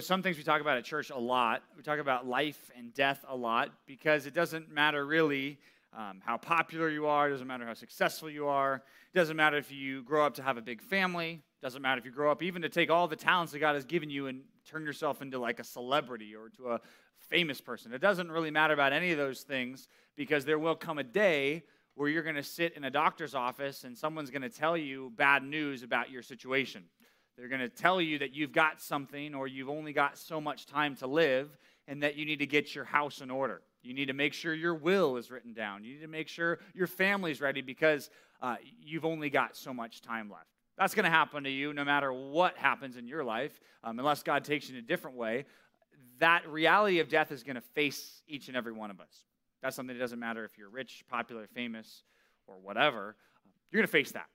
there's 0.00 0.06
some 0.06 0.22
things 0.22 0.38
we 0.38 0.42
talk 0.42 0.62
about 0.62 0.78
at 0.78 0.84
church 0.84 1.10
a 1.10 1.18
lot. 1.18 1.62
We 1.76 1.82
talk 1.82 1.98
about 1.98 2.26
life 2.26 2.70
and 2.74 2.94
death 2.94 3.22
a 3.28 3.36
lot 3.36 3.70
because 3.86 4.24
it 4.24 4.32
doesn't 4.32 4.72
matter 4.72 5.04
really 5.04 5.58
um, 5.94 6.22
how 6.24 6.38
popular 6.38 6.88
you 6.88 7.06
are. 7.06 7.28
It 7.28 7.32
doesn't 7.32 7.46
matter 7.46 7.66
how 7.66 7.74
successful 7.74 8.30
you 8.30 8.46
are. 8.46 8.76
It 8.76 9.18
doesn't 9.18 9.36
matter 9.36 9.58
if 9.58 9.70
you 9.70 10.02
grow 10.02 10.24
up 10.24 10.32
to 10.36 10.42
have 10.42 10.56
a 10.56 10.62
big 10.62 10.80
family. 10.80 11.32
It 11.32 11.62
doesn't 11.62 11.82
matter 11.82 11.98
if 11.98 12.06
you 12.06 12.12
grow 12.12 12.32
up 12.32 12.42
even 12.42 12.62
to 12.62 12.70
take 12.70 12.88
all 12.88 13.08
the 13.08 13.14
talents 13.14 13.52
that 13.52 13.58
God 13.58 13.74
has 13.74 13.84
given 13.84 14.08
you 14.08 14.28
and 14.28 14.40
turn 14.64 14.86
yourself 14.86 15.20
into 15.20 15.38
like 15.38 15.60
a 15.60 15.64
celebrity 15.64 16.34
or 16.34 16.48
to 16.56 16.68
a 16.68 16.80
famous 17.18 17.60
person. 17.60 17.92
It 17.92 18.00
doesn't 18.00 18.32
really 18.32 18.50
matter 18.50 18.72
about 18.72 18.94
any 18.94 19.12
of 19.12 19.18
those 19.18 19.42
things 19.42 19.86
because 20.16 20.46
there 20.46 20.58
will 20.58 20.76
come 20.76 20.96
a 20.96 21.04
day 21.04 21.62
where 21.94 22.08
you're 22.08 22.22
going 22.22 22.36
to 22.36 22.42
sit 22.42 22.74
in 22.74 22.84
a 22.84 22.90
doctor's 22.90 23.34
office 23.34 23.84
and 23.84 23.98
someone's 23.98 24.30
going 24.30 24.40
to 24.40 24.48
tell 24.48 24.78
you 24.78 25.12
bad 25.14 25.42
news 25.42 25.82
about 25.82 26.10
your 26.10 26.22
situation. 26.22 26.84
They're 27.36 27.48
going 27.48 27.60
to 27.60 27.68
tell 27.68 28.00
you 28.00 28.18
that 28.18 28.34
you've 28.34 28.52
got 28.52 28.80
something 28.80 29.34
or 29.34 29.46
you've 29.46 29.68
only 29.68 29.92
got 29.92 30.18
so 30.18 30.40
much 30.40 30.66
time 30.66 30.96
to 30.96 31.06
live 31.06 31.56
and 31.88 32.02
that 32.02 32.16
you 32.16 32.24
need 32.24 32.38
to 32.40 32.46
get 32.46 32.74
your 32.74 32.84
house 32.84 33.20
in 33.20 33.30
order. 33.30 33.62
You 33.82 33.94
need 33.94 34.06
to 34.06 34.12
make 34.12 34.34
sure 34.34 34.52
your 34.52 34.74
will 34.74 35.16
is 35.16 35.30
written 35.30 35.54
down. 35.54 35.84
You 35.84 35.94
need 35.94 36.02
to 36.02 36.08
make 36.08 36.28
sure 36.28 36.58
your 36.74 36.86
family's 36.86 37.40
ready 37.40 37.62
because 37.62 38.10
uh, 38.42 38.56
you've 38.82 39.04
only 39.04 39.30
got 39.30 39.56
so 39.56 39.72
much 39.72 40.02
time 40.02 40.30
left. 40.30 40.46
That's 40.76 40.94
going 40.94 41.04
to 41.04 41.10
happen 41.10 41.44
to 41.44 41.50
you 41.50 41.72
no 41.72 41.84
matter 41.84 42.12
what 42.12 42.56
happens 42.56 42.96
in 42.96 43.06
your 43.06 43.24
life, 43.24 43.60
um, 43.84 43.98
unless 43.98 44.22
God 44.22 44.44
takes 44.44 44.68
you 44.68 44.76
in 44.76 44.84
a 44.84 44.86
different 44.86 45.16
way. 45.16 45.44
That 46.18 46.48
reality 46.48 47.00
of 47.00 47.08
death 47.08 47.32
is 47.32 47.42
going 47.42 47.56
to 47.56 47.60
face 47.60 48.22
each 48.26 48.48
and 48.48 48.56
every 48.56 48.72
one 48.72 48.90
of 48.90 49.00
us. 49.00 49.24
That's 49.62 49.76
something 49.76 49.96
that 49.96 50.00
doesn't 50.00 50.18
matter 50.18 50.44
if 50.44 50.56
you're 50.56 50.70
rich, 50.70 51.04
popular, 51.08 51.46
famous, 51.46 52.02
or 52.46 52.56
whatever. 52.58 53.16
You're 53.70 53.80
going 53.80 53.86
to 53.86 53.92
face 53.92 54.12
that. 54.12 54.26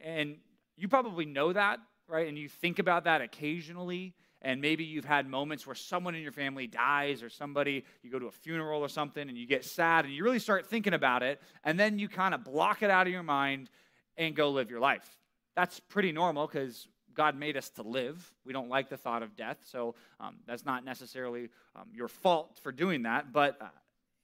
And 0.00 0.36
you 0.76 0.88
probably 0.88 1.24
know 1.24 1.52
that, 1.52 1.78
right? 2.08 2.28
And 2.28 2.38
you 2.38 2.48
think 2.48 2.78
about 2.78 3.04
that 3.04 3.20
occasionally 3.20 4.14
and 4.42 4.60
maybe 4.60 4.84
you've 4.84 5.04
had 5.04 5.26
moments 5.26 5.66
where 5.66 5.74
someone 5.74 6.14
in 6.14 6.22
your 6.22 6.32
family 6.32 6.66
dies 6.66 7.22
or 7.22 7.28
somebody 7.28 7.84
you 8.02 8.10
go 8.10 8.18
to 8.18 8.26
a 8.26 8.30
funeral 8.30 8.82
or 8.82 8.88
something 8.88 9.28
and 9.28 9.36
you 9.36 9.46
get 9.46 9.64
sad 9.64 10.04
and 10.04 10.14
you 10.14 10.22
really 10.22 10.38
start 10.38 10.66
thinking 10.66 10.94
about 10.94 11.22
it 11.22 11.40
and 11.64 11.78
then 11.78 11.98
you 11.98 12.08
kind 12.08 12.34
of 12.34 12.44
block 12.44 12.82
it 12.82 12.90
out 12.90 13.06
of 13.06 13.12
your 13.12 13.22
mind 13.22 13.70
and 14.16 14.34
go 14.34 14.50
live 14.50 14.70
your 14.70 14.80
life. 14.80 15.16
That's 15.56 15.80
pretty 15.80 16.12
normal 16.12 16.46
because 16.46 16.86
god 17.14 17.36
made 17.36 17.56
us 17.56 17.68
to 17.70 17.82
live. 17.82 18.32
We 18.44 18.52
don't 18.52 18.68
like 18.68 18.88
the 18.88 18.96
thought 18.96 19.22
of 19.22 19.36
death 19.36 19.58
so 19.64 19.94
um, 20.20 20.36
that's 20.46 20.64
not 20.64 20.84
necessarily 20.84 21.48
um, 21.74 21.88
your 21.92 22.08
fault 22.08 22.58
for 22.62 22.72
doing 22.72 23.02
that 23.02 23.32
but 23.32 23.60
uh, 23.60 23.66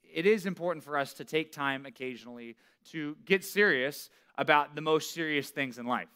it 0.02 0.26
is 0.26 0.46
important 0.46 0.84
for 0.84 0.96
us 0.96 1.14
to 1.14 1.24
take 1.24 1.50
time 1.50 1.86
occasionally 1.86 2.56
to 2.92 3.16
get 3.24 3.44
serious 3.44 4.10
about 4.36 4.74
the 4.76 4.80
most 4.80 5.12
serious 5.12 5.50
things 5.50 5.78
in 5.78 5.86
life 5.86 6.08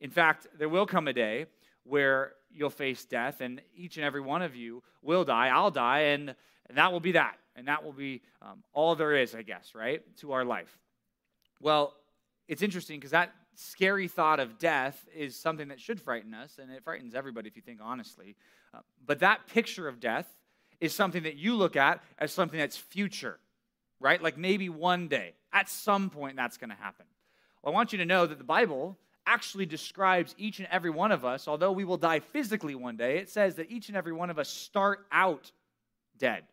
in 0.00 0.10
fact 0.10 0.46
there 0.58 0.68
will 0.68 0.86
come 0.86 1.08
a 1.08 1.12
day 1.12 1.46
where 1.84 2.32
you'll 2.50 2.70
face 2.70 3.04
death, 3.04 3.40
and 3.40 3.60
each 3.76 3.96
and 3.96 4.04
every 4.04 4.20
one 4.20 4.42
of 4.42 4.54
you 4.56 4.82
will 5.02 5.24
die. 5.24 5.48
I'll 5.48 5.70
die, 5.70 6.00
and, 6.00 6.34
and 6.68 6.78
that 6.78 6.92
will 6.92 7.00
be 7.00 7.12
that. 7.12 7.36
And 7.56 7.66
that 7.68 7.84
will 7.84 7.92
be 7.92 8.22
um, 8.40 8.62
all 8.72 8.94
there 8.94 9.16
is, 9.16 9.34
I 9.34 9.42
guess, 9.42 9.72
right, 9.74 10.02
to 10.18 10.32
our 10.32 10.44
life. 10.44 10.78
Well, 11.60 11.94
it's 12.46 12.62
interesting 12.62 12.98
because 12.98 13.10
that 13.10 13.32
scary 13.54 14.06
thought 14.06 14.38
of 14.38 14.58
death 14.58 15.04
is 15.14 15.34
something 15.34 15.68
that 15.68 15.80
should 15.80 16.00
frighten 16.00 16.34
us, 16.34 16.58
and 16.60 16.70
it 16.70 16.84
frightens 16.84 17.14
everybody 17.14 17.48
if 17.48 17.56
you 17.56 17.62
think 17.62 17.80
honestly. 17.82 18.36
Uh, 18.72 18.78
but 19.04 19.20
that 19.20 19.46
picture 19.48 19.88
of 19.88 19.98
death 19.98 20.26
is 20.80 20.94
something 20.94 21.24
that 21.24 21.36
you 21.36 21.56
look 21.56 21.74
at 21.74 22.02
as 22.18 22.32
something 22.32 22.58
that's 22.58 22.76
future, 22.76 23.38
right? 23.98 24.22
Like 24.22 24.38
maybe 24.38 24.68
one 24.68 25.08
day, 25.08 25.34
at 25.52 25.68
some 25.68 26.10
point, 26.10 26.36
that's 26.36 26.56
going 26.56 26.70
to 26.70 26.76
happen. 26.76 27.06
Well, 27.62 27.72
I 27.72 27.74
want 27.74 27.92
you 27.92 27.98
to 27.98 28.06
know 28.06 28.26
that 28.26 28.38
the 28.38 28.44
Bible 28.44 28.96
actually 29.28 29.66
describes 29.66 30.34
each 30.38 30.58
and 30.58 30.68
every 30.70 30.90
one 30.90 31.12
of 31.12 31.24
us, 31.24 31.46
although 31.46 31.72
we 31.72 31.84
will 31.84 31.98
die 31.98 32.20
physically 32.20 32.74
one 32.74 32.96
day, 32.96 33.18
it 33.18 33.28
says 33.28 33.56
that 33.56 33.70
each 33.70 33.88
and 33.88 33.96
every 33.96 34.12
one 34.12 34.30
of 34.30 34.38
us 34.38 34.48
start 34.48 35.06
out 35.12 35.52
dead. 36.18 36.44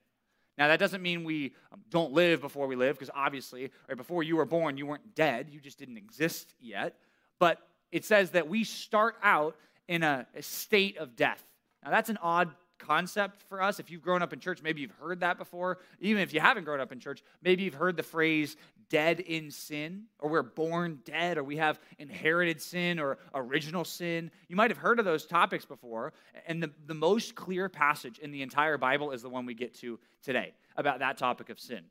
Now, 0.58 0.68
that 0.68 0.80
doesn't 0.80 1.02
mean 1.02 1.23
we 1.23 1.53
um, 1.72 1.81
don't 1.90 2.14
live 2.14 2.42
before 2.42 2.68
we 2.68 2.76
live, 2.76 2.96
because 2.96 3.09
obviously, 3.16 3.72
right 3.88 3.98
before 3.98 4.23
you 4.23 4.36
were 4.36 4.46
born, 4.46 4.78
you 4.78 4.86
weren't 4.86 5.16
dead, 5.16 5.47
you 5.50 5.59
just 5.59 5.80
didn't 5.80 5.97
exist 5.97 6.53
yet. 6.59 6.96
But 7.40 7.59
it 7.91 8.06
says 8.06 8.31
that 8.31 8.47
we 8.47 8.63
start 8.63 9.16
out 9.24 9.56
in 9.88 10.03
a, 10.03 10.28
a 10.36 10.42
state 10.42 10.97
of 10.97 11.16
death. 11.16 11.44
Now, 11.84 11.92
that's 11.92 12.09
an 12.09 12.19
odd 12.22 12.50
concept 12.78 13.44
for 13.50 13.62
us. 13.62 13.80
If 13.80 13.90
you've 13.90 14.02
grown 14.02 14.22
up 14.22 14.34
in 14.34 14.40
church, 14.40 14.62
maybe 14.62 14.81
you've 14.81 14.91
heard 14.91 15.19
that 15.22 15.38
before. 15.38 15.80
Even 16.00 16.22
if 16.22 16.34
you 16.34 16.40
haven't 16.40 16.63
grown 16.63 16.80
up 16.80 16.91
in 16.91 17.00
church, 17.00 17.24
maybe 17.41 17.63
you've 17.63 17.74
heard 17.74 17.97
the 17.97 18.03
phrase 18.03 18.58
dead 18.90 19.19
in 19.19 19.50
sin, 19.50 20.03
or 20.19 20.30
we're 20.30 20.44
born 20.44 21.00
dead, 21.06 21.38
or 21.38 21.44
we 21.44 21.58
have 21.58 21.80
inherited 21.97 22.62
sin 22.62 23.00
or 23.00 23.18
original 23.34 23.84
sin. 23.84 24.30
You 24.47 24.56
might 24.56 24.69
have 24.69 24.78
heard 24.78 25.00
of 25.00 25.06
those 25.06 25.25
topics 25.25 25.66
before. 25.66 26.13
And 26.47 26.62
the, 26.62 26.72
the 26.86 26.94
most 26.94 27.36
clear 27.36 27.69
passage 27.69 28.19
in 28.19 28.31
the 28.31 28.41
entire 28.41 28.78
Bible 28.78 29.12
is 29.12 29.22
the 29.22 29.30
one 29.30 29.46
we 29.46 29.53
get 29.53 29.74
to 29.75 30.00
today 30.24 30.53
about 30.78 31.00
that 31.00 31.18
topic 31.18 31.50
of 31.50 31.59
sin. 31.59 31.86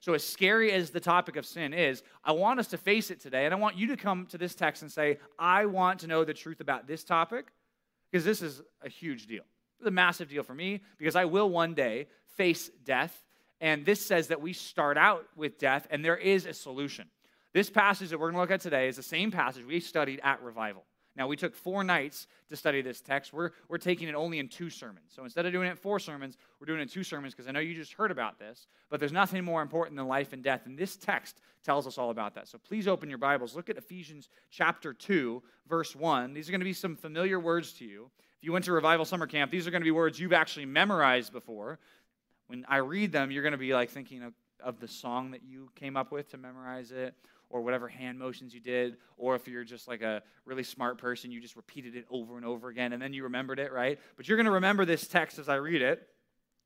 So, 0.00 0.14
as 0.14 0.24
scary 0.24 0.72
as 0.72 0.90
the 0.90 1.00
topic 1.00 1.36
of 1.36 1.44
sin 1.44 1.74
is, 1.74 2.02
I 2.24 2.32
want 2.32 2.60
us 2.60 2.68
to 2.68 2.78
face 2.78 3.10
it 3.10 3.20
today. 3.20 3.44
And 3.44 3.52
I 3.52 3.58
want 3.58 3.76
you 3.76 3.88
to 3.88 3.96
come 3.96 4.26
to 4.26 4.38
this 4.38 4.54
text 4.54 4.82
and 4.82 4.90
say, 4.90 5.18
I 5.38 5.66
want 5.66 6.00
to 6.00 6.06
know 6.06 6.24
the 6.24 6.34
truth 6.34 6.60
about 6.60 6.86
this 6.86 7.04
topic, 7.04 7.46
because 8.10 8.24
this 8.24 8.42
is 8.42 8.62
a 8.82 8.88
huge 8.88 9.26
deal. 9.26 9.42
It's 9.78 9.88
a 9.88 9.90
massive 9.90 10.28
deal 10.28 10.42
for 10.42 10.54
me 10.54 10.82
because 10.98 11.16
I 11.16 11.24
will 11.26 11.50
one 11.50 11.74
day 11.74 12.06
face 12.36 12.70
death 12.84 13.22
and 13.60 13.86
this 13.86 14.04
says 14.04 14.28
that 14.28 14.40
we 14.40 14.52
start 14.52 14.98
out 14.98 15.26
with 15.34 15.58
death 15.58 15.86
and 15.90 16.04
there 16.04 16.16
is 16.16 16.46
a 16.46 16.52
solution. 16.52 17.06
This 17.52 17.70
passage 17.70 18.10
that 18.10 18.18
we're 18.18 18.30
going 18.30 18.34
to 18.34 18.40
look 18.40 18.50
at 18.50 18.60
today 18.60 18.88
is 18.88 18.96
the 18.96 19.02
same 19.02 19.30
passage 19.30 19.64
we 19.64 19.80
studied 19.80 20.20
at 20.22 20.42
Revival. 20.42 20.84
Now, 21.16 21.26
we 21.26 21.36
took 21.36 21.54
four 21.54 21.82
nights 21.82 22.26
to 22.50 22.56
study 22.56 22.82
this 22.82 23.00
text. 23.00 23.32
We're, 23.32 23.52
we're 23.70 23.78
taking 23.78 24.06
it 24.08 24.14
only 24.14 24.38
in 24.38 24.48
two 24.48 24.68
sermons. 24.68 25.12
So 25.14 25.24
instead 25.24 25.46
of 25.46 25.52
doing 25.52 25.66
it 25.66 25.78
four 25.78 25.98
sermons, 25.98 26.36
we're 26.60 26.66
doing 26.66 26.80
it 26.80 26.82
in 26.82 26.88
two 26.88 27.02
sermons 27.02 27.32
because 27.32 27.48
I 27.48 27.52
know 27.52 27.60
you 27.60 27.74
just 27.74 27.94
heard 27.94 28.10
about 28.10 28.38
this, 28.38 28.66
but 28.90 29.00
there's 29.00 29.12
nothing 29.12 29.42
more 29.42 29.62
important 29.62 29.96
than 29.96 30.06
life 30.06 30.34
and 30.34 30.44
death. 30.44 30.66
And 30.66 30.76
this 30.76 30.94
text 30.96 31.40
tells 31.64 31.86
us 31.86 31.96
all 31.96 32.10
about 32.10 32.34
that. 32.34 32.48
So 32.48 32.58
please 32.58 32.86
open 32.86 33.08
your 33.08 33.16
Bibles. 33.16 33.56
Look 33.56 33.70
at 33.70 33.78
Ephesians 33.78 34.28
chapter 34.50 34.92
2, 34.92 35.42
verse 35.66 35.96
1. 35.96 36.34
These 36.34 36.50
are 36.50 36.52
going 36.52 36.60
to 36.60 36.66
be 36.66 36.74
some 36.74 36.96
familiar 36.96 37.40
words 37.40 37.72
to 37.74 37.86
you. 37.86 38.10
If 38.38 38.44
you 38.44 38.52
went 38.52 38.64
to 38.66 38.72
Revival 38.72 39.04
Summer 39.04 39.26
Camp, 39.26 39.50
these 39.50 39.66
are 39.66 39.70
going 39.70 39.82
to 39.82 39.86
be 39.86 39.90
words 39.90 40.20
you've 40.20 40.32
actually 40.32 40.66
memorized 40.66 41.32
before 41.32 41.78
when 42.48 42.64
I 42.68 42.78
read 42.78 43.12
them, 43.12 43.30
you're 43.30 43.42
going 43.42 43.52
to 43.52 43.58
be 43.58 43.74
like 43.74 43.90
thinking 43.90 44.22
of, 44.22 44.32
of 44.60 44.80
the 44.80 44.88
song 44.88 45.32
that 45.32 45.42
you 45.42 45.70
came 45.74 45.96
up 45.96 46.12
with 46.12 46.30
to 46.30 46.38
memorize 46.38 46.92
it, 46.92 47.14
or 47.48 47.62
whatever 47.62 47.86
hand 47.86 48.18
motions 48.18 48.52
you 48.52 48.60
did, 48.60 48.96
or 49.16 49.34
if 49.36 49.46
you're 49.46 49.64
just 49.64 49.86
like 49.86 50.02
a 50.02 50.22
really 50.44 50.64
smart 50.64 50.98
person, 50.98 51.30
you 51.30 51.40
just 51.40 51.56
repeated 51.56 51.94
it 51.94 52.04
over 52.10 52.36
and 52.36 52.44
over 52.44 52.68
again, 52.68 52.92
and 52.92 53.00
then 53.00 53.12
you 53.12 53.22
remembered 53.24 53.58
it, 53.58 53.72
right? 53.72 53.98
But 54.16 54.26
you're 54.26 54.36
going 54.36 54.46
to 54.46 54.52
remember 54.52 54.84
this 54.84 55.06
text 55.06 55.38
as 55.38 55.48
I 55.48 55.56
read 55.56 55.82
it. 55.82 56.06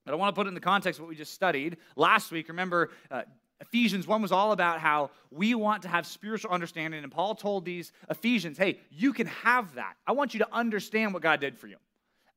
But 0.07 0.13
I 0.13 0.17
want 0.17 0.35
to 0.35 0.39
put 0.39 0.47
it 0.47 0.49
in 0.49 0.55
the 0.55 0.61
context 0.61 0.99
of 0.99 1.05
what 1.05 1.11
we 1.11 1.17
just 1.17 1.35
studied 1.35 1.77
last 1.95 2.33
week. 2.33 2.49
Remember, 2.49 2.91
uh, 3.11 3.23
Ephesians 3.61 4.07
1 4.07 4.23
was 4.23 4.33
all 4.33 4.53
about 4.53 4.81
how 4.81 5.11
we 5.31 5.55
want 5.55 5.83
to 5.83 5.89
have 5.89 6.07
spiritual 6.07 6.51
understanding. 6.51 7.03
And 7.03 7.13
Paul 7.13 7.35
told 7.35 7.65
these 7.65 7.93
Ephesians, 8.09 8.57
hey, 8.57 8.79
you 8.91 9.13
can 9.13 9.27
have 9.27 9.75
that. 9.75 9.95
I 10.07 10.13
want 10.13 10.33
you 10.35 10.39
to 10.41 10.49
understand 10.53 11.13
what 11.13 11.23
God 11.23 11.41
did 11.41 11.59
for 11.59 11.67
you. 11.67 11.77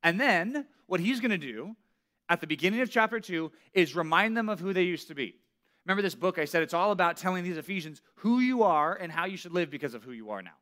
And 0.02 0.20
then 0.20 0.66
what 0.86 1.00
he's 1.00 1.20
going 1.20 1.30
to 1.30 1.38
do 1.38 1.74
at 2.28 2.40
the 2.40 2.46
beginning 2.46 2.80
of 2.80 2.90
chapter 2.90 3.20
2 3.20 3.50
is 3.72 3.96
remind 3.96 4.36
them 4.36 4.48
of 4.48 4.60
who 4.60 4.72
they 4.72 4.82
used 4.82 5.08
to 5.08 5.14
be. 5.14 5.36
Remember 5.86 6.02
this 6.02 6.14
book? 6.14 6.38
I 6.38 6.44
said 6.44 6.62
it's 6.62 6.74
all 6.74 6.92
about 6.92 7.16
telling 7.16 7.44
these 7.44 7.56
Ephesians 7.56 8.00
who 8.16 8.40
you 8.40 8.62
are 8.62 8.94
and 8.94 9.10
how 9.10 9.26
you 9.26 9.36
should 9.36 9.52
live 9.52 9.70
because 9.70 9.94
of 9.94 10.02
who 10.02 10.12
you 10.12 10.30
are 10.30 10.42
now. 10.42 10.56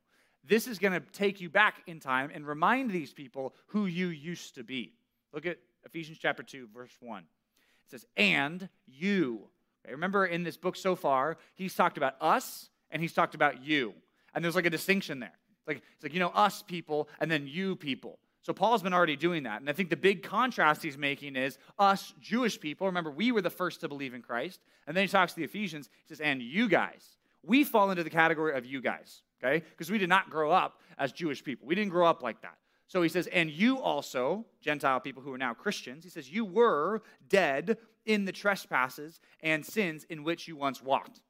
This 0.44 0.66
is 0.66 0.78
going 0.78 0.92
to 0.92 1.00
take 1.12 1.40
you 1.40 1.48
back 1.48 1.82
in 1.86 2.00
time 2.00 2.30
and 2.34 2.46
remind 2.46 2.90
these 2.90 3.12
people 3.12 3.54
who 3.66 3.86
you 3.86 4.08
used 4.08 4.56
to 4.56 4.64
be. 4.64 4.92
Look 5.32 5.46
at 5.46 5.58
Ephesians 5.84 6.18
chapter 6.20 6.42
2, 6.42 6.68
verse 6.74 6.92
1. 7.00 7.22
It 7.22 7.90
says, 7.90 8.06
And 8.16 8.68
you. 8.86 9.48
Remember 9.90 10.26
in 10.26 10.44
this 10.44 10.56
book 10.56 10.76
so 10.76 10.94
far, 10.94 11.36
he's 11.54 11.74
talked 11.74 11.96
about 11.96 12.14
us 12.20 12.68
and 12.90 13.02
he's 13.02 13.12
talked 13.12 13.34
about 13.34 13.64
you. 13.64 13.94
And 14.34 14.44
there's 14.44 14.54
like 14.54 14.66
a 14.66 14.70
distinction 14.70 15.20
there. 15.20 15.32
It's 15.58 15.68
like, 15.68 15.82
it's 15.94 16.02
like, 16.02 16.14
you 16.14 16.20
know, 16.20 16.28
us 16.28 16.62
people 16.62 17.08
and 17.20 17.30
then 17.30 17.46
you 17.46 17.76
people. 17.76 18.18
So 18.42 18.52
Paul's 18.52 18.82
been 18.82 18.92
already 18.92 19.16
doing 19.16 19.44
that. 19.44 19.60
And 19.60 19.70
I 19.70 19.72
think 19.72 19.88
the 19.88 19.96
big 19.96 20.22
contrast 20.22 20.82
he's 20.82 20.98
making 20.98 21.36
is 21.36 21.58
us 21.78 22.12
Jewish 22.20 22.58
people. 22.58 22.88
Remember, 22.88 23.10
we 23.10 23.30
were 23.30 23.42
the 23.42 23.50
first 23.50 23.80
to 23.80 23.88
believe 23.88 24.14
in 24.14 24.22
Christ. 24.22 24.60
And 24.86 24.96
then 24.96 25.04
he 25.04 25.08
talks 25.08 25.32
to 25.34 25.38
the 25.38 25.44
Ephesians. 25.44 25.88
He 26.04 26.08
says, 26.08 26.20
and 26.20 26.42
you 26.42 26.68
guys. 26.68 27.18
We 27.44 27.62
fall 27.64 27.90
into 27.90 28.02
the 28.02 28.10
category 28.10 28.56
of 28.56 28.66
you 28.66 28.80
guys, 28.80 29.22
okay? 29.42 29.64
Because 29.70 29.90
we 29.90 29.98
did 29.98 30.08
not 30.08 30.30
grow 30.30 30.50
up 30.50 30.80
as 30.98 31.12
Jewish 31.12 31.42
people. 31.42 31.66
We 31.66 31.74
didn't 31.74 31.90
grow 31.90 32.06
up 32.06 32.22
like 32.22 32.40
that. 32.42 32.56
So 32.88 33.00
he 33.00 33.08
says, 33.08 33.26
and 33.28 33.50
you 33.50 33.80
also, 33.80 34.44
Gentile 34.60 35.00
people 35.00 35.22
who 35.22 35.32
are 35.32 35.38
now 35.38 35.54
Christians, 35.54 36.04
he 36.04 36.10
says, 36.10 36.30
you 36.30 36.44
were 36.44 37.02
dead 37.28 37.78
in 38.06 38.24
the 38.24 38.32
trespasses 38.32 39.20
and 39.42 39.64
sins 39.64 40.04
in 40.10 40.24
which 40.24 40.48
you 40.48 40.56
once 40.56 40.82
walked. 40.82 41.20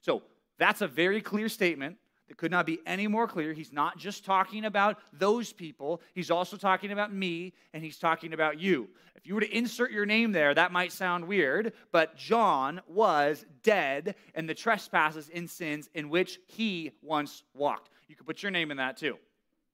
So 0.00 0.22
that's 0.58 0.80
a 0.80 0.88
very 0.88 1.20
clear 1.20 1.48
statement 1.48 1.96
that 2.28 2.38
could 2.38 2.50
not 2.50 2.66
be 2.66 2.78
any 2.86 3.06
more 3.06 3.26
clear. 3.26 3.52
He's 3.52 3.72
not 3.72 3.98
just 3.98 4.24
talking 4.24 4.64
about 4.64 4.98
those 5.12 5.52
people, 5.52 6.00
he's 6.14 6.30
also 6.30 6.56
talking 6.56 6.90
about 6.90 7.12
me, 7.12 7.52
and 7.72 7.82
he's 7.82 7.98
talking 7.98 8.32
about 8.32 8.58
you. 8.58 8.88
If 9.14 9.26
you 9.26 9.34
were 9.34 9.40
to 9.40 9.56
insert 9.56 9.90
your 9.90 10.06
name 10.06 10.32
there, 10.32 10.54
that 10.54 10.72
might 10.72 10.92
sound 10.92 11.26
weird, 11.26 11.72
but 11.92 12.16
John 12.16 12.80
was 12.86 13.44
dead 13.62 14.14
in 14.34 14.46
the 14.46 14.54
trespasses 14.54 15.30
and 15.34 15.48
sins 15.48 15.88
in 15.94 16.08
which 16.08 16.38
he 16.46 16.92
once 17.02 17.42
walked. 17.54 17.90
You 18.08 18.16
could 18.16 18.26
put 18.26 18.42
your 18.42 18.52
name 18.52 18.70
in 18.70 18.76
that 18.78 18.96
too. 18.96 19.16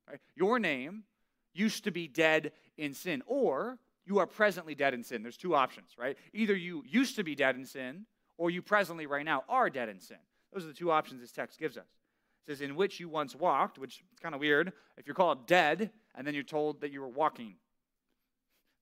Right? 0.09 0.21
Your 0.35 0.59
name 0.59 1.05
used 1.53 1.85
to 1.85 1.91
be 1.91 2.09
dead 2.09 2.53
in 2.77 2.95
sin, 2.95 3.23
or 3.27 3.79
you 4.07 4.19
are 4.19 4.27
presently 4.27 4.75
dead 4.75 4.95
in 4.95 5.03
sin. 5.03 5.23
There's 5.23 5.37
two 5.37 5.55
options, 5.55 5.91
right? 5.99 6.17
Either 6.33 6.57
you 6.57 6.83
used 6.87 7.17
to 7.17 7.25
be 7.25 7.35
dead 7.35 7.57
in 7.57 7.65
sin, 7.65 8.07
or 8.39 8.51
you 8.51 8.63
presently, 8.63 9.07
right 9.07 9.25
now, 9.25 9.45
are 9.49 9.69
dead 9.69 9.89
in 9.89 10.01
sin. 10.01 10.17
Those 10.53 10.65
are 10.65 10.69
the 10.69 10.75
two 10.75 10.91
options 10.91 11.21
this 11.21 11.33
text 11.33 11.59
gives 11.59 11.77
us. 11.77 11.87
It 12.47 12.53
says, 12.53 12.61
in 12.63 12.75
which 12.75 12.99
you 12.99 13.09
once 13.09 13.37
walked, 13.37 13.79
which 13.79 14.03
is 14.13 14.19
kind 14.19 14.35
of 14.35 14.41
weird. 14.41 14.73
If 14.97 15.07
you're 15.07 15.15
called 15.15 15.47
dead, 15.47 15.91
and 16.15 16.27
then 16.27 16.35
you're 16.35 16.43
told 16.43 16.81
that 16.81 16.91
you 16.91 17.01
were 17.01 17.09
walking. 17.09 17.55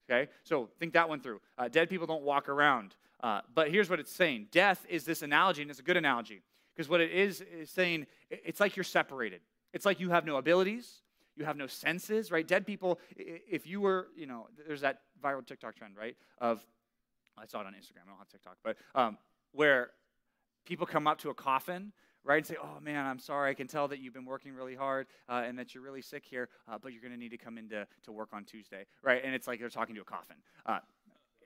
Okay? 0.09 0.31
So 0.43 0.69
think 0.79 0.93
that 0.93 1.09
one 1.09 1.19
through. 1.19 1.41
Uh, 1.57 1.67
dead 1.67 1.89
people 1.89 2.07
don't 2.07 2.23
walk 2.23 2.49
around. 2.49 2.95
Uh, 3.21 3.41
but 3.53 3.69
here's 3.69 3.89
what 3.89 3.99
it's 3.99 4.11
saying 4.11 4.47
death 4.51 4.85
is 4.89 5.03
this 5.03 5.21
analogy, 5.21 5.61
and 5.61 5.69
it's 5.69 5.79
a 5.79 5.83
good 5.83 5.97
analogy. 5.97 6.41
Because 6.75 6.89
what 6.89 7.01
it 7.01 7.11
is, 7.11 7.41
is 7.41 7.69
saying 7.69 8.07
it's 8.29 8.59
like 8.59 8.77
you're 8.77 8.85
separated. 8.85 9.41
It's 9.73 9.85
like 9.85 9.99
you 9.99 10.09
have 10.11 10.25
no 10.25 10.37
abilities, 10.37 11.01
you 11.35 11.45
have 11.45 11.57
no 11.57 11.67
senses, 11.67 12.31
right? 12.31 12.47
Dead 12.47 12.65
people, 12.65 12.99
if 13.17 13.67
you 13.67 13.81
were, 13.81 14.07
you 14.15 14.25
know, 14.25 14.47
there's 14.65 14.81
that 14.81 15.01
viral 15.23 15.45
TikTok 15.45 15.75
trend, 15.75 15.95
right? 15.97 16.15
Of, 16.39 16.65
I 17.37 17.45
saw 17.45 17.61
it 17.61 17.67
on 17.67 17.73
Instagram, 17.73 18.05
I 18.05 18.09
don't 18.09 18.17
have 18.17 18.29
TikTok, 18.29 18.57
but 18.63 18.77
um, 18.95 19.17
where 19.53 19.91
people 20.65 20.85
come 20.85 21.07
up 21.07 21.19
to 21.19 21.29
a 21.29 21.33
coffin 21.33 21.93
right? 22.23 22.37
And 22.37 22.45
say, 22.45 22.57
oh 22.61 22.79
man, 22.81 23.05
I'm 23.05 23.19
sorry. 23.19 23.51
I 23.51 23.53
can 23.53 23.67
tell 23.67 23.87
that 23.87 23.99
you've 23.99 24.13
been 24.13 24.25
working 24.25 24.53
really 24.53 24.75
hard 24.75 25.07
uh, 25.27 25.43
and 25.45 25.57
that 25.57 25.73
you're 25.73 25.83
really 25.83 26.01
sick 26.01 26.23
here, 26.25 26.49
uh, 26.67 26.77
but 26.81 26.91
you're 26.91 27.01
going 27.01 27.13
to 27.13 27.17
need 27.17 27.31
to 27.31 27.37
come 27.37 27.57
in 27.57 27.69
to, 27.69 27.87
to 28.03 28.11
work 28.11 28.29
on 28.33 28.43
Tuesday, 28.43 28.85
right? 29.01 29.21
And 29.23 29.33
it's 29.33 29.47
like 29.47 29.59
they're 29.59 29.69
talking 29.69 29.95
to 29.95 30.01
a 30.01 30.05
coffin. 30.05 30.37
Uh, 30.65 30.79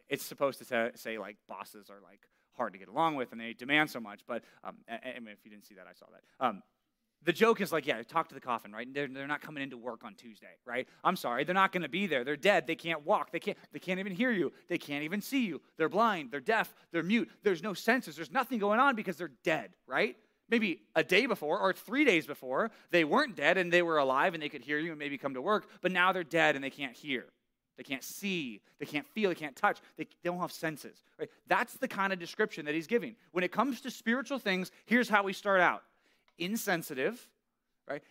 it's 0.10 0.26
supposed 0.26 0.60
to 0.60 0.66
say, 0.66 0.92
say, 0.96 1.18
like 1.18 1.38
bosses 1.48 1.90
are 1.90 2.02
like 2.04 2.28
hard 2.56 2.74
to 2.74 2.80
get 2.80 2.88
along 2.88 3.16
with 3.16 3.32
and 3.32 3.42
they 3.42 3.54
demand 3.54 3.90
so 3.90 4.00
much, 4.00 4.22
but 4.28 4.44
um, 4.64 4.76
I, 4.90 5.20
mean, 5.20 5.30
if 5.30 5.44
you 5.44 5.52
didn't 5.52 5.66
see 5.66 5.76
that, 5.76 5.88
I 5.90 5.94
saw 5.94 6.06
that. 6.12 6.46
Um, 6.46 6.62
the 7.26 7.34
joke 7.34 7.62
is 7.62 7.72
like, 7.72 7.86
yeah, 7.86 8.02
talk 8.04 8.30
to 8.30 8.36
the 8.36 8.42
coffin, 8.42 8.72
right? 8.72 8.88
They're, 8.94 9.08
they're 9.08 9.28
not 9.28 9.42
coming 9.42 9.64
into 9.64 9.78
work 9.78 10.04
on 10.04 10.16
Tuesday, 10.16 10.56
right? 10.66 10.88
I'm 11.04 11.16
sorry, 11.16 11.44
they're 11.44 11.54
not 11.54 11.72
going 11.72 11.84
to 11.84 11.90
be 11.90 12.08
there. 12.08 12.24
They're 12.24 12.36
dead. 12.36 12.68
They 12.68 12.76
can't 12.76 13.06
walk. 13.06 13.32
They 13.32 13.40
can't, 13.40 13.58
they 13.72 13.80
can't 13.80 14.00
even 14.00 14.14
hear 14.14 14.32
you. 14.32 14.52
They 14.68 14.78
can't 14.78 15.04
even 15.04 15.22
see 15.22 15.46
you. 15.46 15.62
They're 15.78 15.90
blind. 15.90 16.32
They're 16.32 16.40
deaf. 16.40 16.74
They're 16.92 17.04
mute. 17.04 17.30
There's 17.44 17.64
no 17.64 17.74
senses. 17.74 18.16
There's 18.16 18.32
nothing 18.32 18.60
going 18.60 18.80
on 18.80 18.96
because 18.96 19.18
they're 19.18 19.32
dead, 19.44 19.76
right? 19.88 20.16
maybe 20.50 20.82
a 20.96 21.04
day 21.04 21.26
before 21.26 21.58
or 21.58 21.74
three 21.74 22.06
days 22.06 22.28
before, 22.28 22.70
they 22.92 23.04
weren't 23.04 23.36
dead 23.36 23.58
and 23.58 23.72
they 23.72 23.82
were 23.82 23.98
alive 23.98 24.36
and 24.36 24.44
they 24.44 24.50
could 24.50 24.62
hear 24.62 24.78
you 24.78 24.92
and 24.92 25.00
maybe 25.00 25.18
come 25.18 25.34
to 25.34 25.42
work, 25.42 25.68
but 25.82 25.92
now 25.92 26.12
they're 26.12 26.24
dead 26.24 26.56
and 26.56 26.64
they 26.64 26.70
can't 26.70 26.96
hear. 26.96 27.26
They 27.78 27.84
can't 27.84 28.04
see, 28.04 28.62
they 28.80 28.86
can't 28.86 29.08
feel, 29.08 29.30
they 29.30 29.36
can't 29.36 29.56
touch, 29.56 29.80
they, 29.98 30.04
they 30.04 30.30
don't 30.30 30.40
have 30.40 30.52
senses. 30.52 31.04
Right? 31.18 31.30
That's 31.48 31.74
the 31.78 31.88
kind 31.88 32.14
of 32.14 32.20
description 32.20 32.66
that 32.66 32.76
he's 32.76 32.86
giving. 32.86 33.16
When 33.32 33.44
it 33.44 33.52
comes 33.52 33.82
to 33.82 33.90
spiritual 33.90 34.38
things, 34.38 34.72
here's 34.86 35.10
how 35.10 35.24
we 35.24 35.34
start 35.34 35.60
out 35.60 35.82
insensitive, 36.38 37.30
right? 37.88 38.02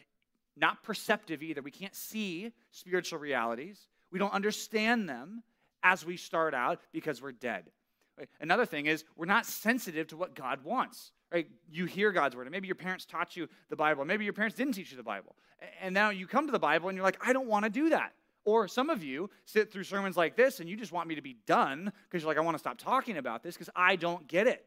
Not 0.56 0.82
perceptive 0.82 1.42
either. 1.42 1.62
We 1.62 1.70
can't 1.70 1.94
see 1.94 2.52
spiritual 2.70 3.18
realities. 3.18 3.88
We 4.10 4.18
don't 4.18 4.32
understand 4.32 5.08
them 5.08 5.42
as 5.82 6.04
we 6.04 6.16
start 6.16 6.54
out 6.54 6.80
because 6.92 7.22
we're 7.22 7.32
dead. 7.32 7.70
Right? 8.18 8.28
Another 8.40 8.66
thing 8.66 8.86
is 8.86 9.04
we're 9.16 9.26
not 9.26 9.46
sensitive 9.46 10.08
to 10.08 10.16
what 10.16 10.34
God 10.34 10.64
wants. 10.64 11.12
Right? 11.32 11.48
You 11.70 11.86
hear 11.86 12.12
God's 12.12 12.36
word, 12.36 12.46
and 12.46 12.52
maybe 12.52 12.68
your 12.68 12.74
parents 12.74 13.06
taught 13.06 13.36
you 13.36 13.48
the 13.70 13.76
Bible, 13.76 14.04
maybe 14.04 14.24
your 14.24 14.34
parents 14.34 14.54
didn't 14.54 14.74
teach 14.74 14.90
you 14.90 14.98
the 14.98 15.02
Bible. 15.02 15.34
And 15.80 15.94
now 15.94 16.10
you 16.10 16.26
come 16.26 16.46
to 16.46 16.52
the 16.52 16.58
Bible 16.58 16.88
and 16.88 16.96
you're 16.96 17.04
like, 17.04 17.26
I 17.26 17.32
don't 17.32 17.46
want 17.46 17.64
to 17.64 17.70
do 17.70 17.88
that. 17.88 18.12
Or 18.44 18.68
some 18.68 18.90
of 18.90 19.02
you 19.02 19.30
sit 19.44 19.72
through 19.72 19.84
sermons 19.84 20.16
like 20.16 20.36
this 20.36 20.60
and 20.60 20.68
you 20.68 20.76
just 20.76 20.92
want 20.92 21.08
me 21.08 21.14
to 21.14 21.22
be 21.22 21.36
done 21.46 21.92
because 22.04 22.22
you're 22.22 22.28
like, 22.28 22.38
I 22.38 22.40
want 22.40 22.56
to 22.56 22.58
stop 22.58 22.76
talking 22.76 23.16
about 23.16 23.42
this 23.42 23.54
because 23.54 23.70
I 23.74 23.96
don't 23.96 24.26
get 24.26 24.46
it. 24.46 24.66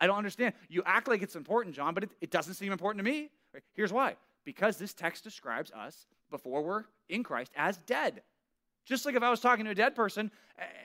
I 0.00 0.06
don't 0.06 0.18
understand. 0.18 0.54
You 0.68 0.82
act 0.84 1.08
like 1.08 1.22
it's 1.22 1.36
important, 1.36 1.74
John, 1.74 1.94
but 1.94 2.04
it, 2.04 2.10
it 2.20 2.30
doesn't 2.30 2.54
seem 2.54 2.72
important 2.72 3.04
to 3.04 3.10
me. 3.10 3.30
Right? 3.52 3.62
Here's 3.74 3.92
why 3.92 4.16
because 4.46 4.78
this 4.78 4.94
text 4.94 5.24
describes 5.24 5.70
us 5.72 6.06
before 6.30 6.62
we're 6.62 6.84
in 7.08 7.22
Christ 7.22 7.52
as 7.56 7.76
dead. 7.78 8.22
Just 8.86 9.04
like 9.04 9.16
if 9.16 9.22
I 9.22 9.28
was 9.28 9.40
talking 9.40 9.64
to 9.64 9.72
a 9.72 9.74
dead 9.74 9.94
person 9.94 10.30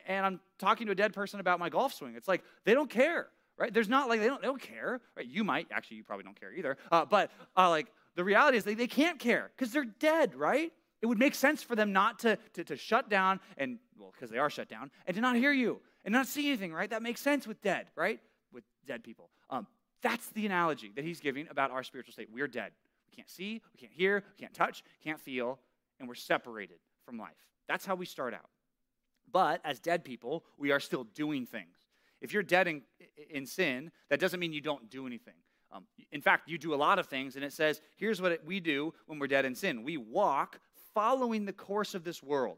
and 0.07 0.25
I'm 0.25 0.39
talking 0.57 0.87
to 0.87 0.91
a 0.91 0.95
dead 0.95 1.13
person 1.13 1.39
about 1.39 1.59
my 1.59 1.69
golf 1.69 1.93
swing, 1.93 2.15
it's 2.15 2.27
like 2.27 2.43
they 2.65 2.73
don't 2.73 2.89
care, 2.89 3.27
right? 3.57 3.71
There's 3.71 3.87
not 3.87 4.09
like 4.09 4.19
they 4.19 4.25
don't, 4.25 4.41
they 4.41 4.47
don't 4.47 4.61
care, 4.61 4.99
right? 5.15 5.25
You 5.25 5.43
might, 5.43 5.67
actually, 5.71 5.97
you 5.97 6.03
probably 6.03 6.23
don't 6.23 6.39
care 6.39 6.51
either. 6.51 6.77
Uh, 6.91 7.05
but 7.05 7.29
uh, 7.55 7.69
like 7.69 7.87
the 8.15 8.23
reality 8.23 8.57
is 8.57 8.63
they, 8.63 8.73
they 8.73 8.87
can't 8.87 9.19
care 9.19 9.51
because 9.55 9.71
they're 9.71 9.85
dead, 9.85 10.33
right? 10.33 10.73
It 11.01 11.05
would 11.05 11.19
make 11.19 11.35
sense 11.35 11.61
for 11.61 11.75
them 11.75 11.93
not 11.93 12.19
to, 12.19 12.37
to, 12.53 12.63
to 12.63 12.75
shut 12.75 13.09
down 13.09 13.39
and, 13.57 13.77
well, 13.97 14.11
because 14.11 14.31
they 14.31 14.39
are 14.39 14.49
shut 14.49 14.69
down, 14.69 14.89
and 15.05 15.15
to 15.15 15.21
not 15.21 15.35
hear 15.35 15.51
you 15.51 15.79
and 16.03 16.11
not 16.11 16.25
see 16.25 16.47
anything, 16.47 16.73
right? 16.73 16.89
That 16.89 17.03
makes 17.03 17.21
sense 17.21 17.45
with 17.45 17.61
dead, 17.61 17.87
right? 17.95 18.19
With 18.53 18.63
dead 18.85 19.03
people. 19.03 19.29
Um, 19.49 19.67
that's 20.01 20.27
the 20.29 20.45
analogy 20.45 20.91
that 20.95 21.05
he's 21.05 21.19
giving 21.19 21.47
about 21.49 21.71
our 21.71 21.83
spiritual 21.83 22.13
state. 22.13 22.29
We're 22.31 22.47
dead. 22.47 22.71
We 23.09 23.15
can't 23.15 23.29
see, 23.29 23.61
we 23.73 23.79
can't 23.79 23.91
hear, 23.91 24.23
we 24.37 24.41
can't 24.41 24.53
touch, 24.53 24.83
can't 25.03 25.19
feel, 25.19 25.59
and 25.99 26.07
we're 26.07 26.15
separated 26.15 26.77
from 27.05 27.17
life. 27.17 27.35
That's 27.67 27.85
how 27.85 27.95
we 27.95 28.05
start 28.05 28.33
out. 28.33 28.49
But 29.31 29.61
as 29.63 29.79
dead 29.79 30.03
people, 30.03 30.43
we 30.57 30.71
are 30.71 30.79
still 30.79 31.03
doing 31.03 31.45
things. 31.45 31.77
If 32.21 32.33
you're 32.33 32.43
dead 32.43 32.67
in, 32.67 32.81
in 33.29 33.45
sin, 33.45 33.91
that 34.09 34.19
doesn't 34.19 34.39
mean 34.39 34.53
you 34.53 34.61
don't 34.61 34.89
do 34.89 35.07
anything. 35.07 35.35
Um, 35.71 35.85
in 36.11 36.21
fact, 36.21 36.49
you 36.49 36.57
do 36.57 36.73
a 36.73 36.75
lot 36.75 36.99
of 36.99 37.07
things, 37.07 37.35
and 37.35 37.45
it 37.45 37.53
says, 37.53 37.81
here's 37.95 38.21
what 38.21 38.43
we 38.45 38.59
do 38.59 38.93
when 39.05 39.19
we're 39.19 39.27
dead 39.27 39.45
in 39.45 39.55
sin 39.55 39.83
we 39.83 39.97
walk 39.97 40.59
following 40.93 41.45
the 41.45 41.53
course 41.53 41.95
of 41.95 42.03
this 42.03 42.21
world, 42.21 42.57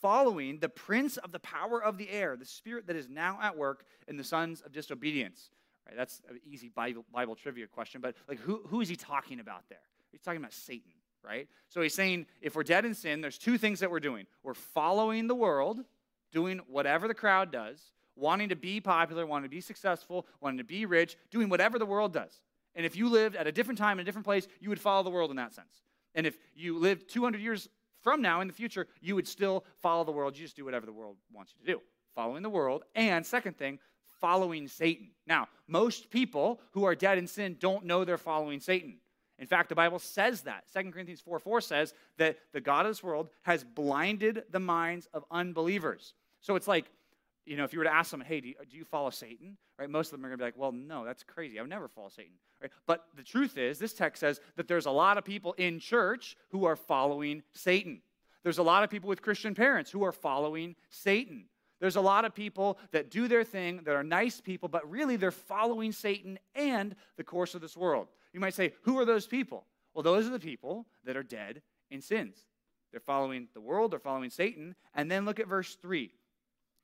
following 0.00 0.58
the 0.58 0.68
prince 0.68 1.16
of 1.16 1.32
the 1.32 1.38
power 1.40 1.82
of 1.82 1.98
the 1.98 2.10
air, 2.10 2.36
the 2.36 2.44
spirit 2.44 2.86
that 2.86 2.96
is 2.96 3.08
now 3.08 3.38
at 3.42 3.56
work 3.56 3.84
in 4.08 4.16
the 4.16 4.24
sons 4.24 4.60
of 4.60 4.72
disobedience. 4.72 5.50
Right, 5.86 5.96
that's 5.96 6.22
an 6.28 6.40
easy 6.44 6.68
Bible, 6.68 7.04
Bible 7.12 7.34
trivia 7.34 7.66
question, 7.66 8.00
but 8.00 8.14
like 8.28 8.38
who, 8.38 8.62
who 8.68 8.80
is 8.80 8.88
he 8.88 8.96
talking 8.96 9.40
about 9.40 9.68
there? 9.68 9.78
He's 10.10 10.22
talking 10.22 10.40
about 10.40 10.52
Satan 10.52 10.92
right? 11.24 11.48
So 11.68 11.80
he's 11.80 11.94
saying 11.94 12.26
if 12.40 12.54
we're 12.54 12.64
dead 12.64 12.84
in 12.84 12.94
sin, 12.94 13.20
there's 13.20 13.38
two 13.38 13.58
things 13.58 13.80
that 13.80 13.90
we're 13.90 14.00
doing. 14.00 14.26
We're 14.42 14.54
following 14.54 15.26
the 15.26 15.34
world, 15.34 15.84
doing 16.32 16.60
whatever 16.66 17.08
the 17.08 17.14
crowd 17.14 17.52
does, 17.52 17.92
wanting 18.16 18.48
to 18.50 18.56
be 18.56 18.80
popular, 18.80 19.24
wanting 19.24 19.48
to 19.48 19.54
be 19.54 19.60
successful, 19.60 20.26
wanting 20.40 20.58
to 20.58 20.64
be 20.64 20.86
rich, 20.86 21.16
doing 21.30 21.48
whatever 21.48 21.78
the 21.78 21.86
world 21.86 22.12
does. 22.12 22.40
And 22.74 22.86
if 22.86 22.96
you 22.96 23.08
lived 23.08 23.36
at 23.36 23.46
a 23.46 23.52
different 23.52 23.78
time 23.78 23.98
in 23.98 24.02
a 24.02 24.04
different 24.04 24.24
place, 24.24 24.48
you 24.60 24.68
would 24.68 24.80
follow 24.80 25.02
the 25.02 25.10
world 25.10 25.30
in 25.30 25.36
that 25.36 25.52
sense. 25.52 25.82
And 26.14 26.26
if 26.26 26.36
you 26.54 26.78
lived 26.78 27.08
200 27.08 27.40
years 27.40 27.68
from 28.02 28.20
now 28.20 28.40
in 28.40 28.48
the 28.48 28.52
future, 28.52 28.86
you 29.00 29.14
would 29.14 29.28
still 29.28 29.64
follow 29.80 30.04
the 30.04 30.12
world. 30.12 30.36
You 30.36 30.44
just 30.44 30.56
do 30.56 30.64
whatever 30.64 30.86
the 30.86 30.92
world 30.92 31.16
wants 31.32 31.54
you 31.54 31.64
to 31.64 31.72
do. 31.72 31.82
Following 32.14 32.42
the 32.42 32.50
world. 32.50 32.84
And 32.94 33.24
second 33.24 33.56
thing, 33.56 33.78
following 34.20 34.68
Satan. 34.68 35.10
Now, 35.26 35.48
most 35.66 36.10
people 36.10 36.60
who 36.72 36.84
are 36.84 36.94
dead 36.94 37.18
in 37.18 37.26
sin 37.26 37.56
don't 37.58 37.84
know 37.84 38.04
they're 38.04 38.18
following 38.18 38.60
Satan. 38.60 38.98
In 39.38 39.46
fact, 39.46 39.68
the 39.68 39.74
Bible 39.74 39.98
says 39.98 40.42
that. 40.42 40.64
2 40.72 40.90
Corinthians 40.90 41.20
4 41.20 41.38
4 41.38 41.60
says 41.60 41.94
that 42.18 42.36
the 42.52 42.60
God 42.60 42.86
of 42.86 42.90
this 42.90 43.02
world 43.02 43.30
has 43.42 43.64
blinded 43.64 44.44
the 44.50 44.60
minds 44.60 45.08
of 45.12 45.24
unbelievers. 45.30 46.14
So 46.40 46.54
it's 46.54 46.68
like, 46.68 46.86
you 47.44 47.56
know, 47.56 47.64
if 47.64 47.72
you 47.72 47.80
were 47.80 47.84
to 47.84 47.94
ask 47.94 48.10
them, 48.10 48.20
hey, 48.20 48.40
do 48.40 48.48
you, 48.48 48.54
do 48.70 48.76
you 48.76 48.84
follow 48.84 49.10
Satan? 49.10 49.56
Right? 49.78 49.90
Most 49.90 50.12
of 50.12 50.12
them 50.12 50.24
are 50.24 50.28
going 50.28 50.38
to 50.38 50.42
be 50.42 50.46
like, 50.46 50.56
well, 50.56 50.72
no, 50.72 51.04
that's 51.04 51.24
crazy. 51.24 51.58
I 51.58 51.62
would 51.62 51.70
never 51.70 51.88
follow 51.88 52.08
Satan. 52.08 52.32
Right? 52.60 52.70
But 52.86 53.04
the 53.16 53.22
truth 53.22 53.58
is, 53.58 53.78
this 53.78 53.92
text 53.92 54.20
says 54.20 54.40
that 54.56 54.68
there's 54.68 54.86
a 54.86 54.90
lot 54.90 55.18
of 55.18 55.24
people 55.24 55.52
in 55.54 55.80
church 55.80 56.36
who 56.50 56.64
are 56.64 56.76
following 56.76 57.42
Satan. 57.52 58.02
There's 58.44 58.58
a 58.58 58.62
lot 58.62 58.84
of 58.84 58.90
people 58.90 59.08
with 59.08 59.22
Christian 59.22 59.54
parents 59.54 59.90
who 59.90 60.04
are 60.04 60.12
following 60.12 60.76
Satan. 60.90 61.44
There's 61.80 61.96
a 61.96 62.00
lot 62.00 62.24
of 62.24 62.34
people 62.34 62.78
that 62.92 63.10
do 63.10 63.26
their 63.26 63.42
thing, 63.42 63.80
that 63.84 63.94
are 63.94 64.04
nice 64.04 64.40
people, 64.40 64.68
but 64.68 64.88
really 64.88 65.16
they're 65.16 65.32
following 65.32 65.90
Satan 65.90 66.38
and 66.54 66.94
the 67.16 67.24
course 67.24 67.56
of 67.56 67.60
this 67.60 67.76
world. 67.76 68.06
You 68.32 68.40
might 68.40 68.54
say, 68.54 68.72
who 68.82 68.98
are 69.00 69.04
those 69.04 69.26
people? 69.26 69.66
Well, 69.92 70.04
those 70.04 70.26
are 70.26 70.30
the 70.30 70.38
people 70.38 70.86
that 71.04 71.16
are 71.16 71.24
dead 71.24 71.60
in 71.90 72.00
sins. 72.00 72.36
They're 72.92 73.00
following 73.00 73.48
the 73.54 73.60
world, 73.60 73.90
they're 73.90 73.98
following 73.98 74.30
Satan. 74.30 74.74
And 74.94 75.10
then 75.10 75.24
look 75.24 75.40
at 75.40 75.48
verse 75.48 75.76
3. 75.82 76.12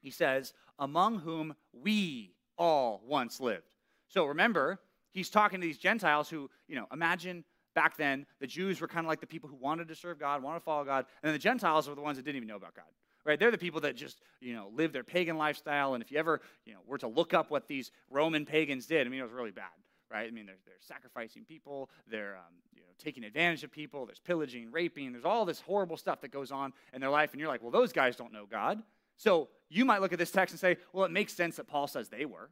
He 0.00 0.10
says, 0.10 0.52
among 0.78 1.20
whom 1.20 1.54
we 1.72 2.34
all 2.56 3.02
once 3.06 3.40
lived. 3.40 3.64
So 4.08 4.24
remember, 4.26 4.80
he's 5.12 5.30
talking 5.30 5.60
to 5.60 5.66
these 5.66 5.78
Gentiles 5.78 6.28
who, 6.28 6.50
you 6.66 6.76
know, 6.76 6.86
imagine 6.92 7.44
back 7.74 7.96
then 7.96 8.26
the 8.40 8.46
Jews 8.46 8.80
were 8.80 8.88
kind 8.88 9.04
of 9.04 9.08
like 9.08 9.20
the 9.20 9.26
people 9.26 9.48
who 9.48 9.56
wanted 9.56 9.88
to 9.88 9.94
serve 9.94 10.18
God, 10.18 10.42
wanted 10.42 10.60
to 10.60 10.64
follow 10.64 10.84
God, 10.84 11.06
and 11.22 11.34
the 11.34 11.38
Gentiles 11.38 11.88
were 11.88 11.94
the 11.94 12.00
ones 12.00 12.16
that 12.16 12.24
didn't 12.24 12.36
even 12.36 12.48
know 12.48 12.56
about 12.56 12.74
God 12.74 12.86
right? 13.28 13.38
They're 13.38 13.50
the 13.50 13.58
people 13.58 13.82
that 13.82 13.94
just, 13.94 14.22
you 14.40 14.54
know, 14.54 14.70
live 14.74 14.92
their 14.92 15.04
pagan 15.04 15.36
lifestyle. 15.36 15.92
And 15.92 16.02
if 16.02 16.10
you 16.10 16.18
ever, 16.18 16.40
you 16.64 16.72
know, 16.72 16.80
were 16.86 16.96
to 16.98 17.08
look 17.08 17.34
up 17.34 17.50
what 17.50 17.68
these 17.68 17.90
Roman 18.10 18.46
pagans 18.46 18.86
did, 18.86 19.06
I 19.06 19.10
mean, 19.10 19.20
it 19.20 19.24
was 19.24 19.32
really 19.32 19.50
bad, 19.50 19.66
right? 20.10 20.26
I 20.26 20.30
mean, 20.30 20.46
they're, 20.46 20.56
they're 20.64 20.74
sacrificing 20.80 21.44
people, 21.44 21.90
they're, 22.10 22.36
um, 22.36 22.54
you 22.74 22.80
know, 22.80 22.86
taking 22.98 23.24
advantage 23.24 23.64
of 23.64 23.70
people, 23.70 24.06
there's 24.06 24.18
pillaging, 24.18 24.72
raping, 24.72 25.12
there's 25.12 25.26
all 25.26 25.44
this 25.44 25.60
horrible 25.60 25.98
stuff 25.98 26.22
that 26.22 26.30
goes 26.30 26.50
on 26.50 26.72
in 26.94 27.02
their 27.02 27.10
life. 27.10 27.32
And 27.32 27.40
you're 27.40 27.50
like, 27.50 27.62
well, 27.62 27.70
those 27.70 27.92
guys 27.92 28.16
don't 28.16 28.32
know 28.32 28.46
God. 28.50 28.82
So 29.18 29.48
you 29.68 29.84
might 29.84 30.00
look 30.00 30.12
at 30.12 30.18
this 30.18 30.30
text 30.30 30.52
and 30.52 30.60
say, 30.60 30.76
well, 30.92 31.04
it 31.04 31.10
makes 31.10 31.32
sense 31.32 31.56
that 31.56 31.66
Paul 31.66 31.86
says 31.86 32.08
they 32.08 32.24
were, 32.24 32.50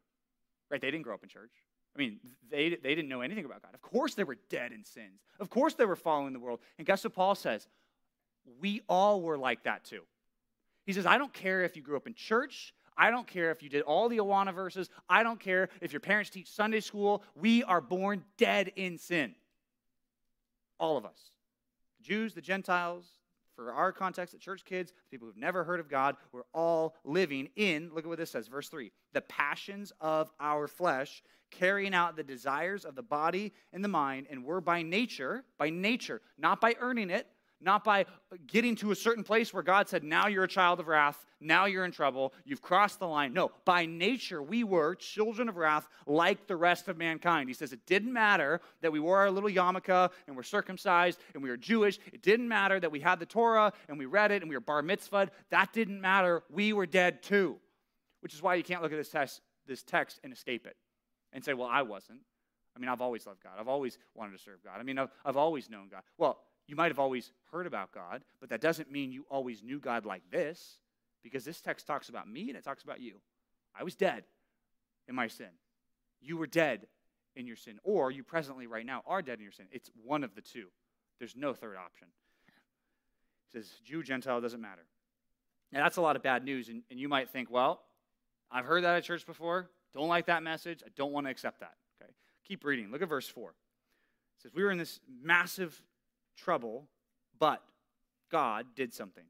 right? 0.70 0.80
They 0.80 0.90
didn't 0.90 1.02
grow 1.02 1.14
up 1.14 1.23
in 1.23 1.28
church. 1.28 1.52
I 1.94 1.99
mean, 1.99 2.18
they, 2.50 2.68
they 2.68 2.94
didn't 2.94 3.08
know 3.08 3.23
anything 3.23 3.46
about 3.46 3.62
God. 3.62 3.73
Of 3.73 3.80
course, 3.80 4.14
they 4.14 4.25
were 4.25 4.37
dead 4.50 4.73
in 4.73 4.85
sins. 4.85 5.23
Of 5.40 5.49
course, 5.49 5.75
they 5.75 5.87
were 5.87 5.96
following 5.96 6.35
the 6.35 6.38
world. 6.38 6.61
And 6.78 6.87
guess 6.87 7.04
what 7.04 7.14
Paul 7.14 7.35
says? 7.35 7.66
We 8.61 8.82
all 8.88 9.23
were 9.23 9.38
like 9.38 9.64
that 9.64 9.85
too. 9.85 10.02
He 10.85 10.92
says, 10.92 11.06
I 11.06 11.18
don't 11.18 11.32
care 11.32 11.64
if 11.64 11.75
you 11.75 11.82
grew 11.82 11.96
up 11.96 12.06
in 12.06 12.14
church. 12.14 12.75
I 12.99 13.11
don't 13.11 13.26
care 13.26 13.50
if 13.50 13.62
you 13.62 13.68
did 13.68 13.82
all 13.82 14.08
the 14.08 14.18
Awana 14.18 14.54
verses. 14.54 14.88
I 15.08 15.23
don't 15.23 15.40
care 15.40 15.68
if 15.80 15.92
your 15.92 16.00
parents 16.00 16.30
teach 16.30 16.50
Sunday 16.50 16.80
school. 16.80 17.23
We 17.35 17.62
are 17.64 17.80
born 17.80 18.25
dead 18.38 18.73
in 18.76 18.99
sin. 18.99 19.35
All 20.78 20.96
of 20.96 21.04
us. 21.04 21.30
The 21.99 22.04
Jews, 22.04 22.35
the 22.35 22.40
Gentiles, 22.40 23.06
for 23.57 23.73
our 23.73 23.91
context, 23.91 24.33
the 24.33 24.39
church 24.39 24.65
kids, 24.65 24.93
the 24.93 25.11
people 25.11 25.27
who've 25.27 25.37
never 25.37 25.65
heard 25.65 25.81
of 25.81 25.89
God, 25.89 26.17
we're 26.31 26.43
all 26.53 26.95
living 27.05 27.49
in, 27.57 27.91
look 27.93 28.05
at 28.05 28.09
what 28.09 28.19
this 28.19 28.31
says, 28.31 28.47
verse 28.47 28.69
3 28.69 28.93
the 29.13 29.21
passions 29.23 29.93
of 30.01 30.31
our 30.39 30.69
flesh, 30.69 31.23
carrying 31.51 31.95
out 31.95 32.17
the 32.17 32.23
desires 32.23 32.85
of 32.85 32.95
the 32.95 33.03
body 33.03 33.53
and 33.73 33.83
the 33.83 33.89
mind, 33.89 34.27
and 34.31 34.45
we're 34.45 34.61
by 34.61 34.83
nature, 34.83 35.45
by 35.59 35.71
nature, 35.71 36.21
not 36.39 36.61
by 36.61 36.75
earning 36.81 37.09
it, 37.11 37.27
not 37.61 37.85
by 37.85 38.07
getting 38.47 38.77
to 38.77 38.91
a 38.91 38.95
certain 38.95 39.25
place 39.25 39.53
where 39.53 39.63
God 39.63 39.89
said, 39.89 40.05
now 40.05 40.27
you're 40.27 40.45
a 40.45 40.49
child 40.49 40.81
of 40.81 40.89
wrath, 40.89 41.25
now 41.41 41.65
you're 41.67 41.85
in 41.85 41.93
trouble, 41.93 42.33
you've 42.45 42.63
crossed 42.63 42.99
the 42.99 43.07
line. 43.07 43.33
No, 43.33 43.51
by 43.65 43.87
nature, 43.87 44.43
we 44.43 44.65
were 44.65 44.95
children 44.95 45.49
of 45.49 45.57
wrath 45.57 45.89
like 46.07 46.47
the 46.47 46.57
rest 46.57 46.89
of 46.89 46.99
mankind. 46.99 47.49
He 47.49 47.55
says 47.55 47.73
it 47.73 47.87
didn't 47.87 48.13
matter 48.13 48.61
that 48.83 48.93
we 48.93 49.01
wore 49.01 49.19
our 49.19 49.31
little 49.31 49.51
yarmulke 49.51 50.11
and 50.27 50.37
were 50.37 50.43
circumcised 50.43 51.19
and 51.35 51.43
we 51.43 51.49
were 51.49 51.57
Jewish. 51.57 51.99
It 52.13 52.23
didn't 52.23 52.49
matter 52.49 52.79
that 52.79 52.91
we 52.91 53.01
had 53.01 53.19
the 53.19 53.27
Torah 53.27 53.73
and 53.89 53.99
we 53.99 54.07
read 54.07 54.33
it 54.33 54.43
and 54.43 54.49
we 54.49 54.57
were 54.57 54.61
bar 54.61 54.83
mitzvahed. 54.83 55.29
That 55.51 55.73
didn't 55.73 56.01
matter. 56.01 56.43
We 56.51 56.73
were 56.73 56.87
dead 56.87 57.23
too, 57.23 57.57
which 58.21 58.35
is 58.35 58.43
why 58.43 58.55
you 58.55 58.63
can't 58.63 58.83
look 58.83 58.93
at 58.93 58.99
this 58.99 59.11
text, 59.11 59.41
this 59.67 59.83
text 59.83 60.21
and 60.25 60.33
escape 60.33 60.67
it 60.67 60.77
and 61.33 61.45
say, 61.45 61.55
well, 61.55 61.69
I 61.71 61.83
wasn't. 61.83 62.21
I 62.77 62.79
mean, 62.79 62.91
I've 62.91 63.01
always 63.01 63.27
loved 63.27 63.43
God. 63.43 63.53
I've 63.59 63.69
always 63.69 63.97
wanted 64.15 64.37
to 64.37 64.43
serve 64.43 64.63
God. 64.63 64.79
I 64.79 64.83
mean, 64.83 64.99
I've, 64.99 65.09
I've 65.25 65.39
always 65.39 65.71
known 65.71 65.89
God. 65.91 66.03
Well, 66.19 66.39
you 66.66 66.76
might 66.76 66.90
have 66.90 66.99
always 66.99 67.32
heard 67.52 67.66
about 67.66 67.92
God, 67.92 68.23
but 68.40 68.49
that 68.50 68.61
doesn't 68.61 68.90
mean 68.90 69.12
you 69.12 69.25
always 69.30 69.62
knew 69.62 69.78
God 69.78 70.04
like 70.04 70.23
this, 70.30 70.78
because 71.23 71.44
this 71.44 71.61
text 71.61 71.87
talks 71.87 72.08
about 72.08 72.28
me 72.28 72.49
and 72.49 72.56
it 72.56 72.64
talks 72.64 72.82
about 72.82 73.00
you. 73.00 73.20
I 73.78 73.85
was 73.85 73.94
dead 73.94 74.25
in 75.08 75.14
my 75.14 75.28
sin. 75.28 75.50
You 76.20 76.37
were 76.37 76.46
dead 76.46 76.87
in 77.35 77.46
your 77.46 77.56
sin, 77.56 77.78
or 77.85 78.11
you 78.11 78.23
presently, 78.23 78.66
right 78.66 78.87
now, 78.87 79.02
are 79.06 79.23
dead 79.23 79.38
in 79.38 79.42
your 79.42 79.52
sin. 79.52 79.66
It's 79.70 79.90
one 80.04 80.25
of 80.25 80.35
the 80.35 80.40
two. 80.40 80.66
There's 81.18 81.37
no 81.37 81.52
third 81.52 81.76
option. 81.76 82.08
He 83.52 83.58
says, 83.58 83.70
Jew, 83.85 84.02
Gentile, 84.02 84.40
doesn't 84.40 84.61
matter. 84.61 84.87
Now, 85.73 85.82
that's 85.82 85.96
a 85.96 86.00
lot 86.00 86.16
of 86.16 86.23
bad 86.23 86.44
news, 86.44 86.68
and, 86.68 86.82
and 86.90 86.99
you 86.99 87.08
might 87.08 87.30
think, 87.30 87.50
well, 87.50 87.82
I've 88.50 88.64
heard 88.64 88.85
that 88.85 88.96
at 88.96 89.04
church 89.04 89.26
before. 89.26 89.68
Don't 89.92 90.08
like 90.08 90.26
that 90.26 90.42
message. 90.42 90.82
I 90.85 90.90
don't 90.96 91.12
want 91.12 91.26
to 91.26 91.30
accept 91.30 91.61
that. 91.61 91.75
Okay. 92.00 92.11
Keep 92.46 92.64
reading. 92.64 92.90
Look 92.90 93.02
at 93.02 93.08
verse 93.08 93.28
4. 93.28 93.50
It 93.50 93.54
says, 94.42 94.52
We 94.54 94.62
were 94.62 94.70
in 94.70 94.78
this 94.78 95.00
massive 95.23 95.80
trouble, 96.37 96.88
but 97.38 97.62
God 98.31 98.66
did 98.75 98.93
something. 98.93 99.25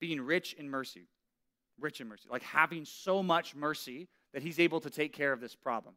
Being 0.00 0.20
rich 0.20 0.54
in 0.54 0.68
mercy, 0.68 1.06
rich 1.80 2.00
in 2.00 2.08
mercy, 2.08 2.28
like 2.30 2.42
having 2.42 2.84
so 2.84 3.22
much 3.22 3.54
mercy 3.54 4.08
that 4.32 4.42
He's 4.42 4.58
able 4.58 4.80
to 4.80 4.90
take 4.90 5.12
care 5.12 5.32
of 5.32 5.40
this 5.40 5.54
problem 5.54 5.94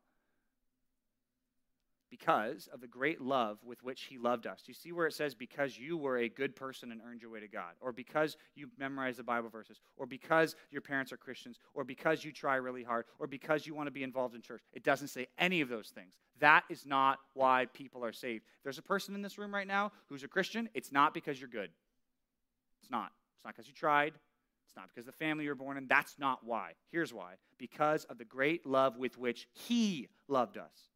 because 2.09 2.67
of 2.71 2.81
the 2.81 2.87
great 2.87 3.21
love 3.21 3.57
with 3.63 3.83
which 3.83 4.03
he 4.03 4.17
loved 4.17 4.47
us. 4.47 4.61
Do 4.61 4.69
you 4.69 4.73
see 4.73 4.91
where 4.91 5.07
it 5.07 5.13
says, 5.13 5.35
because 5.35 5.77
you 5.77 5.97
were 5.97 6.17
a 6.17 6.29
good 6.29 6.55
person 6.55 6.91
and 6.91 7.01
earned 7.05 7.21
your 7.21 7.31
way 7.31 7.39
to 7.39 7.47
God? 7.47 7.73
Or 7.81 7.91
because 7.91 8.37
you 8.55 8.69
memorized 8.77 9.19
the 9.19 9.23
Bible 9.23 9.49
verses? 9.49 9.79
Or 9.97 10.05
because 10.05 10.55
your 10.71 10.81
parents 10.81 11.11
are 11.11 11.17
Christians? 11.17 11.59
Or 11.73 11.83
because 11.83 12.23
you 12.23 12.31
try 12.31 12.55
really 12.55 12.83
hard? 12.83 13.05
Or 13.19 13.27
because 13.27 13.65
you 13.65 13.73
want 13.73 13.87
to 13.87 13.91
be 13.91 14.03
involved 14.03 14.35
in 14.35 14.41
church? 14.41 14.61
It 14.73 14.83
doesn't 14.83 15.07
say 15.07 15.27
any 15.37 15.61
of 15.61 15.69
those 15.69 15.89
things. 15.89 16.13
That 16.39 16.63
is 16.69 16.85
not 16.85 17.19
why 17.33 17.67
people 17.73 18.03
are 18.05 18.13
saved. 18.13 18.43
If 18.57 18.63
there's 18.63 18.77
a 18.77 18.83
person 18.83 19.15
in 19.15 19.21
this 19.21 19.37
room 19.37 19.53
right 19.53 19.67
now 19.67 19.91
who's 20.07 20.23
a 20.23 20.27
Christian, 20.27 20.69
it's 20.73 20.91
not 20.91 21.13
because 21.13 21.39
you're 21.39 21.49
good. 21.49 21.69
It's 22.81 22.91
not. 22.91 23.11
It's 23.35 23.45
not 23.45 23.55
because 23.55 23.67
you 23.67 23.73
tried. 23.73 24.13
It's 24.65 24.75
not 24.75 24.89
because 24.93 25.05
the 25.05 25.11
family 25.11 25.45
you 25.45 25.51
were 25.51 25.55
born 25.55 25.77
in. 25.77 25.87
That's 25.87 26.17
not 26.19 26.39
why. 26.43 26.71
Here's 26.91 27.13
why 27.13 27.33
because 27.57 28.03
of 28.05 28.17
the 28.17 28.25
great 28.25 28.65
love 28.65 28.97
with 28.97 29.17
which 29.17 29.47
He 29.53 30.09
loved 30.27 30.57
us 30.57 30.89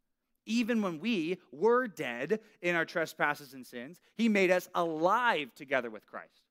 even 0.50 0.82
when 0.82 1.00
we 1.00 1.38
were 1.51 1.88
dead 1.88 2.39
in 2.62 2.75
our 2.75 2.84
trespasses 2.84 3.53
and 3.53 3.65
sins, 3.65 4.01
he 4.15 4.27
made 4.27 4.51
us 4.51 4.68
alive 4.74 5.53
together 5.56 5.89
with 5.89 6.06
Christ. 6.06 6.41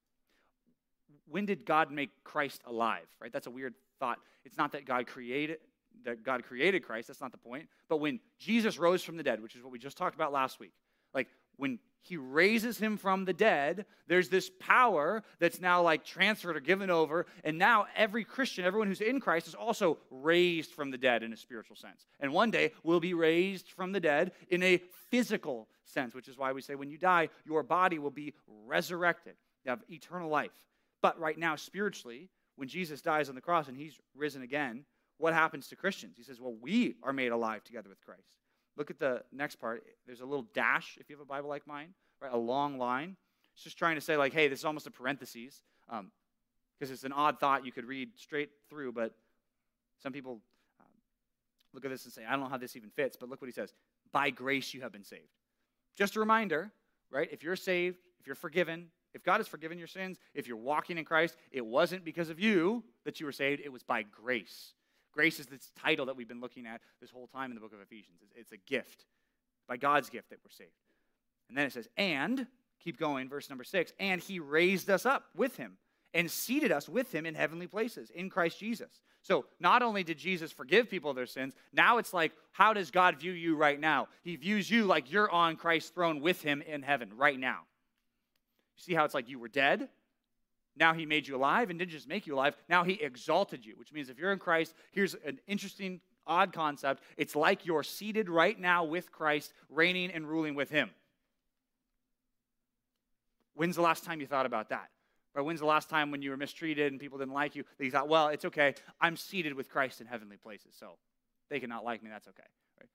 When 1.26 1.44
did 1.44 1.66
God 1.66 1.90
make 1.90 2.10
Christ 2.24 2.62
alive? 2.64 3.06
Right? 3.20 3.32
That's 3.32 3.48
a 3.48 3.50
weird 3.50 3.74
thought. 3.98 4.18
It's 4.44 4.56
not 4.56 4.72
that 4.72 4.86
God 4.86 5.06
created 5.06 5.58
that 6.04 6.22
God 6.22 6.44
created 6.44 6.84
Christ, 6.84 7.08
that's 7.08 7.20
not 7.20 7.32
the 7.32 7.38
point. 7.38 7.68
But 7.88 7.96
when 7.96 8.20
Jesus 8.38 8.78
rose 8.78 9.02
from 9.02 9.16
the 9.16 9.22
dead, 9.24 9.42
which 9.42 9.56
is 9.56 9.62
what 9.64 9.72
we 9.72 9.80
just 9.80 9.96
talked 9.96 10.14
about 10.14 10.32
last 10.32 10.60
week, 10.60 10.72
like 11.12 11.26
when 11.56 11.80
he 12.02 12.16
raises 12.16 12.78
him 12.78 12.96
from 12.96 13.24
the 13.24 13.32
dead, 13.32 13.84
there's 14.06 14.28
this 14.28 14.50
power 14.58 15.22
that's 15.38 15.60
now 15.60 15.82
like 15.82 16.04
transferred 16.04 16.56
or 16.56 16.60
given 16.60 16.90
over. 16.90 17.26
And 17.44 17.58
now 17.58 17.86
every 17.94 18.24
Christian, 18.24 18.64
everyone 18.64 18.88
who's 18.88 19.00
in 19.00 19.20
Christ, 19.20 19.48
is 19.48 19.54
also 19.54 19.98
raised 20.10 20.72
from 20.72 20.90
the 20.90 20.98
dead 20.98 21.22
in 21.22 21.32
a 21.32 21.36
spiritual 21.36 21.76
sense. 21.76 22.06
And 22.20 22.32
one 22.32 22.50
day 22.50 22.72
will 22.82 23.00
be 23.00 23.14
raised 23.14 23.70
from 23.70 23.92
the 23.92 24.00
dead 24.00 24.32
in 24.48 24.62
a 24.62 24.80
physical 25.10 25.68
sense, 25.84 26.14
which 26.14 26.28
is 26.28 26.38
why 26.38 26.52
we 26.52 26.62
say 26.62 26.74
when 26.74 26.90
you 26.90 26.98
die, 26.98 27.28
your 27.44 27.62
body 27.62 27.98
will 27.98 28.10
be 28.10 28.34
resurrected. 28.66 29.34
You 29.64 29.70
have 29.70 29.82
eternal 29.90 30.30
life. 30.30 30.52
But 31.02 31.18
right 31.18 31.38
now, 31.38 31.56
spiritually, 31.56 32.30
when 32.56 32.68
Jesus 32.68 33.02
dies 33.02 33.28
on 33.28 33.34
the 33.34 33.40
cross 33.40 33.68
and 33.68 33.76
he's 33.76 33.98
risen 34.14 34.42
again, 34.42 34.84
what 35.18 35.34
happens 35.34 35.68
to 35.68 35.76
Christians? 35.76 36.16
He 36.16 36.22
says, 36.22 36.40
Well, 36.40 36.54
we 36.60 36.94
are 37.02 37.12
made 37.12 37.32
alive 37.32 37.64
together 37.64 37.88
with 37.88 38.00
Christ. 38.00 38.34
Look 38.78 38.90
at 38.90 39.00
the 39.00 39.22
next 39.32 39.56
part. 39.56 39.84
There's 40.06 40.20
a 40.20 40.24
little 40.24 40.46
dash 40.54 40.96
if 41.00 41.10
you 41.10 41.16
have 41.16 41.20
a 41.20 41.26
Bible 41.26 41.48
like 41.48 41.66
mine, 41.66 41.88
right? 42.22 42.32
A 42.32 42.38
long 42.38 42.78
line. 42.78 43.16
It's 43.54 43.64
just 43.64 43.76
trying 43.76 43.96
to 43.96 44.00
say, 44.00 44.16
like, 44.16 44.32
hey, 44.32 44.46
this 44.46 44.60
is 44.60 44.64
almost 44.64 44.86
a 44.86 44.90
parenthesis 44.92 45.60
because 45.84 46.00
um, 46.00 46.10
it's 46.80 47.02
an 47.02 47.12
odd 47.12 47.40
thought 47.40 47.66
you 47.66 47.72
could 47.72 47.84
read 47.84 48.10
straight 48.16 48.50
through, 48.70 48.92
but 48.92 49.16
some 50.00 50.12
people 50.12 50.40
um, 50.78 50.86
look 51.74 51.84
at 51.84 51.90
this 51.90 52.04
and 52.04 52.12
say, 52.12 52.24
I 52.24 52.30
don't 52.30 52.40
know 52.40 52.48
how 52.48 52.56
this 52.56 52.76
even 52.76 52.90
fits, 52.90 53.16
but 53.18 53.28
look 53.28 53.42
what 53.42 53.48
he 53.48 53.52
says. 53.52 53.74
By 54.12 54.30
grace 54.30 54.72
you 54.72 54.82
have 54.82 54.92
been 54.92 55.04
saved. 55.04 55.34
Just 55.96 56.14
a 56.14 56.20
reminder, 56.20 56.70
right? 57.10 57.28
If 57.32 57.42
you're 57.42 57.56
saved, 57.56 57.98
if 58.20 58.28
you're 58.28 58.36
forgiven, 58.36 58.90
if 59.12 59.24
God 59.24 59.38
has 59.38 59.48
forgiven 59.48 59.76
your 59.76 59.88
sins, 59.88 60.18
if 60.34 60.46
you're 60.46 60.56
walking 60.56 60.98
in 60.98 61.04
Christ, 61.04 61.36
it 61.50 61.66
wasn't 61.66 62.04
because 62.04 62.30
of 62.30 62.38
you 62.38 62.84
that 63.04 63.18
you 63.18 63.26
were 63.26 63.32
saved, 63.32 63.60
it 63.64 63.72
was 63.72 63.82
by 63.82 64.04
grace. 64.04 64.74
Grace 65.18 65.40
is 65.40 65.46
this 65.46 65.72
title 65.76 66.06
that 66.06 66.16
we've 66.16 66.28
been 66.28 66.40
looking 66.40 66.64
at 66.64 66.80
this 67.00 67.10
whole 67.10 67.26
time 67.26 67.50
in 67.50 67.56
the 67.56 67.60
book 67.60 67.72
of 67.72 67.80
Ephesians. 67.80 68.20
It's 68.36 68.52
a 68.52 68.56
gift, 68.56 69.04
by 69.66 69.76
God's 69.76 70.10
gift 70.10 70.30
that 70.30 70.38
we're 70.44 70.50
saved. 70.52 70.70
And 71.48 71.58
then 71.58 71.66
it 71.66 71.72
says, 71.72 71.88
and, 71.96 72.46
keep 72.78 73.00
going, 73.00 73.28
verse 73.28 73.48
number 73.48 73.64
six, 73.64 73.92
and 73.98 74.20
he 74.20 74.38
raised 74.38 74.88
us 74.88 75.04
up 75.04 75.24
with 75.34 75.56
him 75.56 75.76
and 76.14 76.30
seated 76.30 76.70
us 76.70 76.88
with 76.88 77.12
him 77.12 77.26
in 77.26 77.34
heavenly 77.34 77.66
places 77.66 78.10
in 78.10 78.30
Christ 78.30 78.60
Jesus. 78.60 79.00
So 79.22 79.46
not 79.58 79.82
only 79.82 80.04
did 80.04 80.18
Jesus 80.18 80.52
forgive 80.52 80.88
people 80.88 81.12
their 81.14 81.26
sins, 81.26 81.56
now 81.72 81.98
it's 81.98 82.14
like, 82.14 82.30
how 82.52 82.72
does 82.72 82.92
God 82.92 83.18
view 83.18 83.32
you 83.32 83.56
right 83.56 83.80
now? 83.80 84.06
He 84.22 84.36
views 84.36 84.70
you 84.70 84.84
like 84.84 85.10
you're 85.10 85.32
on 85.32 85.56
Christ's 85.56 85.90
throne 85.90 86.20
with 86.20 86.42
him 86.42 86.62
in 86.62 86.82
heaven 86.82 87.10
right 87.16 87.40
now. 87.40 87.62
You 88.76 88.82
see 88.84 88.94
how 88.94 89.04
it's 89.04 89.14
like 89.14 89.28
you 89.28 89.40
were 89.40 89.48
dead, 89.48 89.88
now 90.78 90.94
he 90.94 91.06
made 91.06 91.26
you 91.26 91.36
alive 91.36 91.70
and 91.70 91.78
didn't 91.78 91.90
just 91.90 92.08
make 92.08 92.26
you 92.26 92.34
alive, 92.34 92.56
now 92.68 92.84
he 92.84 92.94
exalted 92.94 93.64
you, 93.64 93.74
which 93.76 93.92
means 93.92 94.08
if 94.08 94.18
you're 94.18 94.32
in 94.32 94.38
Christ, 94.38 94.74
here's 94.92 95.14
an 95.26 95.40
interesting, 95.46 96.00
odd 96.26 96.52
concept. 96.52 97.02
It's 97.16 97.34
like 97.34 97.66
you're 97.66 97.82
seated 97.82 98.28
right 98.28 98.58
now 98.58 98.84
with 98.84 99.10
Christ, 99.10 99.52
reigning 99.68 100.10
and 100.10 100.28
ruling 100.28 100.54
with 100.54 100.70
him. 100.70 100.90
When's 103.54 103.76
the 103.76 103.82
last 103.82 104.04
time 104.04 104.20
you 104.20 104.26
thought 104.26 104.46
about 104.46 104.68
that? 104.68 104.88
Or 105.34 105.42
when's 105.42 105.60
the 105.60 105.66
last 105.66 105.88
time 105.88 106.10
when 106.10 106.22
you 106.22 106.30
were 106.30 106.36
mistreated 106.36 106.92
and 106.92 107.00
people 107.00 107.18
didn't 107.18 107.34
like 107.34 107.54
you 107.54 107.64
that 107.78 107.84
you 107.84 107.90
thought, 107.90 108.08
well, 108.08 108.28
it's 108.28 108.44
okay. 108.44 108.74
I'm 109.00 109.16
seated 109.16 109.54
with 109.54 109.68
Christ 109.68 110.00
in 110.00 110.06
heavenly 110.06 110.36
places, 110.36 110.74
so 110.78 110.96
they 111.50 111.60
cannot 111.60 111.84
like 111.84 112.02
me. 112.02 112.10
That's 112.10 112.28
okay. 112.28 112.42
Right? 112.80 112.88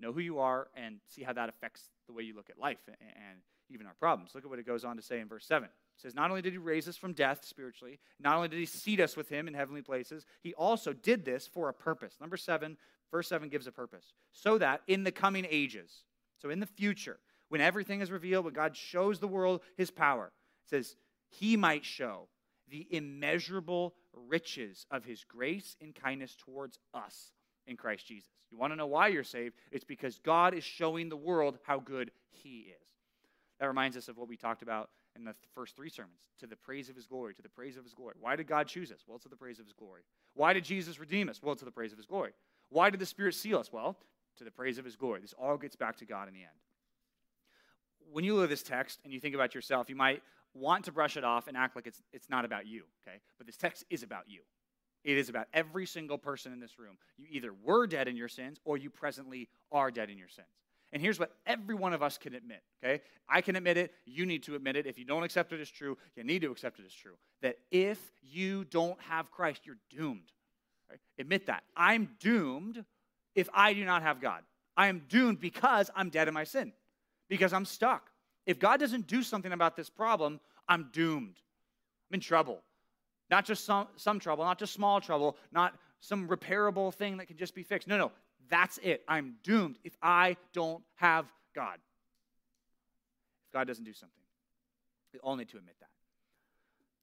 Know 0.00 0.12
who 0.12 0.20
you 0.20 0.38
are 0.40 0.68
and 0.74 0.96
see 1.08 1.22
how 1.22 1.32
that 1.32 1.48
affects 1.48 1.82
the 2.06 2.12
way 2.12 2.22
you 2.22 2.34
look 2.34 2.50
at 2.50 2.58
life 2.58 2.78
and 2.88 3.38
even 3.70 3.86
our 3.86 3.94
problems. 3.94 4.32
Look 4.34 4.44
at 4.44 4.50
what 4.50 4.58
it 4.58 4.66
goes 4.66 4.84
on 4.84 4.96
to 4.96 5.02
say 5.02 5.20
in 5.20 5.28
verse 5.28 5.46
7. 5.46 5.68
It 5.96 6.02
says, 6.02 6.14
Not 6.14 6.30
only 6.30 6.42
did 6.42 6.52
he 6.52 6.58
raise 6.58 6.88
us 6.88 6.96
from 6.96 7.12
death 7.12 7.44
spiritually, 7.44 8.00
not 8.20 8.36
only 8.36 8.48
did 8.48 8.58
he 8.58 8.66
seat 8.66 9.00
us 9.00 9.16
with 9.16 9.28
him 9.28 9.48
in 9.48 9.54
heavenly 9.54 9.82
places, 9.82 10.26
he 10.42 10.54
also 10.54 10.92
did 10.92 11.24
this 11.24 11.46
for 11.46 11.68
a 11.68 11.74
purpose. 11.74 12.16
Number 12.20 12.36
7, 12.36 12.76
verse 13.10 13.28
7 13.28 13.48
gives 13.48 13.66
a 13.66 13.72
purpose. 13.72 14.12
So 14.32 14.58
that 14.58 14.82
in 14.86 15.04
the 15.04 15.12
coming 15.12 15.46
ages, 15.48 16.04
so 16.40 16.50
in 16.50 16.60
the 16.60 16.66
future, 16.66 17.18
when 17.48 17.60
everything 17.60 18.00
is 18.00 18.10
revealed, 18.10 18.44
when 18.44 18.54
God 18.54 18.76
shows 18.76 19.18
the 19.18 19.28
world 19.28 19.60
his 19.76 19.90
power, 19.90 20.32
it 20.64 20.70
says, 20.70 20.96
he 21.28 21.56
might 21.56 21.84
show 21.84 22.28
the 22.68 22.86
immeasurable 22.90 23.94
riches 24.12 24.86
of 24.90 25.04
his 25.04 25.24
grace 25.24 25.76
and 25.80 25.94
kindness 25.94 26.36
towards 26.36 26.78
us 26.92 27.32
in 27.66 27.76
Christ 27.76 28.06
Jesus. 28.06 28.30
You 28.50 28.58
want 28.58 28.72
to 28.72 28.76
know 28.76 28.86
why 28.86 29.08
you're 29.08 29.24
saved? 29.24 29.54
It's 29.70 29.84
because 29.84 30.18
God 30.18 30.54
is 30.54 30.64
showing 30.64 31.08
the 31.08 31.16
world 31.16 31.58
how 31.64 31.78
good 31.78 32.10
he 32.30 32.68
is. 32.68 32.86
That 33.60 33.66
reminds 33.66 33.96
us 33.96 34.08
of 34.08 34.16
what 34.16 34.28
we 34.28 34.36
talked 34.36 34.62
about 34.62 34.90
in 35.16 35.24
the 35.24 35.34
first 35.54 35.76
three 35.76 35.88
sermons 35.88 36.20
to 36.40 36.46
the 36.46 36.56
praise 36.56 36.88
of 36.88 36.96
his 36.96 37.06
glory, 37.06 37.34
to 37.34 37.42
the 37.42 37.48
praise 37.48 37.76
of 37.76 37.84
his 37.84 37.94
glory. 37.94 38.14
Why 38.20 38.36
did 38.36 38.46
God 38.46 38.66
choose 38.66 38.90
us? 38.90 39.04
Well, 39.06 39.18
to 39.18 39.28
the 39.28 39.36
praise 39.36 39.58
of 39.58 39.66
his 39.66 39.72
glory. 39.72 40.02
Why 40.34 40.52
did 40.52 40.64
Jesus 40.64 40.98
redeem 40.98 41.28
us? 41.28 41.40
Well, 41.42 41.54
to 41.56 41.64
the 41.64 41.70
praise 41.70 41.92
of 41.92 41.98
his 41.98 42.06
glory. 42.06 42.32
Why 42.70 42.90
did 42.90 43.00
the 43.00 43.06
Spirit 43.06 43.34
seal 43.34 43.58
us? 43.58 43.72
Well, 43.72 43.96
to 44.38 44.44
the 44.44 44.50
praise 44.50 44.78
of 44.78 44.84
his 44.84 44.96
glory. 44.96 45.20
This 45.20 45.34
all 45.38 45.56
gets 45.56 45.76
back 45.76 45.96
to 45.98 46.04
God 46.04 46.28
in 46.28 46.34
the 46.34 46.40
end. 46.40 46.48
When 48.12 48.24
you 48.24 48.34
look 48.34 48.44
at 48.44 48.50
this 48.50 48.62
text 48.62 49.00
and 49.04 49.12
you 49.12 49.20
think 49.20 49.34
about 49.34 49.54
yourself, 49.54 49.88
you 49.88 49.96
might 49.96 50.22
want 50.54 50.84
to 50.84 50.92
brush 50.92 51.16
it 51.16 51.24
off 51.24 51.48
and 51.48 51.56
act 51.56 51.76
like 51.76 51.86
it's, 51.86 52.02
it's 52.12 52.30
not 52.30 52.44
about 52.44 52.66
you, 52.66 52.84
okay? 53.06 53.18
But 53.38 53.46
this 53.46 53.56
text 53.56 53.84
is 53.90 54.02
about 54.02 54.24
you. 54.28 54.40
It 55.04 55.18
is 55.18 55.28
about 55.28 55.48
every 55.52 55.86
single 55.86 56.16
person 56.16 56.52
in 56.52 56.60
this 56.60 56.78
room. 56.78 56.96
You 57.18 57.26
either 57.30 57.52
were 57.52 57.86
dead 57.86 58.08
in 58.08 58.16
your 58.16 58.28
sins 58.28 58.58
or 58.64 58.76
you 58.76 58.88
presently 58.88 59.48
are 59.70 59.90
dead 59.90 60.10
in 60.10 60.16
your 60.16 60.28
sins. 60.28 60.46
And 60.94 61.02
here's 61.02 61.18
what 61.18 61.32
every 61.44 61.74
one 61.74 61.92
of 61.92 62.04
us 62.04 62.16
can 62.16 62.36
admit, 62.36 62.62
okay? 62.82 63.02
I 63.28 63.40
can 63.40 63.56
admit 63.56 63.76
it. 63.76 63.92
You 64.06 64.26
need 64.26 64.44
to 64.44 64.54
admit 64.54 64.76
it. 64.76 64.86
If 64.86 64.96
you 64.96 65.04
don't 65.04 65.24
accept 65.24 65.52
it 65.52 65.60
as 65.60 65.68
true, 65.68 65.98
you 66.14 66.22
need 66.22 66.42
to 66.42 66.52
accept 66.52 66.78
it 66.78 66.86
as 66.86 66.94
true. 66.94 67.14
That 67.42 67.56
if 67.72 67.98
you 68.22 68.64
don't 68.64 68.98
have 69.02 69.32
Christ, 69.32 69.62
you're 69.64 69.78
doomed. 69.90 70.30
Right? 70.88 71.00
Admit 71.18 71.46
that. 71.46 71.64
I'm 71.76 72.10
doomed 72.20 72.84
if 73.34 73.48
I 73.52 73.74
do 73.74 73.84
not 73.84 74.02
have 74.02 74.20
God. 74.20 74.42
I 74.76 74.86
am 74.86 75.02
doomed 75.08 75.40
because 75.40 75.90
I'm 75.96 76.10
dead 76.10 76.28
in 76.28 76.34
my 76.34 76.44
sin, 76.44 76.72
because 77.28 77.52
I'm 77.52 77.64
stuck. 77.64 78.08
If 78.46 78.60
God 78.60 78.78
doesn't 78.78 79.08
do 79.08 79.24
something 79.24 79.52
about 79.52 79.74
this 79.74 79.90
problem, 79.90 80.38
I'm 80.68 80.90
doomed. 80.92 81.40
I'm 82.08 82.14
in 82.14 82.20
trouble. 82.20 82.62
Not 83.30 83.44
just 83.44 83.64
some, 83.64 83.88
some 83.96 84.20
trouble, 84.20 84.44
not 84.44 84.60
just 84.60 84.72
small 84.72 85.00
trouble, 85.00 85.38
not 85.50 85.74
some 85.98 86.28
repairable 86.28 86.94
thing 86.94 87.16
that 87.16 87.26
can 87.26 87.36
just 87.36 87.54
be 87.54 87.64
fixed. 87.64 87.88
No, 87.88 87.98
no, 87.98 88.12
that's 88.48 88.78
it. 88.78 89.02
I'm 89.08 89.36
doomed 89.42 89.78
if 89.84 89.96
I 90.02 90.36
don't 90.52 90.82
have 90.96 91.26
God. 91.54 91.78
If 93.46 93.52
God 93.52 93.66
doesn't 93.66 93.84
do 93.84 93.92
something, 93.92 94.22
we 95.12 95.20
all 95.20 95.36
need 95.36 95.48
to 95.50 95.56
admit 95.56 95.76
that. 95.80 95.88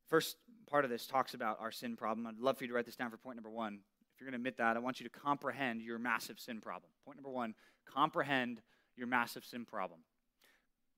First 0.07 0.37
part 0.69 0.83
of 0.83 0.91
this 0.91 1.07
talks 1.07 1.33
about 1.33 1.59
our 1.61 1.71
sin 1.71 1.95
problem. 1.95 2.27
I'd 2.27 2.39
love 2.39 2.57
for 2.57 2.65
you 2.65 2.67
to 2.69 2.73
write 2.73 2.85
this 2.85 2.95
down 2.95 3.09
for 3.09 3.17
point 3.17 3.37
number 3.37 3.49
one. 3.49 3.79
If 4.13 4.19
you're 4.19 4.25
going 4.25 4.33
to 4.33 4.41
admit 4.41 4.57
that, 4.57 4.75
I 4.75 4.79
want 4.79 4.99
you 4.99 5.07
to 5.07 5.19
comprehend 5.19 5.81
your 5.81 5.97
massive 5.97 6.39
sin 6.39 6.59
problem. 6.61 6.91
Point 7.05 7.17
number 7.17 7.29
one 7.29 7.55
comprehend 7.85 8.61
your 8.95 9.07
massive 9.07 9.43
sin 9.43 9.65
problem. 9.65 9.99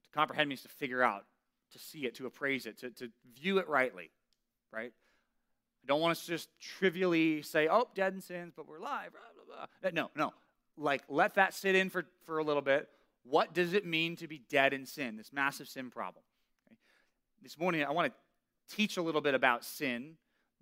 To 0.03 0.09
comprehend 0.11 0.49
means 0.49 0.61
to 0.63 0.69
figure 0.69 1.01
out, 1.01 1.25
to 1.71 1.79
see 1.79 2.05
it, 2.05 2.15
to 2.15 2.25
appraise 2.25 2.65
it, 2.65 2.79
to, 2.79 2.89
to 2.91 3.09
view 3.39 3.57
it 3.57 3.67
rightly, 3.67 4.11
right? 4.71 4.91
I 4.91 5.85
don't 5.87 6.01
want 6.01 6.11
us 6.11 6.21
to 6.25 6.27
just 6.27 6.49
trivially 6.59 7.41
say, 7.41 7.67
oh, 7.69 7.87
dead 7.95 8.13
in 8.13 8.21
sins, 8.21 8.53
but 8.55 8.67
we're 8.67 8.77
alive. 8.77 9.11
Blah, 9.11 9.21
blah. 9.81 9.91
No, 9.91 10.09
no. 10.15 10.33
Like, 10.77 11.03
let 11.07 11.35
that 11.35 11.53
sit 11.53 11.75
in 11.75 11.89
for, 11.89 12.05
for 12.25 12.39
a 12.39 12.43
little 12.43 12.61
bit. 12.61 12.89
What 13.23 13.53
does 13.53 13.73
it 13.73 13.85
mean 13.85 14.15
to 14.17 14.27
be 14.27 14.41
dead 14.49 14.73
in 14.73 14.85
sin, 14.85 15.15
this 15.15 15.31
massive 15.31 15.67
sin 15.67 15.89
problem? 15.89 16.23
Okay. 16.67 16.75
This 17.41 17.57
morning, 17.57 17.83
I 17.83 17.91
want 17.91 18.11
to 18.11 18.75
teach 18.75 18.97
a 18.97 19.01
little 19.01 19.21
bit 19.21 19.33
about 19.33 19.63
sin. 19.63 20.15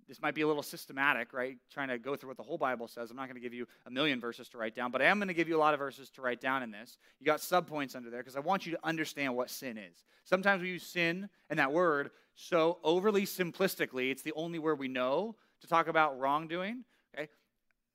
This 0.08 0.20
might 0.20 0.34
be 0.34 0.42
a 0.42 0.46
little 0.46 0.62
systematic, 0.62 1.32
right? 1.32 1.56
Trying 1.72 1.88
to 1.88 1.98
go 1.98 2.16
through 2.16 2.28
what 2.28 2.36
the 2.36 2.42
whole 2.42 2.58
Bible 2.58 2.86
says. 2.86 3.10
I'm 3.10 3.16
not 3.16 3.26
going 3.26 3.36
to 3.36 3.40
give 3.40 3.54
you 3.54 3.66
a 3.86 3.90
million 3.90 4.20
verses 4.20 4.48
to 4.50 4.58
write 4.58 4.74
down, 4.74 4.90
but 4.90 5.00
I 5.00 5.06
am 5.06 5.18
going 5.18 5.28
to 5.28 5.34
give 5.34 5.48
you 5.48 5.56
a 5.56 5.58
lot 5.58 5.74
of 5.74 5.80
verses 5.80 6.10
to 6.10 6.22
write 6.22 6.40
down 6.40 6.62
in 6.62 6.70
this. 6.70 6.98
You 7.18 7.26
got 7.26 7.38
subpoints 7.38 7.96
under 7.96 8.10
there 8.10 8.20
because 8.20 8.36
I 8.36 8.40
want 8.40 8.66
you 8.66 8.72
to 8.72 8.78
understand 8.84 9.34
what 9.34 9.48
sin 9.48 9.78
is. 9.78 10.04
Sometimes 10.24 10.62
we 10.62 10.68
use 10.68 10.82
sin 10.82 11.28
and 11.50 11.58
that 11.58 11.72
word 11.72 12.10
so 12.34 12.78
overly 12.82 13.22
simplistically, 13.22 14.10
it's 14.10 14.22
the 14.22 14.32
only 14.34 14.58
word 14.58 14.78
we 14.78 14.88
know 14.88 15.36
to 15.60 15.66
talk 15.66 15.88
about 15.88 16.18
wrongdoing. 16.18 16.84
Okay? 17.14 17.28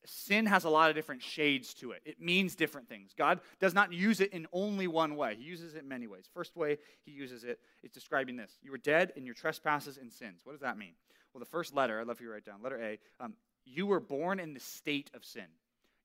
Sin 0.09 0.45
has 0.45 0.63
a 0.63 0.69
lot 0.69 0.89
of 0.89 0.95
different 0.95 1.21
shades 1.21 1.73
to 1.75 1.91
it. 1.91 2.01
It 2.05 2.21
means 2.21 2.55
different 2.55 2.87
things. 2.87 3.11
God 3.17 3.41
does 3.59 3.73
not 3.73 3.91
use 3.91 4.21
it 4.21 4.31
in 4.31 4.47
only 4.53 4.87
one 4.87 5.15
way. 5.15 5.35
He 5.35 5.43
uses 5.43 5.75
it 5.75 5.83
in 5.83 5.87
many 5.87 6.07
ways. 6.07 6.25
First 6.33 6.55
way 6.55 6.77
he 7.05 7.11
uses 7.11 7.43
it 7.43 7.59
is 7.83 7.91
describing 7.91 8.37
this. 8.37 8.57
You 8.61 8.71
were 8.71 8.77
dead 8.77 9.11
in 9.15 9.25
your 9.25 9.35
trespasses 9.35 9.97
and 9.97 10.11
sins. 10.11 10.41
What 10.43 10.53
does 10.53 10.61
that 10.61 10.77
mean? 10.77 10.93
Well, 11.33 11.39
the 11.39 11.45
first 11.45 11.75
letter, 11.75 11.99
I'd 11.99 12.07
love 12.07 12.17
for 12.17 12.23
you 12.23 12.29
to 12.29 12.33
write 12.33 12.45
down, 12.45 12.61
letter 12.63 12.81
A, 12.81 12.99
um, 13.19 13.33
you 13.65 13.85
were 13.85 13.99
born 13.99 14.39
in 14.39 14.53
the 14.53 14.59
state 14.59 15.11
of 15.13 15.25
sin. 15.25 15.45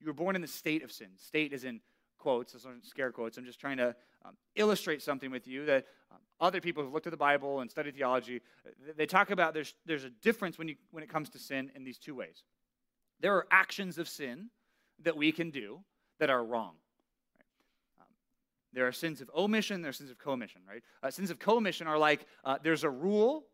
You 0.01 0.09
were 0.09 0.13
born 0.13 0.35
in 0.35 0.43
the 0.43 0.49
state 0.49 0.83
of 0.83 0.91
sin. 0.91 1.09
State 1.17 1.53
is 1.53 1.65
in 1.65 1.81
quotes, 2.19 2.53
those 2.53 2.67
aren't 2.67 2.85
scare 2.85 3.13
quotes. 3.13 3.39
I'm 3.39 3.45
just 3.45 3.61
trying 3.61 3.77
to 3.79 3.95
um, 4.25 4.37
illustrate 4.57 5.03
something 5.03 5.31
with 5.31 5.47
you 5.47 5.67
that 5.67 5.87
um, 6.11 6.19
other 6.41 6.61
people 6.61 6.83
who've 6.83 6.93
looked 6.93 7.07
at 7.07 7.13
the 7.13 7.17
Bible 7.17 7.61
and 7.61 7.71
studied 7.71 7.95
theology, 7.95 8.41
they 8.97 9.07
talk 9.07 9.31
about 9.31 9.55
there's, 9.55 9.75
there's 9.87 10.05
a 10.05 10.11
difference 10.11 10.59
when, 10.59 10.69
you, 10.69 10.77
when 10.91 11.03
it 11.03 11.09
comes 11.09 11.31
to 11.31 11.39
sin 11.39 11.71
in 11.75 11.85
these 11.85 11.99
two 11.99 12.15
ways. 12.15 12.43
There 13.23 13.35
are 13.35 13.47
actions 13.51 13.97
of 13.97 14.09
sin 14.09 14.51
that 15.05 15.17
we 15.17 15.33
can 15.33 15.51
do 15.51 15.81
that 16.21 16.29
are 16.29 16.45
wrong. 16.45 16.75
There 18.75 18.87
are 18.87 18.93
sins 18.93 19.21
of 19.21 19.31
omission, 19.35 19.83
there 19.83 19.91
are 19.91 19.95
sins 19.95 20.11
of 20.11 20.19
commission, 20.19 20.61
right? 20.69 20.83
Uh, 21.03 21.11
sins 21.11 21.31
of 21.31 21.39
commission 21.39 21.87
are 21.87 21.99
like 21.99 22.27
uh, 22.45 22.59
there's 22.63 22.85
a 22.85 22.91
rule, 22.91 23.45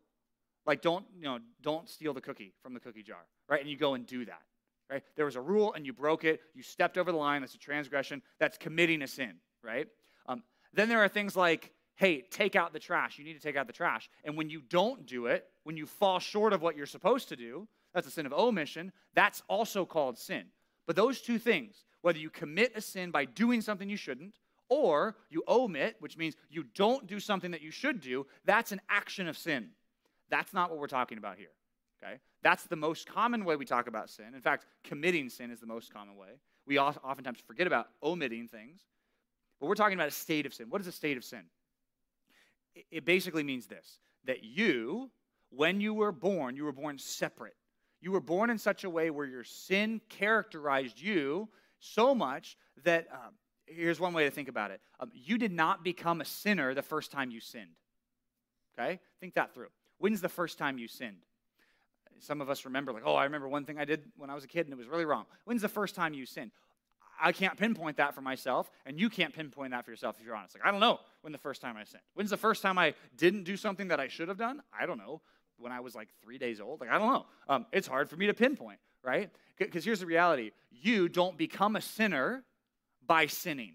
like 0.65 0.81
don't, 0.81 1.05
you 1.17 1.23
know, 1.23 1.39
don't 1.61 1.89
steal 1.89 2.13
the 2.13 2.21
cookie 2.21 2.53
from 2.61 2.73
the 2.73 2.79
cookie 2.79 3.03
jar, 3.03 3.25
right? 3.47 3.61
And 3.61 3.69
you 3.69 3.77
go 3.77 3.93
and 3.93 4.05
do 4.05 4.25
that 4.25 4.41
right? 4.89 5.03
There 5.15 5.25
was 5.25 5.35
a 5.35 5.41
rule 5.41 5.73
and 5.73 5.85
you 5.85 5.93
broke 5.93 6.23
it. 6.23 6.41
You 6.53 6.63
stepped 6.63 6.97
over 6.97 7.11
the 7.11 7.17
line. 7.17 7.41
That's 7.41 7.53
a 7.53 7.59
transgression. 7.59 8.21
That's 8.39 8.57
committing 8.57 9.01
a 9.01 9.07
sin, 9.07 9.33
right? 9.63 9.87
Um, 10.27 10.43
then 10.73 10.89
there 10.89 10.99
are 10.99 11.07
things 11.07 11.35
like, 11.35 11.71
hey, 11.95 12.21
take 12.21 12.55
out 12.55 12.73
the 12.73 12.79
trash. 12.79 13.19
You 13.19 13.25
need 13.25 13.33
to 13.33 13.39
take 13.39 13.55
out 13.55 13.67
the 13.67 13.73
trash. 13.73 14.09
And 14.23 14.35
when 14.35 14.49
you 14.49 14.61
don't 14.61 15.05
do 15.05 15.27
it, 15.27 15.45
when 15.63 15.77
you 15.77 15.85
fall 15.85 16.19
short 16.19 16.53
of 16.53 16.61
what 16.61 16.75
you're 16.75 16.85
supposed 16.85 17.29
to 17.29 17.35
do, 17.35 17.67
that's 17.93 18.07
a 18.07 18.11
sin 18.11 18.25
of 18.25 18.33
omission. 18.33 18.91
That's 19.13 19.41
also 19.47 19.85
called 19.85 20.17
sin. 20.17 20.45
But 20.85 20.95
those 20.95 21.21
two 21.21 21.39
things, 21.39 21.85
whether 22.01 22.19
you 22.19 22.29
commit 22.29 22.73
a 22.75 22.81
sin 22.81 23.11
by 23.11 23.25
doing 23.25 23.61
something 23.61 23.89
you 23.89 23.97
shouldn't, 23.97 24.35
or 24.69 25.15
you 25.29 25.43
omit, 25.47 25.95
which 25.99 26.17
means 26.17 26.35
you 26.49 26.63
don't 26.75 27.07
do 27.07 27.19
something 27.19 27.51
that 27.51 27.61
you 27.61 27.71
should 27.71 28.01
do, 28.01 28.25
that's 28.45 28.71
an 28.71 28.81
action 28.89 29.27
of 29.27 29.37
sin. 29.37 29.69
That's 30.29 30.53
not 30.53 30.69
what 30.69 30.79
we're 30.79 30.87
talking 30.87 31.17
about 31.17 31.37
here. 31.37 31.49
Okay? 32.01 32.19
That's 32.43 32.63
the 32.63 32.75
most 32.75 33.07
common 33.07 33.45
way 33.45 33.55
we 33.55 33.65
talk 33.65 33.87
about 33.87 34.09
sin. 34.09 34.33
In 34.35 34.41
fact, 34.41 34.65
committing 34.83 35.29
sin 35.29 35.51
is 35.51 35.59
the 35.59 35.65
most 35.65 35.91
common 35.91 36.15
way. 36.15 36.39
We 36.65 36.79
oftentimes 36.79 37.39
forget 37.45 37.67
about 37.67 37.87
omitting 38.03 38.47
things. 38.47 38.81
But 39.59 39.67
we're 39.67 39.75
talking 39.75 39.95
about 39.95 40.07
a 40.07 40.11
state 40.11 40.45
of 40.45 40.53
sin. 40.53 40.67
What 40.69 40.81
is 40.81 40.87
a 40.87 40.91
state 40.91 41.17
of 41.17 41.23
sin? 41.23 41.41
It 42.91 43.03
basically 43.03 43.43
means 43.43 43.67
this 43.67 43.99
that 44.25 44.43
you, 44.43 45.09
when 45.49 45.81
you 45.81 45.93
were 45.93 46.11
born, 46.11 46.55
you 46.55 46.63
were 46.63 46.71
born 46.71 46.97
separate. 46.97 47.55
You 48.01 48.11
were 48.11 48.21
born 48.21 48.49
in 48.49 48.57
such 48.57 48.83
a 48.83 48.89
way 48.89 49.09
where 49.09 49.25
your 49.25 49.43
sin 49.43 50.01
characterized 50.09 50.99
you 50.99 51.49
so 51.79 52.15
much 52.15 52.57
that, 52.83 53.07
um, 53.11 53.33
here's 53.65 53.99
one 53.99 54.13
way 54.13 54.23
to 54.23 54.31
think 54.31 54.47
about 54.47 54.71
it 54.71 54.81
um, 54.99 55.11
you 55.13 55.37
did 55.37 55.51
not 55.51 55.83
become 55.83 56.21
a 56.21 56.25
sinner 56.25 56.73
the 56.73 56.81
first 56.81 57.11
time 57.11 57.31
you 57.31 57.39
sinned. 57.39 57.75
Okay? 58.77 58.99
Think 59.19 59.33
that 59.35 59.53
through. 59.53 59.67
When's 59.97 60.21
the 60.21 60.29
first 60.29 60.57
time 60.57 60.77
you 60.77 60.87
sinned? 60.87 61.23
Some 62.21 62.41
of 62.41 62.49
us 62.49 62.65
remember, 62.65 62.91
like, 62.91 63.03
oh, 63.05 63.15
I 63.15 63.23
remember 63.23 63.47
one 63.47 63.63
thing 63.63 63.77
I 63.77 63.85
did 63.85 64.03
when 64.17 64.29
I 64.29 64.35
was 64.35 64.43
a 64.43 64.47
kid 64.47 64.65
and 64.65 64.73
it 64.73 64.77
was 64.77 64.87
really 64.87 65.05
wrong. 65.05 65.25
When's 65.45 65.61
the 65.61 65.69
first 65.69 65.95
time 65.95 66.13
you 66.13 66.25
sinned? 66.25 66.51
I 67.21 67.31
can't 67.31 67.57
pinpoint 67.57 67.97
that 67.97 68.15
for 68.15 68.21
myself, 68.21 68.71
and 68.85 68.99
you 68.99 69.09
can't 69.09 69.33
pinpoint 69.33 69.71
that 69.71 69.83
for 69.83 69.91
yourself 69.91 70.17
if 70.19 70.25
you're 70.25 70.35
honest. 70.35 70.55
Like, 70.55 70.65
I 70.65 70.71
don't 70.71 70.79
know 70.79 70.99
when 71.21 71.33
the 71.33 71.39
first 71.39 71.61
time 71.61 71.75
I 71.75 71.83
sinned. 71.83 72.03
When's 72.13 72.29
the 72.29 72.37
first 72.37 72.61
time 72.61 72.77
I 72.77 72.93
didn't 73.17 73.43
do 73.43 73.57
something 73.57 73.89
that 73.89 73.99
I 73.99 74.07
should 74.07 74.29
have 74.29 74.37
done? 74.37 74.61
I 74.77 74.85
don't 74.85 74.97
know. 74.97 75.21
When 75.59 75.71
I 75.71 75.79
was 75.79 75.95
like 75.95 76.09
three 76.23 76.37
days 76.37 76.59
old? 76.59 76.81
Like, 76.81 76.89
I 76.89 76.97
don't 76.97 77.11
know. 77.11 77.25
Um, 77.47 77.65
it's 77.71 77.87
hard 77.87 78.09
for 78.09 78.15
me 78.15 78.27
to 78.27 78.33
pinpoint, 78.33 78.79
right? 79.03 79.29
Because 79.57 79.83
here's 79.83 79.99
the 79.99 80.05
reality 80.05 80.51
you 80.71 81.09
don't 81.09 81.37
become 81.37 81.75
a 81.75 81.81
sinner 81.81 82.43
by 83.05 83.25
sinning, 83.25 83.73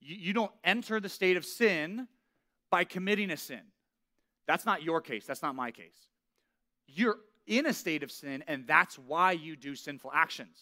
you, 0.00 0.16
you 0.16 0.32
don't 0.32 0.52
enter 0.64 1.00
the 1.00 1.08
state 1.08 1.36
of 1.36 1.44
sin 1.44 2.06
by 2.70 2.84
committing 2.84 3.30
a 3.30 3.36
sin. 3.36 3.60
That's 4.46 4.66
not 4.66 4.82
your 4.82 5.00
case. 5.00 5.26
That's 5.26 5.42
not 5.42 5.54
my 5.54 5.70
case. 5.70 6.08
You're 6.86 7.18
in 7.46 7.66
a 7.66 7.72
state 7.72 8.02
of 8.02 8.10
sin, 8.10 8.44
and 8.46 8.66
that's 8.66 8.98
why 8.98 9.32
you 9.32 9.56
do 9.56 9.74
sinful 9.74 10.10
actions. 10.14 10.56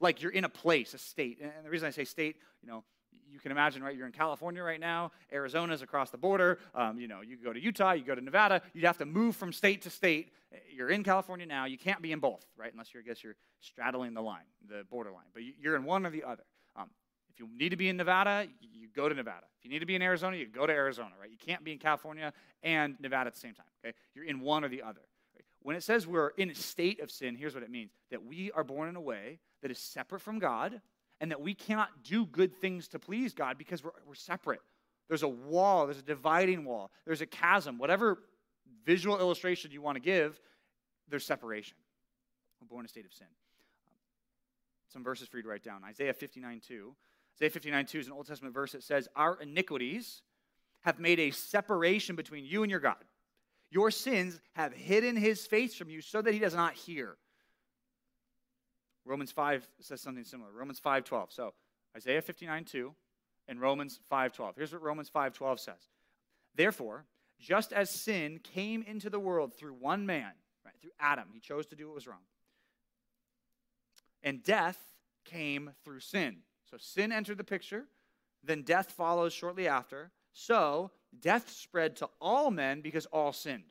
Like 0.00 0.22
you're 0.22 0.32
in 0.32 0.44
a 0.44 0.48
place, 0.48 0.94
a 0.94 0.98
state. 0.98 1.38
And 1.40 1.50
the 1.64 1.70
reason 1.70 1.88
I 1.88 1.90
say 1.90 2.04
state, 2.04 2.36
you 2.62 2.68
know, 2.68 2.84
you 3.30 3.40
can 3.40 3.50
imagine, 3.50 3.82
right? 3.82 3.96
You're 3.96 4.06
in 4.06 4.12
California 4.12 4.62
right 4.62 4.80
now. 4.80 5.10
Arizona's 5.32 5.82
across 5.82 6.10
the 6.10 6.18
border. 6.18 6.58
Um, 6.74 6.98
you 6.98 7.08
know, 7.08 7.22
you 7.22 7.36
go 7.36 7.52
to 7.52 7.60
Utah, 7.60 7.92
you 7.92 8.04
go 8.04 8.14
to 8.14 8.20
Nevada. 8.20 8.60
You'd 8.74 8.84
have 8.84 8.98
to 8.98 9.06
move 9.06 9.36
from 9.36 9.52
state 9.52 9.82
to 9.82 9.90
state. 9.90 10.32
You're 10.74 10.90
in 10.90 11.02
California 11.02 11.46
now. 11.46 11.64
You 11.64 11.78
can't 11.78 12.02
be 12.02 12.12
in 12.12 12.18
both, 12.18 12.44
right? 12.56 12.70
Unless 12.70 12.92
you're, 12.92 13.02
I 13.02 13.06
guess, 13.06 13.24
you're 13.24 13.36
straddling 13.60 14.14
the 14.14 14.20
line, 14.20 14.44
the 14.68 14.84
borderline. 14.90 15.24
But 15.32 15.42
you're 15.58 15.76
in 15.76 15.84
one 15.84 16.04
or 16.04 16.10
the 16.10 16.24
other. 16.24 16.44
Um, 16.76 16.90
if 17.32 17.40
you 17.40 17.48
need 17.56 17.70
to 17.70 17.76
be 17.76 17.88
in 17.88 17.96
Nevada, 17.96 18.46
you 18.60 18.88
go 18.94 19.08
to 19.08 19.14
Nevada. 19.14 19.46
If 19.58 19.64
you 19.64 19.70
need 19.70 19.78
to 19.78 19.86
be 19.86 19.94
in 19.94 20.02
Arizona, 20.02 20.36
you 20.36 20.46
go 20.46 20.66
to 20.66 20.72
Arizona, 20.72 21.12
right? 21.18 21.30
You 21.30 21.38
can't 21.38 21.64
be 21.64 21.72
in 21.72 21.78
California 21.78 22.32
and 22.62 22.96
Nevada 23.00 23.28
at 23.28 23.34
the 23.34 23.40
same 23.40 23.54
time, 23.54 23.66
okay? 23.82 23.94
You're 24.14 24.26
in 24.26 24.40
one 24.40 24.64
or 24.64 24.68
the 24.68 24.82
other. 24.82 25.00
When 25.62 25.76
it 25.76 25.82
says 25.82 26.06
we're 26.06 26.30
in 26.30 26.50
a 26.50 26.54
state 26.54 27.00
of 27.00 27.10
sin, 27.10 27.36
here's 27.36 27.54
what 27.54 27.62
it 27.62 27.70
means 27.70 27.92
that 28.10 28.24
we 28.24 28.50
are 28.50 28.64
born 28.64 28.88
in 28.88 28.96
a 28.96 29.00
way 29.00 29.38
that 29.62 29.70
is 29.70 29.78
separate 29.78 30.20
from 30.20 30.38
God 30.38 30.80
and 31.22 31.30
that 31.30 31.40
we 31.40 31.54
cannot 31.54 31.88
do 32.02 32.26
good 32.26 32.60
things 32.60 32.88
to 32.88 32.98
please 32.98 33.32
God 33.32 33.56
because 33.56 33.82
we're, 33.82 33.92
we're 34.06 34.14
separate. 34.14 34.60
There's 35.06 35.22
a 35.22 35.28
wall, 35.28 35.86
there's 35.86 36.00
a 36.00 36.02
dividing 36.02 36.64
wall, 36.64 36.90
there's 37.06 37.20
a 37.20 37.26
chasm. 37.26 37.78
Whatever 37.78 38.18
visual 38.84 39.18
illustration 39.20 39.70
you 39.70 39.80
want 39.80 39.94
to 39.94 40.00
give, 40.00 40.40
there's 41.08 41.24
separation. 41.24 41.76
We're 42.60 42.66
born 42.66 42.80
in 42.80 42.86
a 42.86 42.88
state 42.88 43.06
of 43.06 43.12
sin. 43.12 43.28
Some 44.92 45.04
verses 45.04 45.28
for 45.28 45.36
you 45.36 45.44
to 45.44 45.48
write 45.48 45.62
down 45.62 45.84
Isaiah 45.84 46.12
59 46.12 46.60
2. 46.66 46.94
Isaiah 47.38 47.50
59 47.50 47.86
2 47.86 47.98
is 48.00 48.06
an 48.08 48.12
Old 48.12 48.26
Testament 48.26 48.52
verse 48.52 48.72
that 48.72 48.82
says, 48.82 49.08
Our 49.14 49.40
iniquities 49.40 50.22
have 50.80 50.98
made 50.98 51.20
a 51.20 51.30
separation 51.30 52.16
between 52.16 52.44
you 52.44 52.64
and 52.64 52.70
your 52.70 52.80
God. 52.80 52.96
Your 53.70 53.92
sins 53.92 54.40
have 54.54 54.72
hidden 54.72 55.14
his 55.14 55.46
face 55.46 55.74
from 55.74 55.88
you 55.88 56.00
so 56.00 56.20
that 56.20 56.34
he 56.34 56.40
does 56.40 56.54
not 56.54 56.74
hear. 56.74 57.16
Romans 59.04 59.32
5 59.32 59.68
says 59.80 60.00
something 60.00 60.24
similar. 60.24 60.50
Romans 60.52 60.80
5:12. 60.80 61.32
So, 61.32 61.54
Isaiah 61.96 62.22
59 62.22 62.64
2 62.64 62.94
and 63.48 63.60
Romans 63.60 63.98
5:12. 64.10 64.56
Here's 64.56 64.72
what 64.72 64.82
Romans 64.82 65.10
5:12 65.10 65.60
says. 65.60 65.90
Therefore, 66.54 67.06
just 67.38 67.72
as 67.72 67.90
sin 67.90 68.38
came 68.38 68.82
into 68.82 69.10
the 69.10 69.18
world 69.18 69.54
through 69.54 69.74
one 69.74 70.06
man, 70.06 70.32
right, 70.64 70.78
through 70.80 70.92
Adam, 71.00 71.30
he 71.32 71.40
chose 71.40 71.66
to 71.66 71.76
do 71.76 71.86
what 71.86 71.94
was 71.94 72.06
wrong. 72.06 72.24
And 74.22 74.42
death 74.42 74.78
came 75.24 75.74
through 75.84 76.00
sin. 76.00 76.42
So 76.70 76.76
sin 76.76 77.10
entered 77.10 77.38
the 77.38 77.44
picture, 77.44 77.88
then 78.42 78.62
death 78.62 78.92
follows 78.92 79.32
shortly 79.32 79.66
after. 79.66 80.12
So 80.32 80.92
death 81.20 81.50
spread 81.50 81.96
to 81.96 82.08
all 82.20 82.50
men 82.50 82.80
because 82.80 83.06
all 83.06 83.32
sinned. 83.32 83.64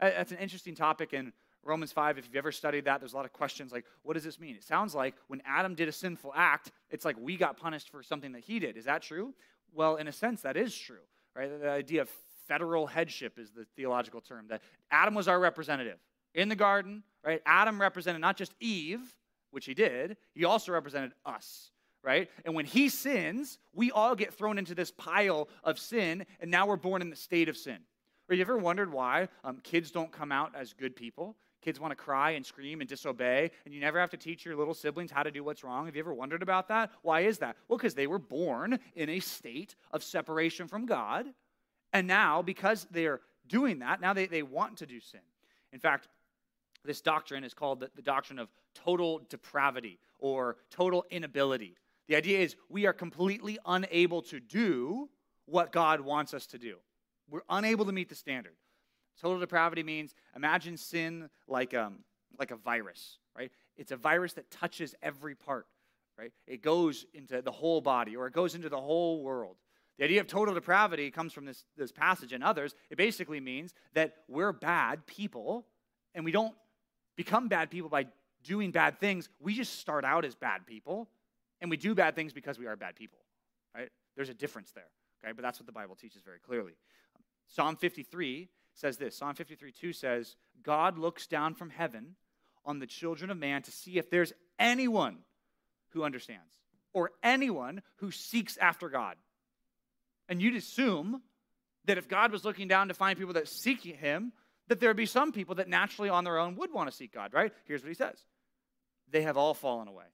That's 0.00 0.32
an 0.32 0.38
interesting 0.38 0.74
topic 0.74 1.12
in 1.12 1.32
Romans 1.64 1.92
5. 1.92 2.18
If 2.18 2.26
you've 2.26 2.36
ever 2.36 2.52
studied 2.52 2.86
that, 2.86 3.00
there's 3.00 3.12
a 3.12 3.16
lot 3.16 3.24
of 3.24 3.32
questions 3.32 3.72
like, 3.72 3.84
what 4.02 4.14
does 4.14 4.24
this 4.24 4.40
mean? 4.40 4.56
It 4.56 4.64
sounds 4.64 4.94
like 4.94 5.14
when 5.28 5.42
Adam 5.46 5.74
did 5.74 5.88
a 5.88 5.92
sinful 5.92 6.32
act, 6.34 6.72
it's 6.90 7.04
like 7.04 7.16
we 7.18 7.36
got 7.36 7.56
punished 7.56 7.90
for 7.90 8.02
something 8.02 8.32
that 8.32 8.42
he 8.42 8.58
did. 8.58 8.76
Is 8.76 8.84
that 8.86 9.02
true? 9.02 9.34
Well, 9.72 9.96
in 9.96 10.08
a 10.08 10.12
sense, 10.12 10.42
that 10.42 10.56
is 10.56 10.76
true, 10.76 11.04
right? 11.34 11.60
The 11.60 11.68
idea 11.68 12.02
of 12.02 12.10
federal 12.48 12.86
headship 12.86 13.38
is 13.38 13.50
the 13.50 13.64
theological 13.76 14.20
term 14.20 14.46
that 14.48 14.62
Adam 14.90 15.14
was 15.14 15.28
our 15.28 15.38
representative 15.38 15.98
in 16.34 16.48
the 16.48 16.56
garden, 16.56 17.02
right? 17.24 17.40
Adam 17.46 17.80
represented 17.80 18.20
not 18.20 18.36
just 18.36 18.54
Eve, 18.60 19.14
which 19.50 19.66
he 19.66 19.74
did, 19.74 20.16
he 20.34 20.44
also 20.44 20.72
represented 20.72 21.12
us 21.24 21.70
right? 22.02 22.30
And 22.44 22.54
when 22.54 22.64
he 22.64 22.88
sins, 22.88 23.58
we 23.74 23.90
all 23.90 24.14
get 24.14 24.32
thrown 24.32 24.58
into 24.58 24.74
this 24.74 24.90
pile 24.90 25.48
of 25.62 25.78
sin, 25.78 26.24
and 26.40 26.50
now 26.50 26.66
we're 26.66 26.76
born 26.76 27.02
in 27.02 27.10
the 27.10 27.16
state 27.16 27.48
of 27.48 27.56
sin. 27.56 27.78
Or 28.28 28.34
you 28.34 28.40
ever 28.40 28.56
wondered 28.56 28.92
why 28.92 29.28
um, 29.44 29.58
kids 29.62 29.90
don't 29.90 30.12
come 30.12 30.32
out 30.32 30.52
as 30.56 30.72
good 30.72 30.94
people? 30.94 31.36
Kids 31.62 31.78
want 31.78 31.90
to 31.90 31.96
cry 31.96 32.30
and 32.30 32.44
scream 32.44 32.80
and 32.80 32.88
disobey, 32.88 33.50
and 33.64 33.74
you 33.74 33.80
never 33.80 34.00
have 34.00 34.10
to 34.10 34.16
teach 34.16 34.44
your 34.44 34.56
little 34.56 34.74
siblings 34.74 35.10
how 35.10 35.22
to 35.22 35.30
do 35.30 35.44
what's 35.44 35.62
wrong. 35.62 35.86
Have 35.86 35.94
you 35.94 36.00
ever 36.00 36.14
wondered 36.14 36.42
about 36.42 36.68
that? 36.68 36.90
Why 37.02 37.20
is 37.20 37.38
that? 37.38 37.56
Well, 37.68 37.76
because 37.76 37.94
they 37.94 38.06
were 38.06 38.18
born 38.18 38.78
in 38.94 39.08
a 39.10 39.20
state 39.20 39.76
of 39.92 40.02
separation 40.02 40.68
from 40.68 40.86
God, 40.86 41.26
and 41.92 42.06
now, 42.06 42.40
because 42.40 42.86
they're 42.90 43.20
doing 43.46 43.80
that, 43.80 44.00
now 44.00 44.12
they, 44.12 44.26
they 44.26 44.42
want 44.42 44.78
to 44.78 44.86
do 44.86 45.00
sin. 45.00 45.20
In 45.72 45.80
fact, 45.80 46.08
this 46.84 47.00
doctrine 47.00 47.44
is 47.44 47.52
called 47.52 47.80
the, 47.80 47.90
the 47.94 48.02
doctrine 48.02 48.38
of 48.38 48.48
total 48.74 49.20
depravity 49.28 49.98
or 50.18 50.56
total 50.70 51.04
inability. 51.10 51.76
The 52.08 52.16
idea 52.16 52.38
is 52.40 52.56
we 52.68 52.86
are 52.86 52.92
completely 52.92 53.58
unable 53.66 54.22
to 54.22 54.40
do 54.40 55.08
what 55.46 55.72
God 55.72 56.00
wants 56.00 56.32
us 56.32 56.46
to 56.48 56.58
do. 56.58 56.76
We're 57.28 57.42
unable 57.48 57.84
to 57.84 57.92
meet 57.92 58.08
the 58.08 58.14
standard. 58.14 58.54
Total 59.20 59.38
depravity 59.38 59.82
means 59.82 60.14
imagine 60.34 60.76
sin 60.76 61.28
like, 61.46 61.74
um, 61.74 61.98
like 62.38 62.50
a 62.50 62.56
virus, 62.56 63.18
right? 63.36 63.50
It's 63.76 63.92
a 63.92 63.96
virus 63.96 64.32
that 64.34 64.50
touches 64.50 64.94
every 65.02 65.34
part, 65.34 65.66
right? 66.18 66.32
It 66.46 66.62
goes 66.62 67.04
into 67.12 67.42
the 67.42 67.50
whole 67.50 67.80
body 67.80 68.16
or 68.16 68.26
it 68.26 68.32
goes 68.32 68.54
into 68.54 68.68
the 68.68 68.80
whole 68.80 69.22
world. 69.22 69.56
The 69.98 70.04
idea 70.04 70.22
of 70.22 70.26
total 70.26 70.54
depravity 70.54 71.10
comes 71.10 71.34
from 71.34 71.44
this, 71.44 71.64
this 71.76 71.92
passage 71.92 72.32
and 72.32 72.42
others. 72.42 72.74
It 72.88 72.96
basically 72.96 73.40
means 73.40 73.74
that 73.92 74.14
we're 74.28 74.52
bad 74.52 75.06
people 75.06 75.66
and 76.14 76.24
we 76.24 76.32
don't 76.32 76.54
become 77.16 77.48
bad 77.48 77.70
people 77.70 77.90
by 77.90 78.06
doing 78.42 78.70
bad 78.70 78.98
things. 78.98 79.28
We 79.38 79.52
just 79.52 79.78
start 79.78 80.06
out 80.06 80.24
as 80.24 80.34
bad 80.34 80.64
people 80.64 81.10
and 81.60 81.70
we 81.70 81.76
do 81.76 81.94
bad 81.94 82.14
things 82.14 82.32
because 82.32 82.58
we 82.58 82.66
are 82.66 82.76
bad 82.76 82.96
people, 82.96 83.18
right? 83.74 83.90
There's 84.16 84.30
a 84.30 84.34
difference 84.34 84.72
there, 84.72 84.88
okay? 85.22 85.32
But 85.32 85.42
that's 85.42 85.60
what 85.60 85.66
the 85.66 85.72
Bible 85.72 85.94
teaches 85.94 86.22
very 86.22 86.38
clearly. 86.38 86.72
Psalm 87.48 87.76
53 87.76 88.48
says 88.80 88.96
this 88.96 89.16
Psalm 89.16 89.34
53 89.34 89.72
2 89.72 89.92
says, 89.92 90.36
God 90.62 90.98
looks 90.98 91.26
down 91.26 91.54
from 91.54 91.70
heaven 91.70 92.16
on 92.64 92.78
the 92.78 92.86
children 92.86 93.30
of 93.30 93.36
man 93.38 93.62
to 93.62 93.70
see 93.70 93.98
if 93.98 94.10
there's 94.10 94.32
anyone 94.58 95.18
who 95.90 96.02
understands 96.02 96.54
or 96.92 97.12
anyone 97.22 97.82
who 97.96 98.10
seeks 98.10 98.56
after 98.56 98.88
God. 98.88 99.16
And 100.28 100.40
you'd 100.40 100.56
assume 100.56 101.22
that 101.86 101.98
if 101.98 102.08
God 102.08 102.32
was 102.32 102.44
looking 102.44 102.68
down 102.68 102.88
to 102.88 102.94
find 102.94 103.18
people 103.18 103.34
that 103.34 103.48
seek 103.48 103.82
him, 103.82 104.32
that 104.68 104.80
there'd 104.80 104.96
be 104.96 105.06
some 105.06 105.32
people 105.32 105.56
that 105.56 105.68
naturally 105.68 106.08
on 106.08 106.24
their 106.24 106.38
own 106.38 106.56
would 106.56 106.72
want 106.72 106.90
to 106.90 106.96
seek 106.96 107.12
God, 107.12 107.34
right? 107.34 107.52
Here's 107.66 107.82
what 107.82 107.88
he 107.88 107.94
says 107.94 108.24
They 109.10 109.22
have 109.22 109.36
all 109.36 109.54
fallen 109.54 109.88
away 109.88 110.04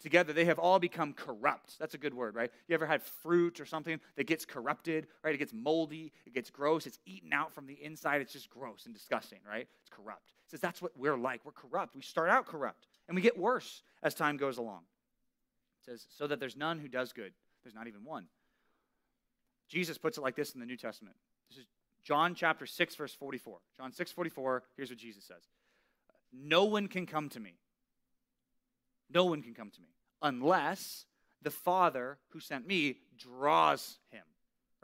together, 0.00 0.32
they 0.32 0.44
have 0.44 0.58
all 0.58 0.78
become 0.78 1.12
corrupt. 1.12 1.78
That's 1.78 1.94
a 1.94 1.98
good 1.98 2.14
word, 2.14 2.34
right? 2.34 2.50
You 2.68 2.74
ever 2.74 2.86
had 2.86 3.02
fruit 3.02 3.60
or 3.60 3.66
something 3.66 4.00
that 4.16 4.26
gets 4.26 4.44
corrupted, 4.44 5.06
right? 5.22 5.34
It 5.34 5.38
gets 5.38 5.52
moldy, 5.52 6.12
it 6.26 6.34
gets 6.34 6.50
gross, 6.50 6.86
it's 6.86 6.98
eaten 7.06 7.32
out 7.32 7.54
from 7.54 7.66
the 7.66 7.74
inside. 7.82 8.20
It's 8.20 8.32
just 8.32 8.50
gross 8.50 8.86
and 8.86 8.94
disgusting, 8.94 9.38
right? 9.48 9.66
It's 9.80 9.90
corrupt. 9.90 10.32
It 10.46 10.50
says 10.50 10.60
that's 10.60 10.82
what 10.82 10.92
we're 10.96 11.16
like. 11.16 11.40
We're 11.44 11.52
corrupt. 11.52 11.96
We 11.96 12.02
start 12.02 12.28
out 12.28 12.46
corrupt, 12.46 12.86
and 13.08 13.16
we 13.16 13.22
get 13.22 13.38
worse 13.38 13.82
as 14.02 14.14
time 14.14 14.36
goes 14.36 14.58
along. 14.58 14.82
It 15.80 15.90
says, 15.90 16.06
so 16.16 16.26
that 16.26 16.40
there's 16.40 16.56
none 16.56 16.78
who 16.78 16.88
does 16.88 17.12
good. 17.12 17.32
There's 17.62 17.74
not 17.74 17.88
even 17.88 18.04
one. 18.04 18.26
Jesus 19.68 19.98
puts 19.98 20.18
it 20.18 20.20
like 20.20 20.36
this 20.36 20.52
in 20.52 20.60
the 20.60 20.66
New 20.66 20.76
Testament. 20.76 21.16
This 21.48 21.58
is 21.58 21.66
John 22.04 22.34
chapter 22.34 22.66
6, 22.66 22.94
verse 22.94 23.14
44. 23.14 23.58
John 23.76 23.92
6, 23.92 24.12
44, 24.12 24.62
here's 24.76 24.90
what 24.90 24.98
Jesus 24.98 25.24
says. 25.24 25.42
No 26.32 26.64
one 26.64 26.86
can 26.86 27.06
come 27.06 27.28
to 27.30 27.40
me 27.40 27.54
no 29.10 29.24
one 29.24 29.42
can 29.42 29.54
come 29.54 29.70
to 29.70 29.80
me 29.80 29.88
unless 30.22 31.04
the 31.42 31.50
Father 31.50 32.18
who 32.30 32.40
sent 32.40 32.66
me 32.66 32.98
draws 33.18 33.98
him. 34.10 34.22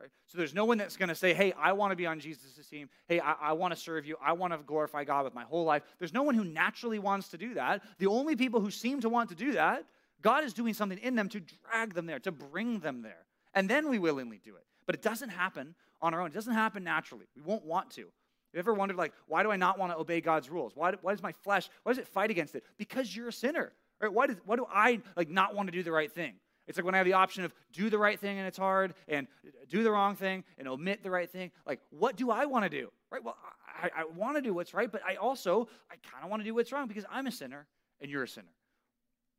Right? 0.01 0.11
So 0.27 0.39
there's 0.39 0.55
no 0.55 0.65
one 0.65 0.79
that's 0.79 0.97
going 0.97 1.11
to 1.11 1.15
say, 1.15 1.33
hey, 1.33 1.53
I 1.59 1.73
want 1.73 1.93
to 1.93 1.97
be 1.97 2.07
on 2.07 2.19
Jesus' 2.19 2.67
team. 2.69 2.89
Hey, 3.07 3.21
I, 3.21 3.35
I 3.41 3.53
want 3.53 3.75
to 3.75 3.79
serve 3.79 4.05
you. 4.05 4.17
I 4.25 4.33
want 4.33 4.53
to 4.53 4.59
glorify 4.59 5.05
God 5.05 5.25
with 5.25 5.35
my 5.35 5.45
whole 5.45 5.65
life. 5.65 5.83
There's 5.99 6.13
no 6.13 6.23
one 6.23 6.35
who 6.35 6.45
naturally 6.45 6.99
wants 6.99 7.29
to 7.29 7.39
do 7.39 7.55
that. 7.55 7.83
The 7.99 8.07
only 8.07 8.35
people 8.35 8.61
who 8.61 8.71
seem 8.71 9.01
to 9.03 9.09
want 9.09 9.29
to 9.31 9.35
do 9.35 9.53
that, 9.53 9.85
God 10.21 10.45
is 10.45 10.53
doing 10.53 10.75
something 10.75 10.99
in 10.99 11.15
them 11.15 11.29
to 11.31 11.41
drag 11.41 11.95
them 11.95 12.07
there, 12.07 12.19
to 12.21 12.33
bring 12.33 12.81
them 12.81 13.03
there. 13.03 13.27
And 13.55 13.69
then 13.69 13.89
we 13.89 13.99
willingly 13.99 14.41
do 14.43 14.57
it. 14.57 14.65
But 14.87 14.95
it 14.95 15.03
doesn't 15.03 15.29
happen 15.29 15.75
on 16.01 16.15
our 16.15 16.21
own. 16.21 16.29
It 16.29 16.35
doesn't 16.35 16.55
happen 16.55 16.83
naturally. 16.83 17.27
We 17.37 17.43
won't 17.43 17.65
want 17.65 17.91
to. 17.93 18.01
You 18.01 18.59
ever 18.59 18.75
wondered, 18.75 18.97
like, 18.97 19.13
why 19.27 19.43
do 19.43 19.51
I 19.51 19.57
not 19.57 19.79
want 19.79 19.93
to 19.93 19.99
obey 19.99 20.21
God's 20.21 20.51
rules? 20.51 20.73
Why, 20.75 20.93
why 21.01 21.13
does 21.13 21.23
my 21.23 21.33
flesh, 21.33 21.71
why 21.83 21.93
does 21.93 21.99
it 21.99 22.09
fight 22.09 22.31
against 22.31 22.55
it? 22.55 22.65
Because 22.77 23.15
you're 23.15 23.29
a 23.29 23.33
sinner. 23.33 23.73
Right? 24.03 24.12
Why, 24.12 24.27
does, 24.27 24.37
why 24.45 24.57
do 24.57 24.67
I 24.71 25.01
like 25.17 25.31
not 25.31 25.55
want 25.55 25.69
to 25.69 25.73
do 25.73 25.85
the 25.85 25.93
right 25.93 26.11
thing? 26.11 26.35
It's 26.67 26.77
like 26.77 26.85
when 26.85 26.95
I 26.95 26.99
have 26.99 27.07
the 27.07 27.12
option 27.12 27.45
of 27.45 27.53
do 27.73 27.88
the 27.88 27.99
right 27.99 28.19
thing 28.19 28.38
and 28.38 28.47
it's 28.47 28.59
hard, 28.59 28.95
and 29.09 29.27
do 29.69 29.83
the 29.83 29.91
wrong 29.91 30.17
thing 30.17 30.45
and 30.59 30.69
omit 30.69 31.03
the 31.03 31.11
right 31.11 31.31
thing. 31.31 31.51
Like, 31.67 31.81
what 31.91 32.17
do 32.17 32.31
I 32.31 32.45
want 32.47 32.65
to 32.65 32.69
do? 32.69 32.91
Right? 33.11 33.23
Well, 33.23 33.37
I, 33.83 33.91
I 33.97 34.05
want 34.05 34.37
to 34.37 34.43
do 34.43 34.53
what's 34.53 34.75
right, 34.75 34.91
but 34.91 35.03
I 35.07 35.17
also 35.17 35.69
I 35.91 35.97
kind 36.11 36.25
of 36.25 36.31
want 36.31 36.41
to 36.41 36.45
do 36.45 36.55
what's 36.55 36.73
wrong 36.73 36.88
because 36.88 37.05
I'm 37.11 37.27
a 37.27 37.33
sinner 37.33 37.67
and 38.01 38.11
you're 38.11 38.23
a 38.25 38.29
sinner. 38.29 38.53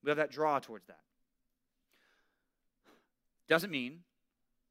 We 0.04 0.10
have 0.10 0.17
that 0.17 0.32
draw 0.32 0.60
towards 0.60 0.88
that. 0.88 0.99
Doesn't 3.47 3.71
mean 3.71 3.99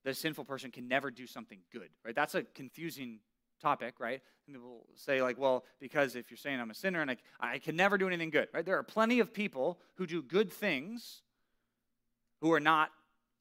that 0.04 0.10
a 0.10 0.14
sinful 0.14 0.44
person 0.44 0.70
can 0.70 0.88
never 0.88 1.10
do 1.10 1.26
something 1.26 1.58
good, 1.72 1.88
right? 2.04 2.14
That's 2.14 2.34
a 2.34 2.42
confusing 2.42 3.20
topic, 3.62 3.94
right? 3.98 4.20
And 4.46 4.56
people 4.56 4.86
say, 4.96 5.22
like, 5.22 5.38
well, 5.38 5.64
because 5.80 6.16
if 6.16 6.30
you're 6.30 6.38
saying 6.38 6.60
I'm 6.60 6.70
a 6.70 6.74
sinner 6.74 7.00
and 7.00 7.10
I, 7.10 7.16
I 7.40 7.58
can 7.58 7.76
never 7.76 7.96
do 7.96 8.06
anything 8.06 8.30
good, 8.30 8.48
right? 8.52 8.64
There 8.64 8.76
are 8.76 8.82
plenty 8.82 9.20
of 9.20 9.32
people 9.32 9.78
who 9.94 10.06
do 10.06 10.22
good 10.22 10.52
things 10.52 11.22
who 12.40 12.52
are 12.52 12.60
not 12.60 12.90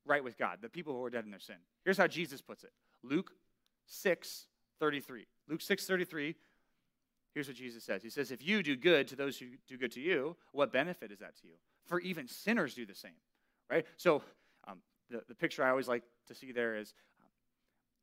right 0.05 0.23
with 0.23 0.37
God, 0.37 0.59
the 0.61 0.69
people 0.69 0.93
who 0.93 1.03
are 1.03 1.09
dead 1.09 1.25
in 1.25 1.31
their 1.31 1.39
sin. 1.39 1.55
Here's 1.83 1.97
how 1.97 2.07
Jesus 2.07 2.41
puts 2.41 2.63
it 2.63 2.71
Luke 3.03 3.31
6 3.87 4.45
33. 4.79 5.25
Luke 5.47 5.61
6 5.61 5.85
33, 5.85 6.35
here's 7.33 7.47
what 7.47 7.57
Jesus 7.57 7.83
says 7.83 8.03
He 8.03 8.09
says, 8.09 8.31
If 8.31 8.45
you 8.45 8.63
do 8.63 8.75
good 8.75 9.07
to 9.09 9.15
those 9.15 9.37
who 9.37 9.47
do 9.67 9.77
good 9.77 9.91
to 9.93 9.99
you, 9.99 10.35
what 10.51 10.71
benefit 10.71 11.11
is 11.11 11.19
that 11.19 11.35
to 11.41 11.47
you? 11.47 11.53
For 11.85 11.99
even 11.99 12.27
sinners 12.27 12.73
do 12.73 12.85
the 12.85 12.95
same, 12.95 13.11
right? 13.69 13.85
So, 13.97 14.21
um, 14.67 14.77
the, 15.09 15.23
the 15.27 15.35
picture 15.35 15.63
I 15.63 15.69
always 15.69 15.87
like 15.87 16.03
to 16.27 16.35
see 16.35 16.51
there 16.51 16.75
is 16.75 16.93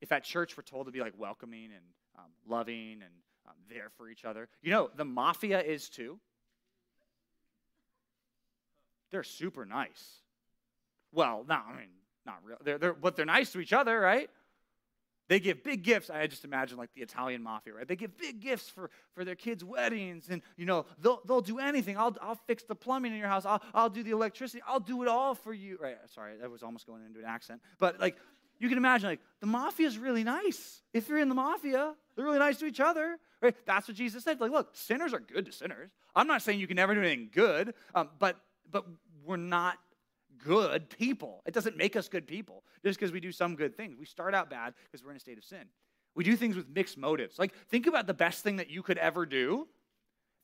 if 0.00 0.12
at 0.12 0.24
church 0.24 0.56
we're 0.56 0.62
told 0.62 0.86
to 0.86 0.92
be 0.92 1.00
like 1.00 1.14
welcoming 1.16 1.66
and 1.66 1.84
um, 2.18 2.30
loving 2.46 3.00
and 3.02 3.14
um, 3.46 3.54
there 3.70 3.90
for 3.96 4.08
each 4.08 4.24
other. 4.24 4.48
You 4.62 4.70
know, 4.70 4.90
the 4.96 5.04
mafia 5.04 5.62
is 5.62 5.88
too. 5.88 6.18
They're 9.10 9.22
super 9.22 9.64
nice. 9.64 10.20
Well, 11.12 11.44
not, 11.48 11.64
I 11.72 11.76
mean, 11.76 11.88
not 12.26 12.40
real. 12.44 12.58
They're, 12.62 12.78
they're, 12.78 12.92
but 12.92 13.16
they're 13.16 13.24
nice 13.24 13.52
to 13.52 13.60
each 13.60 13.72
other, 13.72 13.98
right? 13.98 14.28
They 15.28 15.40
give 15.40 15.62
big 15.62 15.82
gifts. 15.82 16.08
I 16.08 16.26
just 16.26 16.44
imagine 16.44 16.78
like 16.78 16.92
the 16.94 17.02
Italian 17.02 17.42
mafia, 17.42 17.74
right? 17.74 17.86
They 17.86 17.96
give 17.96 18.16
big 18.16 18.40
gifts 18.40 18.68
for, 18.68 18.90
for 19.14 19.24
their 19.26 19.34
kids' 19.34 19.62
weddings, 19.62 20.28
and 20.30 20.40
you 20.56 20.64
know 20.64 20.86
they'll, 21.02 21.20
they'll 21.26 21.42
do 21.42 21.58
anything. 21.58 21.98
I'll, 21.98 22.16
I'll 22.22 22.40
fix 22.46 22.62
the 22.62 22.74
plumbing 22.74 23.12
in 23.12 23.18
your 23.18 23.28
house. 23.28 23.44
I'll, 23.44 23.62
I'll 23.74 23.90
do 23.90 24.02
the 24.02 24.10
electricity. 24.10 24.62
I'll 24.66 24.80
do 24.80 25.02
it 25.02 25.08
all 25.08 25.34
for 25.34 25.52
you. 25.52 25.78
Right? 25.80 25.96
Sorry, 26.14 26.38
that 26.40 26.50
was 26.50 26.62
almost 26.62 26.86
going 26.86 27.04
into 27.04 27.18
an 27.18 27.26
accent, 27.26 27.60
but 27.78 28.00
like 28.00 28.16
you 28.58 28.68
can 28.68 28.78
imagine, 28.78 29.08
like, 29.08 29.20
the 29.40 29.46
mafia 29.46 29.86
is 29.86 29.98
really 29.98 30.24
nice. 30.24 30.82
If 30.92 31.08
you're 31.08 31.18
in 31.18 31.28
the 31.28 31.34
mafia, 31.34 31.94
they're 32.14 32.24
really 32.24 32.38
nice 32.38 32.58
to 32.58 32.66
each 32.66 32.80
other, 32.80 33.18
right? 33.40 33.54
That's 33.66 33.86
what 33.86 33.96
Jesus 33.96 34.24
said. 34.24 34.40
Like, 34.40 34.50
look, 34.50 34.70
sinners 34.74 35.12
are 35.12 35.20
good 35.20 35.46
to 35.46 35.52
sinners. 35.52 35.90
I'm 36.14 36.26
not 36.26 36.42
saying 36.42 36.58
you 36.58 36.66
can 36.66 36.76
never 36.76 36.94
do 36.94 37.00
anything 37.00 37.30
good, 37.32 37.74
um, 37.94 38.08
but 38.18 38.36
but 38.70 38.84
we're 39.24 39.36
not 39.36 39.78
good 40.44 40.90
people. 40.90 41.42
It 41.46 41.54
doesn't 41.54 41.76
make 41.76 41.96
us 41.96 42.08
good 42.08 42.26
people 42.26 42.64
just 42.84 42.98
because 42.98 43.12
we 43.12 43.20
do 43.20 43.32
some 43.32 43.56
good 43.56 43.76
things. 43.76 43.96
We 43.98 44.06
start 44.06 44.34
out 44.34 44.50
bad 44.50 44.74
because 44.84 45.04
we're 45.04 45.10
in 45.10 45.16
a 45.16 45.20
state 45.20 45.38
of 45.38 45.44
sin. 45.44 45.64
We 46.14 46.24
do 46.24 46.36
things 46.36 46.56
with 46.56 46.68
mixed 46.68 46.98
motives. 46.98 47.38
Like, 47.38 47.54
think 47.68 47.86
about 47.86 48.06
the 48.06 48.14
best 48.14 48.42
thing 48.42 48.56
that 48.56 48.70
you 48.70 48.82
could 48.82 48.98
ever 48.98 49.24
do. 49.26 49.68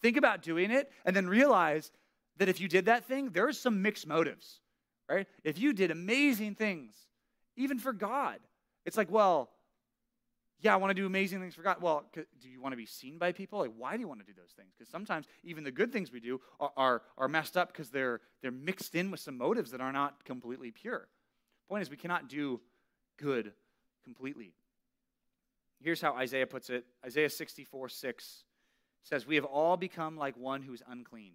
Think 0.03 0.17
about 0.17 0.43
doing 0.43 0.71
it, 0.71 0.91
and 1.05 1.17
then 1.17 1.27
realize 1.27 1.91
that 2.37 2.49
if 2.49 2.61
you 2.61 2.69
did 2.69 2.87
that 2.87 3.07
thing, 3.07 3.31
there's 3.31 3.59
some 3.59 3.83
mixed 3.83 4.07
motives, 4.07 4.61
right? 5.09 5.27
If 5.43 5.59
you 5.59 5.73
did 5.73 5.91
amazing 5.91 6.55
things 6.55 6.95
even 7.57 7.79
for 7.79 7.93
God. 7.93 8.39
It's 8.85 8.97
like, 8.97 9.11
well, 9.11 9.51
yeah, 10.61 10.73
I 10.73 10.77
want 10.77 10.91
to 10.91 10.95
do 10.95 11.07
amazing 11.07 11.41
things 11.41 11.55
for 11.55 11.63
God. 11.63 11.77
Well, 11.81 12.05
do 12.15 12.49
you 12.49 12.61
want 12.61 12.73
to 12.73 12.77
be 12.77 12.87
seen 12.87 13.19
by 13.19 13.33
people? 13.33 13.59
Like, 13.59 13.73
why 13.77 13.97
do 13.97 14.01
you 14.01 14.09
want 14.09 14.21
to 14.21 14.27
do 14.27 14.33
those 14.35 14.53
things? 14.57 14.73
Because 14.77 14.89
sometimes 14.89 15.27
even 15.43 15.63
the 15.63 15.71
good 15.71 15.93
things 15.93 16.11
we 16.11 16.21
do 16.21 16.41
are, 16.59 16.73
are, 16.77 17.03
are 17.19 17.29
messed 17.29 17.57
up 17.57 17.73
because 17.73 17.91
they're, 17.91 18.21
they're 18.41 18.51
mixed 18.51 18.95
in 18.95 19.11
with 19.11 19.21
some 19.21 19.37
motives 19.37 19.73
that 19.73 19.81
are 19.81 19.93
not 19.93 20.25
completely 20.25 20.71
pure. 20.71 21.09
Point 21.69 21.83
is, 21.83 21.91
we 21.91 21.97
cannot 21.97 22.29
do 22.29 22.61
good 23.19 23.53
completely. 24.05 24.55
Here's 25.81 26.01
how 26.01 26.15
Isaiah 26.15 26.47
puts 26.47 26.71
it 26.71 26.87
Isaiah 27.05 27.29
64 27.29 27.91
6 27.91 28.45
says, 29.03 29.27
We 29.27 29.35
have 29.35 29.45
all 29.45 29.77
become 29.77 30.17
like 30.17 30.37
one 30.37 30.63
who 30.63 30.73
is 30.73 30.83
unclean. 30.89 31.33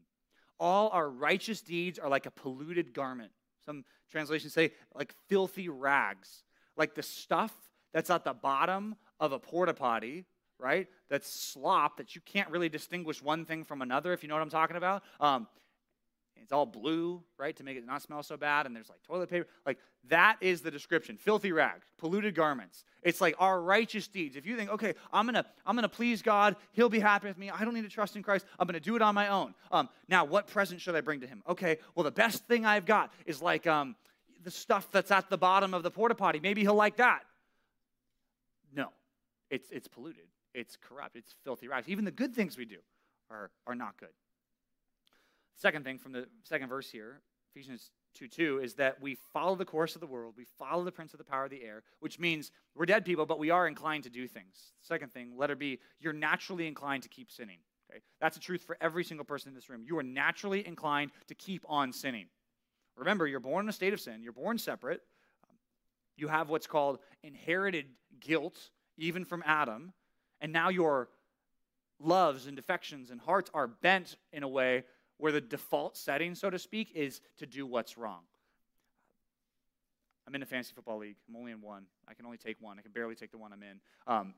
All 0.60 0.90
our 0.90 1.08
righteous 1.08 1.62
deeds 1.62 2.00
are 2.00 2.10
like 2.10 2.26
a 2.26 2.32
polluted 2.32 2.94
garment. 2.94 3.32
Some 3.70 3.86
translations 4.10 4.52
say, 4.52 4.72
like 4.96 5.14
filthy 5.28 5.70
rags. 5.70 6.42
Like 6.76 6.96
the 6.96 7.04
stuff 7.04 7.54
that's 7.94 8.10
at 8.10 8.24
the 8.24 8.34
bottom 8.34 8.96
of 9.20 9.32
a 9.32 9.38
porta 9.38 9.76
potty, 9.76 10.26
right? 10.58 10.88
That's 11.08 11.30
slop 11.30 11.98
that 11.98 12.16
you 12.16 12.22
can't 12.26 12.50
really 12.50 12.70
distinguish 12.70 13.22
one 13.22 13.46
thing 13.46 13.64
from 13.64 13.84
another, 13.84 14.12
if 14.12 14.24
you 14.24 14.30
know 14.30 14.34
what 14.34 14.42
I'm 14.42 14.50
talking 14.50 14.76
about. 14.76 15.04
Um, 15.20 15.48
it's 16.50 16.54
all 16.56 16.66
blue, 16.66 17.22
right, 17.38 17.56
to 17.58 17.64
make 17.64 17.78
it 17.78 17.86
not 17.86 18.02
smell 18.02 18.24
so 18.24 18.36
bad. 18.36 18.66
And 18.66 18.76
there's 18.76 18.90
like 18.90 19.04
toilet 19.04 19.30
paper. 19.30 19.48
Like 19.68 19.78
that 20.08 20.38
is 20.42 20.62
the 20.62 20.72
description. 20.72 21.16
Filthy 21.16 21.52
rags, 21.52 21.86
polluted 22.00 22.34
garments. 22.34 22.86
It's 23.04 23.22
like 23.22 23.36
our 23.38 23.62
righteous 23.62 24.08
deeds. 24.08 24.36
If 24.36 24.48
you 24.48 24.58
think, 24.58 24.72
okay, 24.72 24.96
I'm 25.14 25.28
gonna, 25.28 25.46
I'm 25.64 25.76
gonna 25.76 25.88
please 25.88 26.24
God, 26.24 26.56
He'll 26.72 26.90
be 26.90 27.00
happy 27.00 27.28
with 27.28 27.38
me. 27.38 27.52
I 27.52 27.64
don't 27.64 27.76
need 27.76 27.84
to 27.84 27.88
trust 27.88 28.16
in 28.16 28.24
Christ. 28.24 28.48
I'm 28.58 28.66
gonna 28.66 28.80
do 28.80 28.96
it 28.96 29.04
on 29.04 29.14
my 29.14 29.28
own. 29.28 29.54
Um, 29.72 29.90
now, 30.08 30.26
what 30.26 30.48
present 30.48 30.82
should 30.82 30.96
I 30.96 31.02
bring 31.02 31.22
to 31.22 31.28
Him? 31.28 31.44
Okay, 31.48 31.78
well, 31.94 32.04
the 32.04 32.10
best 32.10 32.48
thing 32.48 32.66
I've 32.66 32.88
got 32.88 33.14
is 33.28 33.44
like 33.44 33.68
um, 33.68 33.96
the 34.44 34.50
stuff 34.50 34.90
that's 34.92 35.12
at 35.12 35.30
the 35.30 35.38
bottom 35.38 35.76
of 35.76 35.84
the 35.84 35.92
porta 35.92 36.16
potty. 36.16 36.40
Maybe 36.40 36.62
He'll 36.62 36.74
like 36.74 36.98
that. 36.98 37.26
No, 38.76 38.88
it's 39.52 39.70
it's 39.70 39.88
polluted. 39.88 40.26
It's 40.56 40.78
corrupt. 40.82 41.16
It's 41.16 41.36
filthy 41.44 41.68
rags. 41.68 41.88
Even 41.90 42.06
the 42.06 42.12
good 42.12 42.34
things 42.34 42.58
we 42.58 42.66
do 42.66 42.80
are 43.30 43.52
are 43.68 43.76
not 43.76 43.98
good. 43.98 44.10
Second 45.60 45.84
thing 45.84 45.98
from 45.98 46.14
the 46.14 46.26
second 46.44 46.70
verse 46.70 46.90
here, 46.90 47.20
Ephesians 47.54 47.92
2 48.16 48.30
2, 48.30 48.60
is 48.60 48.76
that 48.76 49.02
we 49.02 49.16
follow 49.34 49.56
the 49.56 49.66
course 49.66 49.94
of 49.94 50.00
the 50.00 50.08
world. 50.08 50.36
We 50.38 50.46
follow 50.58 50.86
the 50.86 50.92
prince 50.92 51.14
of 51.14 51.18
the 51.18 51.26
power 51.26 51.44
of 51.44 51.52
the 51.52 51.64
air, 51.64 51.84
which 52.00 52.18
means 52.18 52.52
we're 52.76 52.86
dead 52.86 53.04
people, 53.04 53.26
but 53.26 53.40
we 53.40 53.50
are 53.50 53.68
inclined 53.68 54.06
to 54.06 54.10
do 54.10 54.26
things. 54.26 54.72
Second 54.82 55.12
thing, 55.12 55.34
letter 55.36 55.58
B, 55.58 55.80
you're 56.00 56.14
naturally 56.14 56.66
inclined 56.66 57.04
to 57.04 57.10
keep 57.10 57.30
sinning. 57.30 57.58
Okay? 57.92 58.00
That's 58.22 58.38
a 58.38 58.40
truth 58.40 58.64
for 58.64 58.78
every 58.80 59.04
single 59.04 59.26
person 59.26 59.50
in 59.50 59.56
this 59.56 59.70
room. 59.70 59.84
You 59.86 59.98
are 59.98 60.04
naturally 60.04 60.66
inclined 60.66 61.12
to 61.28 61.36
keep 61.36 61.66
on 61.68 61.92
sinning. 61.92 62.28
Remember, 62.96 63.28
you're 63.28 63.42
born 63.42 63.66
in 63.66 63.70
a 63.70 63.74
state 63.74 63.94
of 63.94 64.00
sin, 64.00 64.24
you're 64.24 64.32
born 64.32 64.58
separate. 64.58 65.02
You 66.16 66.30
have 66.30 66.50
what's 66.50 66.68
called 66.68 67.00
inherited 67.22 67.86
guilt, 68.22 68.58
even 68.98 69.26
from 69.26 69.44
Adam, 69.46 69.92
and 70.40 70.54
now 70.54 70.70
your 70.70 71.10
loves 72.00 72.48
and 72.48 72.58
affections 72.58 73.10
and 73.10 73.20
hearts 73.20 73.52
are 73.54 73.68
bent 73.68 74.16
in 74.32 74.44
a 74.44 74.48
way 74.48 74.84
where 75.20 75.32
the 75.32 75.42
default 75.42 75.98
setting, 75.98 76.34
so 76.34 76.50
to 76.50 76.58
speak, 76.58 76.92
is 76.96 77.22
to 77.38 77.46
do 77.46 77.68
what's 77.68 77.98
wrong. 77.98 78.22
I'm 80.26 80.34
in 80.34 80.42
a 80.42 80.46
fantasy 80.46 80.74
football 80.76 81.00
league. 81.00 81.18
I'm 81.28 81.36
only 81.36 81.52
in 81.52 81.62
one. 81.62 81.84
I 82.08 82.14
can 82.14 82.26
only 82.26 82.38
take 82.38 82.58
one. 82.60 82.80
I 82.80 82.82
can 82.82 82.92
barely 82.92 83.16
take 83.16 83.32
the 83.32 83.38
one 83.38 83.52
I'm 83.52 83.64
in. 83.64 83.80
Um, 84.08 84.34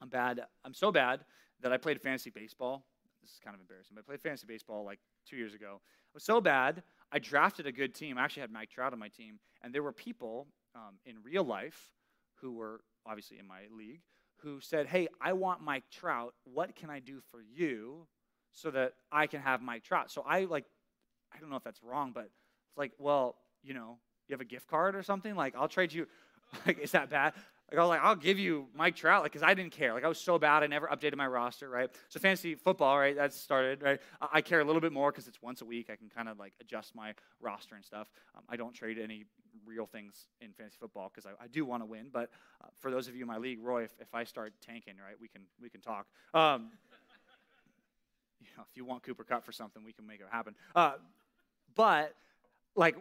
I'm 0.00 0.08
bad. 0.08 0.40
I'm 0.64 0.74
so 0.74 0.92
bad 0.92 1.20
that 1.62 1.72
I 1.72 1.78
played 1.78 2.00
fantasy 2.00 2.30
baseball. 2.30 2.84
This 3.22 3.32
is 3.32 3.40
kind 3.42 3.54
of 3.54 3.60
embarrassing, 3.60 3.94
but 3.94 4.02
I 4.02 4.06
played 4.06 4.20
fantasy 4.20 4.46
baseball 4.46 4.84
like 4.84 5.00
two 5.28 5.36
years 5.36 5.54
ago. 5.54 5.80
I 5.80 6.10
was 6.14 6.22
so 6.22 6.40
bad, 6.40 6.82
I 7.10 7.18
drafted 7.18 7.66
a 7.66 7.72
good 7.72 7.94
team. 7.94 8.18
I 8.18 8.22
actually 8.22 8.42
had 8.42 8.52
Mike 8.52 8.70
Trout 8.70 8.92
on 8.92 8.98
my 8.98 9.08
team, 9.08 9.40
and 9.62 9.74
there 9.74 9.82
were 9.82 9.92
people 9.92 10.46
um, 10.74 10.94
in 11.04 11.16
real 11.24 11.42
life 11.42 11.90
who 12.36 12.52
were 12.52 12.82
obviously 13.04 13.38
in 13.38 13.46
my 13.46 13.62
league 13.76 14.02
who 14.36 14.60
said, 14.60 14.86
Hey, 14.86 15.08
I 15.20 15.32
want 15.32 15.62
Mike 15.62 15.84
Trout. 15.90 16.34
What 16.44 16.76
can 16.76 16.90
I 16.90 17.00
do 17.00 17.20
for 17.30 17.40
you 17.42 18.06
so 18.56 18.70
that 18.70 18.94
I 19.12 19.26
can 19.26 19.40
have 19.42 19.62
Mike 19.62 19.84
Trout. 19.84 20.10
So 20.10 20.24
I 20.26 20.46
like, 20.46 20.64
I 21.32 21.38
don't 21.38 21.50
know 21.50 21.56
if 21.56 21.62
that's 21.62 21.82
wrong, 21.82 22.12
but 22.12 22.24
it's 22.24 22.76
like, 22.76 22.92
well, 22.98 23.36
you 23.62 23.74
know, 23.74 23.98
you 24.28 24.32
have 24.32 24.40
a 24.40 24.46
gift 24.46 24.66
card 24.66 24.96
or 24.96 25.02
something. 25.02 25.36
Like, 25.36 25.54
I'll 25.56 25.68
trade 25.68 25.92
you. 25.92 26.06
Like, 26.64 26.78
is 26.78 26.92
that 26.92 27.10
bad? 27.10 27.34
Like, 27.68 27.78
I 27.78 27.82
was 27.82 27.88
like, 27.88 28.00
I'll 28.00 28.14
give 28.14 28.38
you 28.38 28.68
Mike 28.72 28.94
Trout, 28.94 29.24
like, 29.24 29.32
because 29.32 29.42
I 29.42 29.52
didn't 29.54 29.72
care. 29.72 29.92
Like, 29.92 30.04
I 30.04 30.08
was 30.08 30.20
so 30.20 30.38
bad, 30.38 30.62
I 30.62 30.68
never 30.68 30.86
updated 30.86 31.16
my 31.16 31.26
roster, 31.26 31.68
right? 31.68 31.90
So, 32.08 32.20
fantasy 32.20 32.54
football, 32.54 32.96
right? 32.96 33.16
That 33.16 33.34
started, 33.34 33.82
right? 33.82 34.00
I, 34.20 34.28
I 34.34 34.40
care 34.42 34.60
a 34.60 34.64
little 34.64 34.80
bit 34.80 34.92
more 34.92 35.10
because 35.10 35.26
it's 35.26 35.42
once 35.42 35.60
a 35.60 35.64
week. 35.64 35.90
I 35.90 35.96
can 35.96 36.08
kind 36.08 36.28
of 36.28 36.38
like 36.38 36.52
adjust 36.60 36.94
my 36.94 37.14
roster 37.40 37.74
and 37.74 37.84
stuff. 37.84 38.06
Um, 38.36 38.44
I 38.48 38.54
don't 38.54 38.72
trade 38.72 38.96
any 39.02 39.24
real 39.66 39.86
things 39.86 40.28
in 40.40 40.52
fantasy 40.52 40.76
football 40.78 41.10
because 41.12 41.26
I, 41.26 41.44
I, 41.44 41.48
do 41.48 41.64
want 41.64 41.82
to 41.82 41.86
win. 41.86 42.08
But 42.12 42.30
uh, 42.62 42.68
for 42.80 42.92
those 42.92 43.08
of 43.08 43.16
you 43.16 43.22
in 43.22 43.28
my 43.28 43.38
league, 43.38 43.58
Roy, 43.60 43.82
if, 43.82 43.94
if 44.00 44.14
I 44.14 44.22
start 44.22 44.52
tanking, 44.64 44.94
right, 45.04 45.16
we 45.20 45.26
can 45.26 45.42
we 45.60 45.68
can 45.68 45.80
talk. 45.80 46.06
Um, 46.32 46.70
you 48.40 48.46
know, 48.56 48.64
if 48.70 48.76
you 48.76 48.84
want 48.84 49.02
Cooper 49.02 49.24
Kupp 49.24 49.44
for 49.44 49.52
something, 49.52 49.84
we 49.84 49.92
can 49.92 50.06
make 50.06 50.20
it 50.20 50.26
happen. 50.30 50.54
Uh, 50.74 50.92
but 51.74 52.14
like 52.74 52.96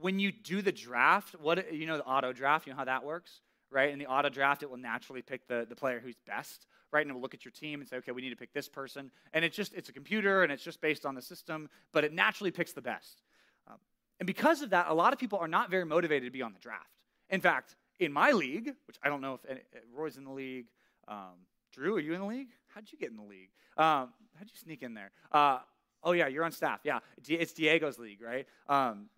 when 0.00 0.18
you 0.18 0.32
do 0.32 0.62
the 0.62 0.72
draft, 0.72 1.34
what 1.40 1.72
you 1.72 1.86
know 1.86 1.96
the 1.96 2.04
auto 2.04 2.32
draft, 2.32 2.66
you 2.66 2.72
know 2.72 2.78
how 2.78 2.84
that 2.84 3.04
works, 3.04 3.40
right? 3.70 3.90
In 3.90 3.98
the 3.98 4.06
auto 4.06 4.28
draft, 4.28 4.62
it 4.62 4.70
will 4.70 4.76
naturally 4.76 5.22
pick 5.22 5.46
the, 5.46 5.66
the 5.68 5.76
player 5.76 6.00
who's 6.00 6.16
best, 6.26 6.66
right? 6.92 7.02
And 7.02 7.10
it 7.10 7.14
will 7.14 7.20
look 7.20 7.34
at 7.34 7.44
your 7.44 7.52
team 7.52 7.80
and 7.80 7.88
say, 7.88 7.96
okay, 7.98 8.12
we 8.12 8.22
need 8.22 8.30
to 8.30 8.36
pick 8.36 8.52
this 8.52 8.68
person. 8.68 9.10
And 9.32 9.44
it's 9.44 9.56
just 9.56 9.74
it's 9.74 9.88
a 9.88 9.92
computer 9.92 10.42
and 10.42 10.52
it's 10.52 10.64
just 10.64 10.80
based 10.80 11.04
on 11.04 11.14
the 11.14 11.22
system, 11.22 11.68
but 11.92 12.04
it 12.04 12.12
naturally 12.12 12.50
picks 12.50 12.72
the 12.72 12.82
best. 12.82 13.22
Um, 13.68 13.76
and 14.18 14.26
because 14.26 14.62
of 14.62 14.70
that, 14.70 14.86
a 14.88 14.94
lot 14.94 15.12
of 15.12 15.18
people 15.18 15.38
are 15.38 15.48
not 15.48 15.70
very 15.70 15.84
motivated 15.84 16.26
to 16.26 16.32
be 16.32 16.42
on 16.42 16.52
the 16.52 16.58
draft. 16.58 16.90
In 17.28 17.40
fact, 17.40 17.76
in 17.98 18.12
my 18.12 18.32
league, 18.32 18.74
which 18.86 18.96
I 19.02 19.08
don't 19.08 19.20
know 19.20 19.38
if 19.48 19.58
Roy's 19.94 20.16
in 20.16 20.24
the 20.24 20.32
league, 20.32 20.66
um, 21.06 21.46
Drew, 21.72 21.96
are 21.96 22.00
you 22.00 22.14
in 22.14 22.20
the 22.20 22.26
league? 22.26 22.48
How'd 22.74 22.90
you 22.90 22.98
get 22.98 23.10
in 23.10 23.16
the 23.16 23.22
league? 23.22 23.50
Um, 23.76 24.12
how'd 24.36 24.48
you 24.48 24.56
sneak 24.56 24.82
in 24.82 24.94
there? 24.94 25.10
Uh, 25.30 25.58
oh, 26.02 26.12
yeah, 26.12 26.26
you're 26.26 26.44
on 26.44 26.52
staff. 26.52 26.80
Yeah, 26.84 27.00
it's 27.28 27.52
Diego's 27.52 27.98
league, 27.98 28.22
right? 28.22 28.46
Um, 28.68 29.08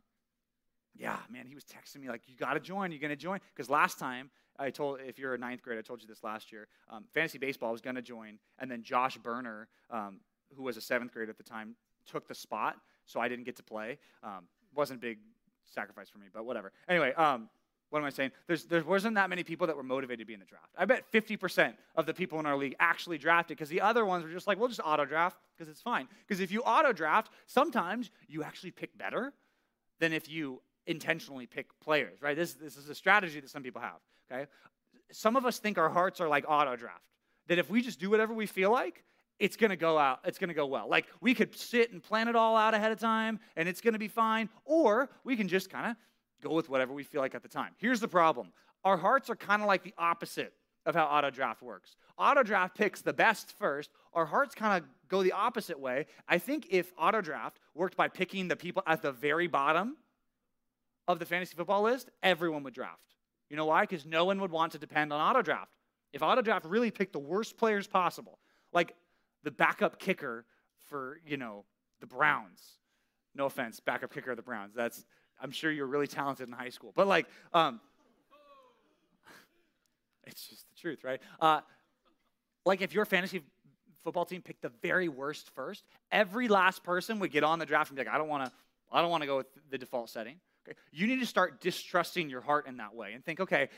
yeah, 0.95 1.17
man, 1.31 1.47
he 1.47 1.55
was 1.55 1.65
texting 1.65 2.01
me 2.01 2.09
like, 2.09 2.23
you 2.27 2.37
got 2.37 2.55
to 2.55 2.61
join. 2.61 2.91
You're 2.93 3.01
going 3.01 3.11
to 3.11 3.17
join. 3.17 3.41
Because 3.55 3.71
last 3.71 3.99
time, 3.99 4.31
I 4.59 4.71
told, 4.71 5.01
if 5.07 5.19
you're 5.19 5.35
a 5.35 5.39
ninth 5.39 5.63
grade, 5.63 5.79
I 5.79 5.83
told 5.83 6.03
you 6.03 6.09
this 6.09 6.23
last 6.23 6.53
year, 6.53 6.69
um, 6.91 7.05
fantasy 7.15 7.39
baseball 7.39 7.73
was 7.73 7.81
going 7.81 7.97
to 7.97 8.03
join. 8.03 8.39
And 8.59 8.71
then 8.71 8.83
Josh 8.83 9.17
Burner, 9.17 9.69
um, 9.91 10.21
who 10.55 10.63
was 10.63 10.77
a 10.77 10.81
seventh 10.81 11.13
grade 11.13 11.29
at 11.29 11.39
the 11.39 11.43
time, 11.43 11.77
took 12.07 12.29
the 12.29 12.35
spot. 12.35 12.77
So 13.07 13.21
I 13.21 13.29
didn't 13.29 13.45
get 13.45 13.57
to 13.57 13.63
play. 13.63 13.99
Um, 14.23 14.45
wasn't 14.75 14.99
a 14.99 15.01
big 15.01 15.19
sacrifice 15.65 16.09
for 16.11 16.19
me, 16.19 16.27
but 16.33 16.45
whatever. 16.45 16.73
Anyway, 16.89 17.13
um, 17.15 17.49
what 17.93 17.99
am 17.99 18.07
I 18.07 18.11
saying? 18.11 18.33
There's, 18.47 18.65
there 18.65 18.83
wasn't 18.83 19.17
that 19.17 19.29
many 19.29 19.45
people 19.45 19.67
that 19.67 19.77
were 19.77 19.83
motivated 19.83 20.21
to 20.21 20.25
be 20.25 20.33
in 20.33 20.41
the 20.41 20.47
draft. 20.47 20.71
I 20.79 20.87
bet 20.87 21.13
50% 21.13 21.75
of 21.95 22.07
the 22.07 22.15
people 22.15 22.41
in 22.41 22.47
our 22.47 22.57
league 22.57 22.75
actually 22.81 23.19
drafted 23.19 23.59
because 23.59 23.69
the 23.69 23.83
other 23.83 24.07
ones 24.07 24.25
were 24.25 24.31
just 24.31 24.47
like, 24.47 24.59
we'll 24.59 24.69
just 24.69 24.81
auto 24.83 25.05
draft 25.05 25.37
because 25.55 25.69
it's 25.69 25.83
fine. 25.83 26.09
Because 26.27 26.41
if 26.41 26.51
you 26.51 26.63
auto 26.63 26.95
draft, 26.95 27.31
sometimes 27.47 28.11
you 28.29 28.43
actually 28.43 28.71
pick 28.71 28.97
better 28.97 29.35
than 30.01 30.15
if 30.15 30.27
you 30.27 30.63
intentionally 30.87 31.45
pick 31.45 31.67
players, 31.81 32.23
right? 32.23 32.35
This, 32.35 32.55
this 32.55 32.79
is 32.79 32.89
a 32.89 32.95
strategy 32.95 33.41
that 33.41 33.51
some 33.51 33.63
people 33.63 33.83
have, 33.83 34.01
okay? 34.33 34.47
Some 35.11 35.37
of 35.37 35.45
us 35.45 35.59
think 35.59 35.77
our 35.77 35.91
hearts 35.91 36.19
are 36.19 36.29
like 36.29 36.47
auto 36.49 36.77
draft, 36.77 37.05
that 37.49 37.59
if 37.59 37.69
we 37.69 37.83
just 37.83 38.01
do 38.01 38.09
whatever 38.09 38.33
we 38.33 38.47
feel 38.47 38.73
like, 38.73 39.05
it's 39.39 39.57
going 39.57 39.71
to 39.71 39.77
go 39.77 39.99
out 39.99 40.21
it's 40.25 40.39
going 40.39 40.49
to 40.49 40.55
go 40.55 40.67
well 40.67 40.89
like 40.89 41.07
we 41.21 41.35
could 41.35 41.57
sit 41.57 41.91
and 41.91 42.03
plan 42.03 42.29
it 42.29 42.37
all 42.37 42.55
out 42.55 42.75
ahead 42.75 42.93
of 42.93 43.01
time 43.01 43.41
and 43.57 43.69
it's 43.69 43.81
going 43.81 43.95
to 43.95 43.99
be 43.99 44.07
fine 44.07 44.49
or 44.67 45.09
we 45.25 45.37
can 45.37 45.49
just 45.49 45.69
kind 45.71 45.91
of 45.91 45.97
go 46.43 46.53
with 46.53 46.69
whatever 46.69 46.93
we 46.93 47.03
feel 47.03 47.21
like 47.21 47.35
at 47.35 47.43
the 47.43 47.49
time. 47.49 47.73
Here's 47.79 48.01
the 48.01 48.09
problem 48.09 48.53
our 48.85 48.97
hearts 48.97 49.31
are 49.31 49.37
kind 49.37 49.63
of 49.63 49.69
like 49.69 49.83
the 49.83 49.95
opposite 49.97 50.53
of 50.85 50.95
how 50.95 51.05
auto 51.05 51.31
draft 51.31 51.63
works. 51.63 51.97
Auto 52.19 52.43
draft 52.43 52.77
picks 52.77 53.01
the 53.01 53.13
best 53.13 53.53
first. 53.59 53.91
Our 54.13 54.27
hearts 54.27 54.55
kind 54.55 54.83
of 54.83 54.89
go 55.09 55.23
the 55.23 55.33
opposite 55.33 55.79
way. 55.79 56.07
I 56.29 56.39
think 56.39 56.67
if 56.71 56.93
auto 56.99 57.21
draft 57.21 57.61
worked 57.75 57.97
by 57.97 58.09
picking 58.09 58.49
the 58.49 58.57
people 58.57 58.83
at 58.87 59.03
the 59.03 59.13
very 59.13 59.47
bottom 59.47 59.97
of 61.07 61.19
the 61.19 61.25
fantasy 61.25 61.55
football 61.55 61.83
list, 61.83 62.11
everyone 62.23 62.63
would 62.65 62.75
draft. 62.75 63.15
You 63.49 63.57
know 63.57 63.67
why? 63.67 63.83
Because 63.83 64.05
no 64.05 64.25
one 64.25 64.41
would 64.41 64.51
want 64.51 64.73
to 64.73 64.79
depend 64.79 65.13
on 65.13 65.21
auto 65.21 65.43
draft. 65.43 65.73
If 66.13 66.23
auto 66.23 66.43
draft 66.43 66.65
really 66.67 66.91
picked 66.91 67.13
the 67.13 67.19
worst 67.19 67.57
players 67.57 67.87
possible, 67.87 68.39
like 68.73 68.95
the 69.45 69.51
backup 69.51 69.99
kicker 69.99 70.45
for, 70.89 71.21
you 71.25 71.37
know, 71.37 71.65
the 72.01 72.07
Browns. 72.07 72.61
No 73.35 73.47
offense, 73.47 73.81
backup 73.81 74.13
kicker 74.13 74.33
of 74.33 74.37
the 74.37 74.43
Browns. 74.43 74.75
That's 74.75 75.05
I'm 75.43 75.51
sure 75.51 75.71
you're 75.71 75.87
really 75.87 76.07
talented 76.07 76.49
in 76.49 76.55
high 76.55 76.69
school. 76.69 76.93
But 76.95 77.07
like, 77.07 77.27
um, 77.53 77.81
it's 80.27 80.47
just 80.47 80.69
the 80.69 80.77
truth, 80.81 81.05
right? 81.05 81.21
Uh, 81.41 81.61
like 82.65 82.81
if 82.81 82.95
your 82.95 83.05
fantasy 83.05 83.43
football 84.05 84.25
team 84.25 84.41
picked 84.41 84.63
the 84.63 84.73
very 84.83 85.09
worst 85.09 85.51
first, 85.55 85.85
every 86.11 86.49
last 86.49 86.85
person 86.85 87.19
would 87.19 87.33
get 87.33 87.45
on 87.45 87.59
the 87.59 87.67
draft 87.67 87.91
and 87.91 87.97
be 87.97 88.05
like, 88.05 88.15
I 88.15 88.19
don't 88.19 88.29
want 88.29 88.45
to, 88.47 88.53
I 88.91 89.03
don't 89.03 89.11
want 89.11 89.23
to 89.23 89.27
go 89.27 89.39
with 89.39 89.47
the 89.71 89.79
default 89.79 90.11
setting. 90.11 90.37
Okay? 90.67 90.79
You 90.93 91.07
need 91.07 91.21
to 91.21 91.27
start 91.27 91.61
distrusting 91.61 92.31
your 92.31 92.41
heart 92.41 92.67
in 92.69 92.77
that 92.77 92.95
way 92.95 93.13
and 93.15 93.25
think, 93.25 93.41
okay, 93.41 93.69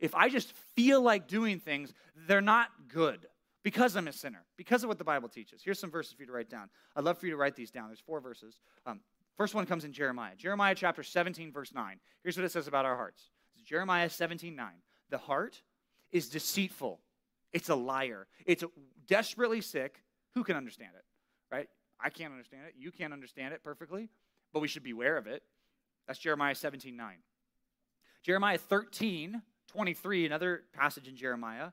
if 0.00 0.14
I 0.14 0.28
just 0.28 0.52
feel 0.74 1.02
like 1.02 1.28
doing 1.28 1.58
things, 1.58 1.92
they're 2.26 2.40
not 2.40 2.68
good 2.88 3.26
because 3.62 3.96
I'm 3.96 4.08
a 4.08 4.12
sinner, 4.12 4.44
because 4.56 4.82
of 4.82 4.88
what 4.88 4.98
the 4.98 5.04
Bible 5.04 5.28
teaches. 5.28 5.62
Here's 5.64 5.78
some 5.78 5.90
verses 5.90 6.14
for 6.14 6.22
you 6.22 6.26
to 6.26 6.32
write 6.32 6.50
down. 6.50 6.68
I'd 6.96 7.04
love 7.04 7.18
for 7.18 7.26
you 7.26 7.32
to 7.32 7.38
write 7.38 7.54
these 7.54 7.70
down. 7.70 7.88
There's 7.88 8.00
four 8.00 8.20
verses. 8.20 8.58
Um, 8.86 9.00
First 9.36 9.54
one 9.54 9.66
comes 9.66 9.84
in 9.84 9.92
Jeremiah. 9.92 10.34
Jeremiah 10.36 10.74
chapter 10.74 11.02
17, 11.02 11.52
verse 11.52 11.72
9. 11.74 11.98
Here's 12.22 12.36
what 12.36 12.44
it 12.44 12.52
says 12.52 12.68
about 12.68 12.84
our 12.84 12.96
hearts. 12.96 13.30
It's 13.54 13.64
Jeremiah 13.64 14.10
17, 14.10 14.54
9. 14.54 14.66
The 15.10 15.18
heart 15.18 15.62
is 16.10 16.28
deceitful. 16.28 17.00
It's 17.52 17.68
a 17.68 17.74
liar. 17.74 18.26
It's 18.46 18.64
desperately 19.06 19.60
sick. 19.60 20.02
Who 20.34 20.44
can 20.44 20.56
understand 20.56 20.90
it? 20.96 21.04
Right? 21.54 21.68
I 22.00 22.10
can't 22.10 22.32
understand 22.32 22.62
it. 22.68 22.74
You 22.76 22.90
can't 22.90 23.12
understand 23.12 23.54
it 23.54 23.62
perfectly, 23.62 24.10
but 24.52 24.60
we 24.60 24.68
should 24.68 24.82
beware 24.82 25.16
of 25.16 25.26
it. 25.26 25.42
That's 26.06 26.18
Jeremiah 26.18 26.54
17, 26.54 26.96
9. 26.96 27.16
Jeremiah 28.22 28.58
13, 28.58 29.42
23, 29.68 30.26
another 30.26 30.62
passage 30.72 31.08
in 31.08 31.16
Jeremiah. 31.16 31.70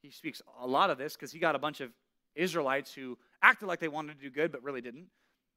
He 0.00 0.10
speaks 0.10 0.42
a 0.60 0.66
lot 0.66 0.90
of 0.90 0.98
this 0.98 1.14
because 1.14 1.32
he 1.32 1.38
got 1.38 1.54
a 1.54 1.58
bunch 1.58 1.80
of 1.80 1.90
Israelites 2.34 2.92
who 2.92 3.18
acted 3.42 3.66
like 3.66 3.80
they 3.80 3.88
wanted 3.88 4.18
to 4.18 4.22
do 4.22 4.30
good 4.30 4.50
but 4.50 4.62
really 4.62 4.80
didn't. 4.80 5.06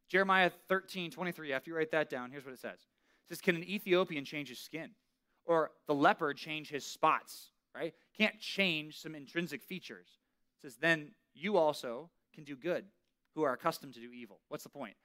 Jeremiah 0.10 0.52
13, 0.68 1.12
23, 1.12 1.54
after 1.54 1.70
you 1.70 1.76
write 1.76 1.91
that 1.91 2.10
down, 2.10 2.32
here's 2.32 2.46
what 2.46 2.54
it 2.54 2.60
says. 2.60 2.80
It 2.80 3.30
says, 3.30 3.41
Can 3.41 3.56
an 3.56 3.63
Ethiopian 3.63 4.26
change 4.26 4.50
his 4.50 4.60
skin? 4.60 4.91
Or 5.46 5.72
the 5.88 5.94
leopard 5.94 6.38
change 6.38 6.70
his 6.70 6.86
spots? 6.86 7.52
Right? 7.76 7.94
Can't 8.18 8.39
change 8.39 9.02
some 9.02 9.15
intrinsic 9.15 9.63
features. 9.63 10.08
It 10.58 10.68
says, 10.68 10.78
Then 10.78 11.12
you 11.34 11.58
also 11.58 12.10
can 12.34 12.44
do 12.44 12.56
good 12.56 12.86
who 13.34 13.44
are 13.44 13.54
accustomed 13.54 13.94
to 13.96 14.00
do 14.00 14.12
evil. 14.12 14.39
What's 14.48 14.63
the 14.63 14.70
point? 14.70 14.96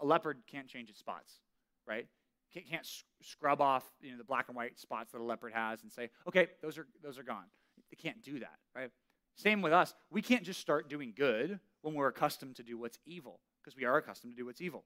A 0.00 0.06
leopard 0.06 0.38
can't 0.46 0.68
change 0.68 0.88
its 0.88 1.00
spots, 1.00 1.40
right? 1.86 2.06
Can't 2.52 2.86
scrub 3.22 3.60
off 3.60 3.84
you 4.00 4.12
know, 4.12 4.18
the 4.18 4.24
black 4.24 4.46
and 4.48 4.56
white 4.56 4.78
spots 4.78 5.12
that 5.12 5.20
a 5.20 5.24
leopard 5.24 5.52
has 5.52 5.82
and 5.82 5.90
say, 5.90 6.10
okay, 6.28 6.48
those 6.62 6.78
are, 6.78 6.86
those 7.02 7.18
are 7.18 7.22
gone. 7.22 7.44
They 7.90 7.96
can't 7.96 8.22
do 8.22 8.38
that, 8.40 8.58
right? 8.74 8.90
Same 9.34 9.62
with 9.62 9.72
us. 9.72 9.94
We 10.10 10.22
can't 10.22 10.44
just 10.44 10.60
start 10.60 10.88
doing 10.88 11.12
good 11.16 11.58
when 11.82 11.94
we're 11.94 12.08
accustomed 12.08 12.56
to 12.56 12.62
do 12.62 12.78
what's 12.78 12.98
evil, 13.06 13.40
because 13.62 13.76
we 13.76 13.84
are 13.84 13.96
accustomed 13.96 14.32
to 14.32 14.36
do 14.36 14.46
what's 14.46 14.60
evil. 14.60 14.84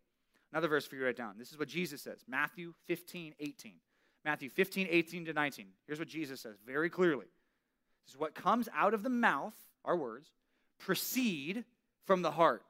Another 0.53 0.69
verse 0.69 0.87
for 0.87 0.95
you 0.95 1.01
to 1.01 1.07
write 1.07 1.17
down. 1.17 1.35
This 1.39 1.51
is 1.51 1.59
what 1.59 1.69
Jesus 1.69 2.03
says 2.03 2.25
Matthew 2.29 2.75
15, 2.87 3.35
18. 3.41 3.75
Matthew 4.25 4.49
15, 4.49 4.87
18 4.91 5.25
to 5.27 5.33
19. 5.33 5.67
Here's 5.87 5.99
what 5.99 6.09
Jesus 6.09 6.41
says 6.41 6.57
very 6.67 6.89
clearly. 6.89 7.27
This 8.07 8.15
is 8.15 8.19
what 8.21 8.35
comes 8.35 8.69
out 8.75 8.95
of 8.95 9.03
the 9.03 9.11
mouth, 9.11 9.55
our 9.85 9.97
words, 9.97 10.31
proceed 10.79 11.65
from 12.05 12.23
the 12.23 12.31
heart. 12.31 12.63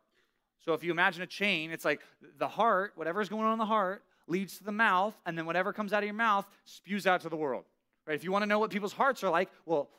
So 0.65 0.73
if 0.73 0.83
you 0.83 0.91
imagine 0.91 1.23
a 1.23 1.27
chain, 1.27 1.71
it's 1.71 1.85
like 1.85 2.01
the 2.39 2.49
heart, 2.49 2.93
whatever's 2.97 3.29
going 3.29 3.45
on 3.45 3.53
in 3.53 3.59
the 3.59 3.67
heart, 3.67 4.03
leads 4.27 4.59
to 4.59 4.65
the 4.65 4.73
mouth, 4.73 5.15
and 5.27 5.37
then 5.37 5.47
whatever 5.47 5.73
comes 5.73 5.93
out 5.93 6.03
of 6.03 6.07
your 6.07 6.15
mouth 6.15 6.47
spews 6.65 7.07
out 7.07 7.21
to 7.21 7.29
the 7.29 7.37
world. 7.37 7.65
Right? 8.07 8.15
If 8.15 8.25
you 8.25 8.33
want 8.33 8.43
to 8.43 8.47
know 8.47 8.59
what 8.59 8.71
people's 8.71 8.93
hearts 8.93 9.23
are 9.23 9.31
like, 9.31 9.51
well, 9.67 9.91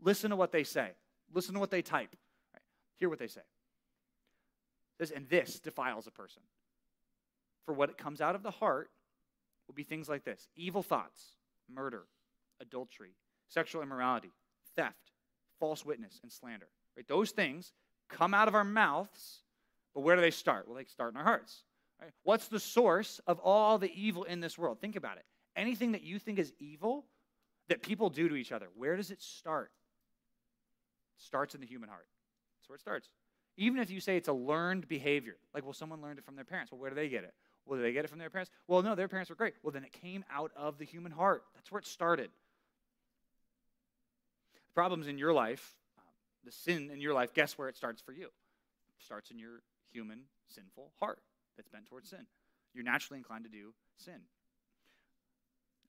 listen 0.00 0.30
to 0.30 0.36
what 0.36 0.50
they 0.50 0.64
say. 0.64 0.90
Listen 1.32 1.54
to 1.54 1.60
what 1.60 1.70
they 1.70 1.82
type. 1.82 2.16
Right? 2.54 2.62
Hear 2.96 3.08
what 3.08 3.18
they 3.18 3.26
say. 3.26 3.42
Says, 4.98 5.10
and 5.10 5.28
this 5.28 5.58
defiles 5.58 6.06
a 6.06 6.10
person. 6.10 6.42
For 7.66 7.74
what 7.74 7.98
comes 7.98 8.20
out 8.20 8.34
of 8.34 8.42
the 8.42 8.50
heart 8.50 8.90
will 9.66 9.74
be 9.74 9.82
things 9.82 10.08
like 10.08 10.24
this 10.24 10.48
evil 10.56 10.82
thoughts, 10.82 11.36
murder, 11.72 12.04
adultery, 12.60 13.14
sexual 13.48 13.82
immorality, 13.82 14.30
theft, 14.76 15.12
false 15.58 15.84
witness, 15.84 16.20
and 16.22 16.30
slander. 16.30 16.68
Right? 16.96 17.08
Those 17.08 17.30
things 17.30 17.72
come 18.08 18.34
out 18.34 18.48
of 18.48 18.54
our 18.54 18.64
mouths, 18.64 19.40
but 19.94 20.02
where 20.02 20.14
do 20.14 20.22
they 20.22 20.30
start? 20.30 20.68
Well, 20.68 20.76
they 20.76 20.84
start 20.84 21.12
in 21.12 21.18
our 21.18 21.24
hearts. 21.24 21.64
Right? 22.00 22.12
What's 22.22 22.48
the 22.48 22.60
source 22.60 23.20
of 23.26 23.38
all 23.40 23.78
the 23.78 23.92
evil 23.94 24.24
in 24.24 24.40
this 24.40 24.58
world? 24.58 24.80
Think 24.80 24.96
about 24.96 25.16
it. 25.16 25.24
Anything 25.56 25.92
that 25.92 26.02
you 26.02 26.18
think 26.18 26.38
is 26.38 26.52
evil 26.58 27.04
that 27.68 27.82
people 27.82 28.10
do 28.10 28.28
to 28.28 28.36
each 28.36 28.52
other, 28.52 28.66
where 28.76 28.96
does 28.96 29.10
it 29.10 29.22
start? 29.22 29.70
It 31.18 31.24
starts 31.24 31.54
in 31.54 31.60
the 31.60 31.66
human 31.66 31.88
heart. 31.88 32.06
That's 32.58 32.68
where 32.68 32.76
it 32.76 32.80
starts. 32.80 33.08
Even 33.56 33.80
if 33.80 33.90
you 33.90 34.00
say 34.00 34.16
it's 34.16 34.28
a 34.28 34.32
learned 34.32 34.88
behavior, 34.88 35.36
like, 35.54 35.64
well, 35.64 35.72
someone 35.72 36.02
learned 36.02 36.18
it 36.18 36.24
from 36.24 36.34
their 36.34 36.44
parents. 36.44 36.72
Well, 36.72 36.80
where 36.80 36.90
do 36.90 36.96
they 36.96 37.08
get 37.08 37.24
it? 37.24 37.34
Well, 37.66 37.78
did 37.78 37.84
they 37.84 37.92
get 37.92 38.04
it 38.04 38.08
from 38.08 38.18
their 38.18 38.30
parents? 38.30 38.50
Well, 38.66 38.82
no, 38.82 38.94
their 38.94 39.08
parents 39.08 39.30
were 39.30 39.36
great. 39.36 39.54
Well, 39.62 39.72
then 39.72 39.84
it 39.84 39.92
came 39.92 40.24
out 40.30 40.50
of 40.56 40.78
the 40.78 40.84
human 40.84 41.12
heart. 41.12 41.44
That's 41.54 41.70
where 41.70 41.78
it 41.78 41.86
started. 41.86 42.30
The 44.54 44.74
problems 44.74 45.06
in 45.06 45.18
your 45.18 45.32
life, 45.32 45.74
the 46.44 46.52
sin 46.52 46.90
in 46.92 47.00
your 47.00 47.14
life, 47.14 47.32
guess 47.32 47.56
where 47.56 47.68
it 47.68 47.76
starts 47.76 48.02
for 48.02 48.12
you? 48.12 48.26
It 48.26 49.04
starts 49.04 49.30
in 49.30 49.38
your 49.38 49.62
human, 49.92 50.22
sinful 50.48 50.90
heart 50.98 51.20
that's 51.56 51.68
bent 51.68 51.86
towards 51.86 52.10
sin. 52.10 52.26
You're 52.74 52.84
naturally 52.84 53.18
inclined 53.18 53.44
to 53.44 53.50
do 53.50 53.72
sin. 53.96 54.20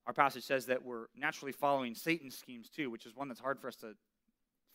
Our 0.08 0.14
passage 0.14 0.44
says 0.44 0.68
that 0.68 0.86
we're 0.86 1.08
naturally 1.16 1.52
following 1.52 1.96
Satan's 1.96 2.38
schemes 2.38 2.70
too, 2.70 2.92
which 2.92 3.08
is 3.08 3.16
one 3.16 3.28
that's 3.28 3.40
hard 3.40 3.60
for 3.60 3.68
us 3.68 3.76
to 3.78 3.96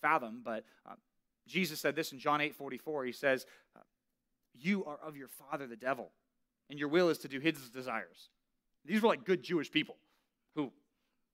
fathom. 0.02 0.42
But 0.44 0.64
uh, 0.84 0.94
Jesus 1.46 1.80
said 1.80 1.96
this 1.96 2.12
in 2.12 2.18
John 2.18 2.40
8 2.40 2.54
44. 2.54 3.04
He 3.04 3.12
says, 3.12 3.46
uh, 3.76 3.80
You 4.54 4.84
are 4.84 4.98
of 5.04 5.16
your 5.16 5.28
father, 5.28 5.66
the 5.66 5.76
devil, 5.76 6.10
and 6.68 6.78
your 6.78 6.88
will 6.88 7.08
is 7.08 7.18
to 7.18 7.28
do 7.28 7.40
his 7.40 7.70
desires. 7.70 8.30
These 8.84 9.02
were 9.02 9.08
like 9.08 9.24
good 9.24 9.42
Jewish 9.42 9.70
people 9.70 9.96
who 10.54 10.72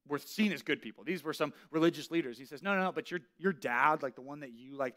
were 0.09 0.19
seen 0.19 0.53
as 0.53 0.63
good 0.63 0.83
people. 0.83 1.05
These 1.05 1.23
were 1.23 1.33
some 1.33 1.53
religious 1.71 2.11
leaders. 2.11 2.39
He 2.39 2.45
says, 2.45 2.63
No, 2.63 2.75
no, 2.75 2.85
no, 2.85 2.93
but 2.93 3.11
your, 3.11 3.21
your 3.39 3.53
dad, 3.53 4.03
like 4.03 4.15
the 4.15 4.23
one 4.23 4.41
that 4.41 4.53
you 4.53 4.77
like 4.77 4.97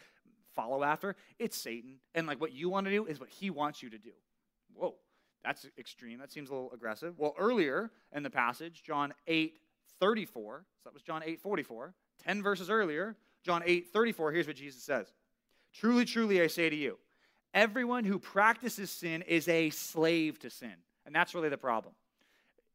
follow 0.56 0.84
after, 0.84 1.16
it's 1.38 1.58
Satan. 1.58 2.00
And 2.16 2.28
like 2.28 2.42
what 2.42 2.54
you 2.54 2.70
want 2.70 2.86
to 2.86 2.92
do 2.92 3.06
is 3.06 3.20
what 3.20 3.30
he 3.30 3.50
wants 3.50 3.84
you 3.84 3.90
to 3.90 3.98
do. 3.98 4.12
Whoa, 4.74 4.96
that's 5.44 5.66
extreme. 5.78 6.20
That 6.20 6.32
seems 6.32 6.50
a 6.50 6.54
little 6.54 6.72
aggressive. 6.72 7.18
Well, 7.18 7.36
earlier 7.38 7.92
in 8.14 8.24
the 8.24 8.30
passage, 8.30 8.84
John 8.84 9.14
8 9.28 9.58
34, 10.00 10.66
so 10.78 10.90
that 10.90 10.94
was 10.94 11.04
John 11.04 11.24
8 11.26 11.42
44, 11.42 11.94
10 12.24 12.44
verses 12.44 12.70
earlier, 12.70 13.16
John 13.44 13.64
8 13.66 13.88
34, 13.92 14.32
here's 14.32 14.48
what 14.48 14.56
Jesus 14.56 14.84
says 14.84 15.08
Truly, 15.74 16.06
truly, 16.06 16.42
I 16.42 16.48
say 16.48 16.70
to 16.70 16.76
you, 16.76 16.98
everyone 17.54 18.06
who 18.06 18.20
practices 18.20 18.92
sin 18.92 19.22
is 19.24 19.48
a 19.48 19.70
slave 19.70 20.40
to 20.40 20.50
sin. 20.50 20.74
And 21.06 21.16
that's 21.16 21.34
really 21.34 21.50
the 21.50 21.58
problem. 21.58 21.94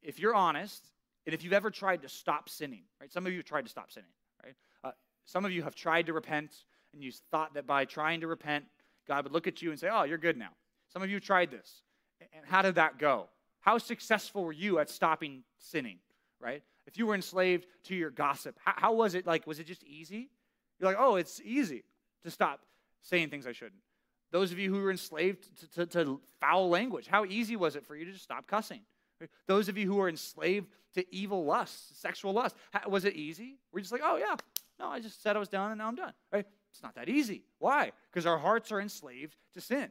If 0.02 0.18
you're 0.18 0.34
honest, 0.34 0.84
and 1.26 1.34
if 1.34 1.44
you've 1.44 1.52
ever 1.52 1.70
tried 1.70 2.02
to 2.02 2.08
stop 2.08 2.48
sinning, 2.48 2.82
right? 3.00 3.12
Some 3.12 3.26
of 3.26 3.32
you 3.32 3.38
have 3.38 3.46
tried 3.46 3.62
to 3.62 3.70
stop 3.70 3.90
sinning, 3.90 4.10
right? 4.44 4.54
Uh, 4.82 4.90
some 5.24 5.44
of 5.44 5.52
you 5.52 5.62
have 5.62 5.74
tried 5.74 6.06
to 6.06 6.12
repent, 6.12 6.54
and 6.92 7.02
you 7.02 7.12
thought 7.30 7.54
that 7.54 7.66
by 7.66 7.84
trying 7.84 8.20
to 8.20 8.26
repent, 8.26 8.64
God 9.06 9.24
would 9.24 9.32
look 9.32 9.46
at 9.46 9.62
you 9.62 9.70
and 9.70 9.78
say, 9.78 9.88
Oh, 9.90 10.04
you're 10.04 10.18
good 10.18 10.36
now. 10.36 10.50
Some 10.92 11.02
of 11.02 11.10
you 11.10 11.20
tried 11.20 11.50
this. 11.50 11.82
And 12.20 12.44
how 12.46 12.62
did 12.62 12.76
that 12.76 12.98
go? 12.98 13.28
How 13.60 13.78
successful 13.78 14.44
were 14.44 14.52
you 14.52 14.78
at 14.78 14.90
stopping 14.90 15.42
sinning, 15.58 15.98
right? 16.40 16.62
If 16.86 16.98
you 16.98 17.06
were 17.06 17.14
enslaved 17.14 17.66
to 17.84 17.94
your 17.94 18.10
gossip, 18.10 18.58
how, 18.62 18.74
how 18.76 18.92
was 18.92 19.14
it 19.14 19.26
like? 19.26 19.46
Was 19.46 19.58
it 19.58 19.66
just 19.66 19.82
easy? 19.84 20.30
You're 20.78 20.90
like, 20.90 20.98
oh, 20.98 21.16
it's 21.16 21.40
easy 21.44 21.84
to 22.24 22.30
stop 22.30 22.60
saying 23.02 23.30
things 23.30 23.46
I 23.46 23.52
shouldn't. 23.52 23.80
Those 24.32 24.50
of 24.50 24.58
you 24.58 24.74
who 24.74 24.80
were 24.80 24.90
enslaved 24.90 25.46
to, 25.60 25.86
to, 25.86 25.86
to 25.86 26.20
foul 26.40 26.68
language, 26.68 27.06
how 27.06 27.24
easy 27.24 27.54
was 27.56 27.76
it 27.76 27.86
for 27.86 27.94
you 27.94 28.04
to 28.04 28.12
just 28.12 28.24
stop 28.24 28.46
cussing? 28.46 28.80
Those 29.46 29.68
of 29.68 29.78
you 29.78 29.86
who 29.86 30.00
are 30.00 30.08
enslaved 30.08 30.68
to 30.94 31.14
evil 31.14 31.44
lust, 31.44 32.00
sexual 32.00 32.32
lust, 32.32 32.56
how, 32.72 32.88
was 32.88 33.04
it 33.04 33.14
easy? 33.14 33.58
We're 33.72 33.80
just 33.80 33.92
like, 33.92 34.00
oh, 34.04 34.16
yeah, 34.16 34.34
no, 34.78 34.88
I 34.88 35.00
just 35.00 35.22
said 35.22 35.36
I 35.36 35.38
was 35.38 35.48
done 35.48 35.70
and 35.70 35.78
now 35.78 35.88
I'm 35.88 35.94
done. 35.94 36.12
Right? 36.32 36.46
It's 36.72 36.82
not 36.82 36.96
that 36.96 37.08
easy. 37.08 37.42
Why? 37.58 37.92
Because 38.10 38.26
our 38.26 38.38
hearts 38.38 38.72
are 38.72 38.80
enslaved 38.80 39.36
to 39.54 39.60
sin. 39.60 39.90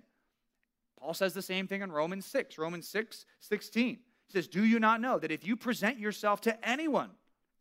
Paul 1.00 1.13
says 1.13 1.34
the 1.34 1.41
same 1.41 1.67
thing 1.67 1.82
in 1.82 1.91
Romans 1.91 2.26
6, 2.26 2.58
Romans 2.58 2.88
6, 2.88 3.26
16. 3.39 3.88
He 4.28 4.32
says, 4.32 4.48
Do 4.48 4.63
you 4.63 4.80
not 4.80 5.02
know 5.02 5.19
that 5.19 5.32
if 5.32 5.46
you 5.46 5.56
present 5.56 6.00
yourself 6.00 6.41
to 6.41 6.69
anyone 6.69 7.12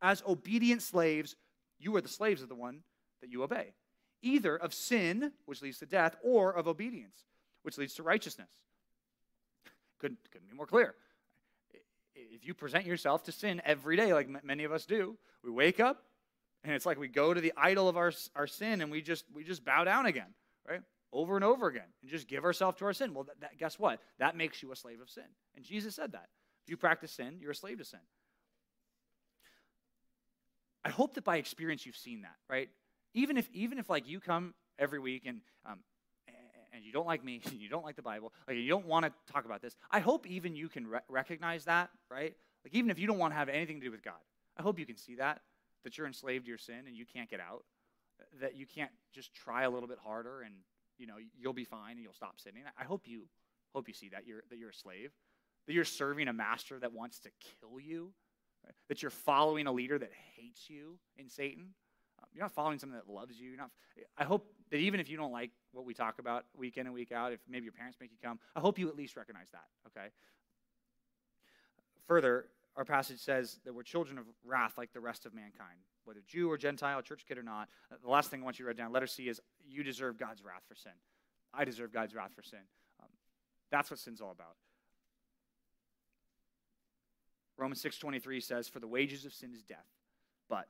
as 0.00 0.22
obedient 0.26 0.82
slaves, 0.82 1.36
you 1.78 1.94
are 1.96 2.00
the 2.00 2.08
slaves 2.08 2.42
of 2.42 2.48
the 2.48 2.54
one 2.54 2.80
that 3.22 3.30
you 3.30 3.42
obey, 3.42 3.72
either 4.20 4.56
of 4.56 4.74
sin, 4.74 5.32
which 5.46 5.62
leads 5.62 5.78
to 5.78 5.86
death, 5.86 6.16
or 6.22 6.52
of 6.52 6.68
obedience, 6.68 7.16
which 7.62 7.78
leads 7.78 7.94
to 7.94 8.02
righteousness? 8.02 8.50
Couldn't, 9.98 10.18
couldn't 10.30 10.50
be 10.50 10.56
more 10.56 10.66
clear. 10.66 10.94
If 12.14 12.46
you 12.46 12.52
present 12.52 12.84
yourself 12.84 13.24
to 13.24 13.32
sin 13.32 13.62
every 13.64 13.96
day, 13.96 14.12
like 14.12 14.28
many 14.44 14.64
of 14.64 14.72
us 14.72 14.84
do, 14.84 15.16
we 15.42 15.50
wake 15.50 15.80
up 15.80 16.04
and 16.62 16.74
it's 16.74 16.84
like 16.84 16.98
we 16.98 17.08
go 17.08 17.32
to 17.32 17.40
the 17.40 17.52
idol 17.56 17.88
of 17.88 17.96
our, 17.96 18.12
our 18.36 18.46
sin 18.46 18.82
and 18.82 18.90
we 18.90 19.00
just, 19.00 19.24
we 19.34 19.44
just 19.44 19.64
bow 19.64 19.84
down 19.84 20.06
again, 20.06 20.34
right? 20.68 20.82
over 21.12 21.36
and 21.36 21.44
over 21.44 21.68
again 21.68 21.84
and 22.00 22.10
just 22.10 22.26
give 22.26 22.44
ourselves 22.44 22.78
to 22.78 22.84
our 22.86 22.92
sin. 22.92 23.14
Well, 23.14 23.24
that, 23.24 23.40
that, 23.40 23.58
guess 23.58 23.78
what? 23.78 24.00
That 24.18 24.36
makes 24.36 24.62
you 24.62 24.72
a 24.72 24.76
slave 24.76 25.00
of 25.00 25.10
sin. 25.10 25.24
And 25.54 25.64
Jesus 25.64 25.94
said 25.94 26.12
that. 26.12 26.28
If 26.64 26.70
you 26.70 26.76
practice 26.76 27.12
sin, 27.12 27.36
you're 27.40 27.50
a 27.50 27.54
slave 27.54 27.78
to 27.78 27.84
sin. 27.84 28.00
I 30.84 30.90
hope 30.90 31.14
that 31.14 31.24
by 31.24 31.36
experience 31.36 31.86
you've 31.86 31.96
seen 31.96 32.22
that, 32.22 32.36
right? 32.48 32.70
Even 33.14 33.36
if, 33.36 33.48
even 33.52 33.78
if 33.78 33.90
like 33.90 34.08
you 34.08 34.20
come 34.20 34.54
every 34.78 34.98
week 34.98 35.22
and 35.26 35.40
um, 35.66 35.78
and 36.74 36.84
you 36.84 36.92
don't 36.92 37.06
like 37.06 37.22
me, 37.22 37.40
and 37.44 37.54
you 37.60 37.68
don't 37.68 37.84
like 37.84 37.96
the 37.96 38.02
Bible, 38.02 38.32
like 38.48 38.56
you 38.56 38.68
don't 38.68 38.86
want 38.86 39.04
to 39.04 39.32
talk 39.32 39.44
about 39.44 39.62
this, 39.62 39.76
I 39.90 40.00
hope 40.00 40.26
even 40.26 40.56
you 40.56 40.68
can 40.68 40.86
re- 40.86 41.00
recognize 41.08 41.64
that, 41.66 41.90
right? 42.10 42.34
Like 42.64 42.74
even 42.74 42.90
if 42.90 42.98
you 42.98 43.06
don't 43.06 43.18
want 43.18 43.32
to 43.32 43.36
have 43.36 43.48
anything 43.48 43.80
to 43.80 43.86
do 43.86 43.90
with 43.90 44.02
God, 44.02 44.14
I 44.56 44.62
hope 44.62 44.78
you 44.78 44.86
can 44.86 44.96
see 44.96 45.16
that 45.16 45.40
that 45.84 45.98
you're 45.98 46.06
enslaved 46.06 46.44
to 46.44 46.48
your 46.48 46.58
sin 46.58 46.84
and 46.86 46.96
you 46.96 47.04
can't 47.04 47.28
get 47.28 47.40
out, 47.40 47.64
that 48.40 48.56
you 48.56 48.66
can't 48.66 48.90
just 49.12 49.34
try 49.34 49.64
a 49.64 49.70
little 49.70 49.88
bit 49.88 49.98
harder 50.02 50.42
and 50.42 50.54
you 50.98 51.06
know, 51.06 51.14
you'll 51.38 51.52
be 51.52 51.64
fine 51.64 51.92
and 51.92 52.02
you'll 52.02 52.12
stop 52.12 52.38
sinning. 52.38 52.62
I 52.78 52.84
hope 52.84 53.02
you 53.06 53.22
hope 53.74 53.88
you 53.88 53.94
see 53.94 54.10
that 54.10 54.26
you're 54.26 54.42
that 54.50 54.58
you're 54.58 54.70
a 54.70 54.74
slave, 54.74 55.10
that 55.66 55.72
you're 55.72 55.84
serving 55.84 56.28
a 56.28 56.32
master 56.32 56.78
that 56.78 56.92
wants 56.92 57.18
to 57.20 57.30
kill 57.60 57.80
you, 57.80 58.12
right? 58.64 58.74
that 58.88 59.02
you're 59.02 59.10
following 59.10 59.66
a 59.66 59.72
leader 59.72 59.98
that 59.98 60.10
hates 60.36 60.70
you 60.70 60.98
in 61.16 61.28
Satan. 61.28 61.74
You're 62.34 62.44
not 62.44 62.52
following 62.52 62.78
someone 62.78 62.98
that 62.98 63.12
loves 63.12 63.38
you. 63.38 63.48
You're 63.48 63.58
not. 63.58 63.70
I 64.16 64.24
hope 64.24 64.46
that 64.70 64.78
even 64.78 65.00
if 65.00 65.08
you 65.08 65.16
don't 65.16 65.32
like 65.32 65.50
what 65.72 65.84
we 65.84 65.94
talk 65.94 66.18
about 66.18 66.44
week 66.56 66.76
in 66.76 66.86
and 66.86 66.94
week 66.94 67.12
out, 67.12 67.32
if 67.32 67.40
maybe 67.48 67.64
your 67.64 67.72
parents 67.72 67.98
make 68.00 68.10
you 68.10 68.18
come, 68.22 68.38
I 68.56 68.60
hope 68.60 68.78
you 68.78 68.88
at 68.88 68.96
least 68.96 69.16
recognize 69.16 69.50
that. 69.52 69.64
Okay. 69.88 70.08
Further, 72.06 72.46
our 72.76 72.84
passage 72.84 73.20
says 73.20 73.60
that 73.64 73.74
we're 73.74 73.82
children 73.82 74.18
of 74.18 74.24
wrath 74.44 74.78
like 74.78 74.92
the 74.92 75.00
rest 75.00 75.26
of 75.26 75.34
mankind 75.34 75.78
whether 76.04 76.20
Jew 76.26 76.50
or 76.50 76.58
Gentile, 76.58 77.00
church 77.02 77.24
kid 77.26 77.38
or 77.38 77.42
not. 77.42 77.68
Uh, 77.90 77.96
the 78.02 78.10
last 78.10 78.30
thing 78.30 78.42
I 78.42 78.44
want 78.44 78.58
you 78.58 78.64
to 78.64 78.68
write 78.68 78.76
down, 78.76 78.92
letter 78.92 79.06
C, 79.06 79.28
is 79.28 79.40
you 79.64 79.82
deserve 79.82 80.18
God's 80.18 80.42
wrath 80.44 80.62
for 80.68 80.74
sin. 80.74 80.92
I 81.54 81.64
deserve 81.64 81.92
God's 81.92 82.14
wrath 82.14 82.32
for 82.34 82.42
sin. 82.42 82.60
Um, 83.00 83.08
that's 83.70 83.90
what 83.90 83.98
sin's 83.98 84.20
all 84.20 84.30
about. 84.30 84.56
Romans 87.56 87.80
6:23 87.80 88.40
says, 88.40 88.68
"For 88.68 88.80
the 88.80 88.88
wages 88.88 89.24
of 89.24 89.32
sin 89.32 89.52
is 89.52 89.62
death, 89.62 89.86
but 90.48 90.68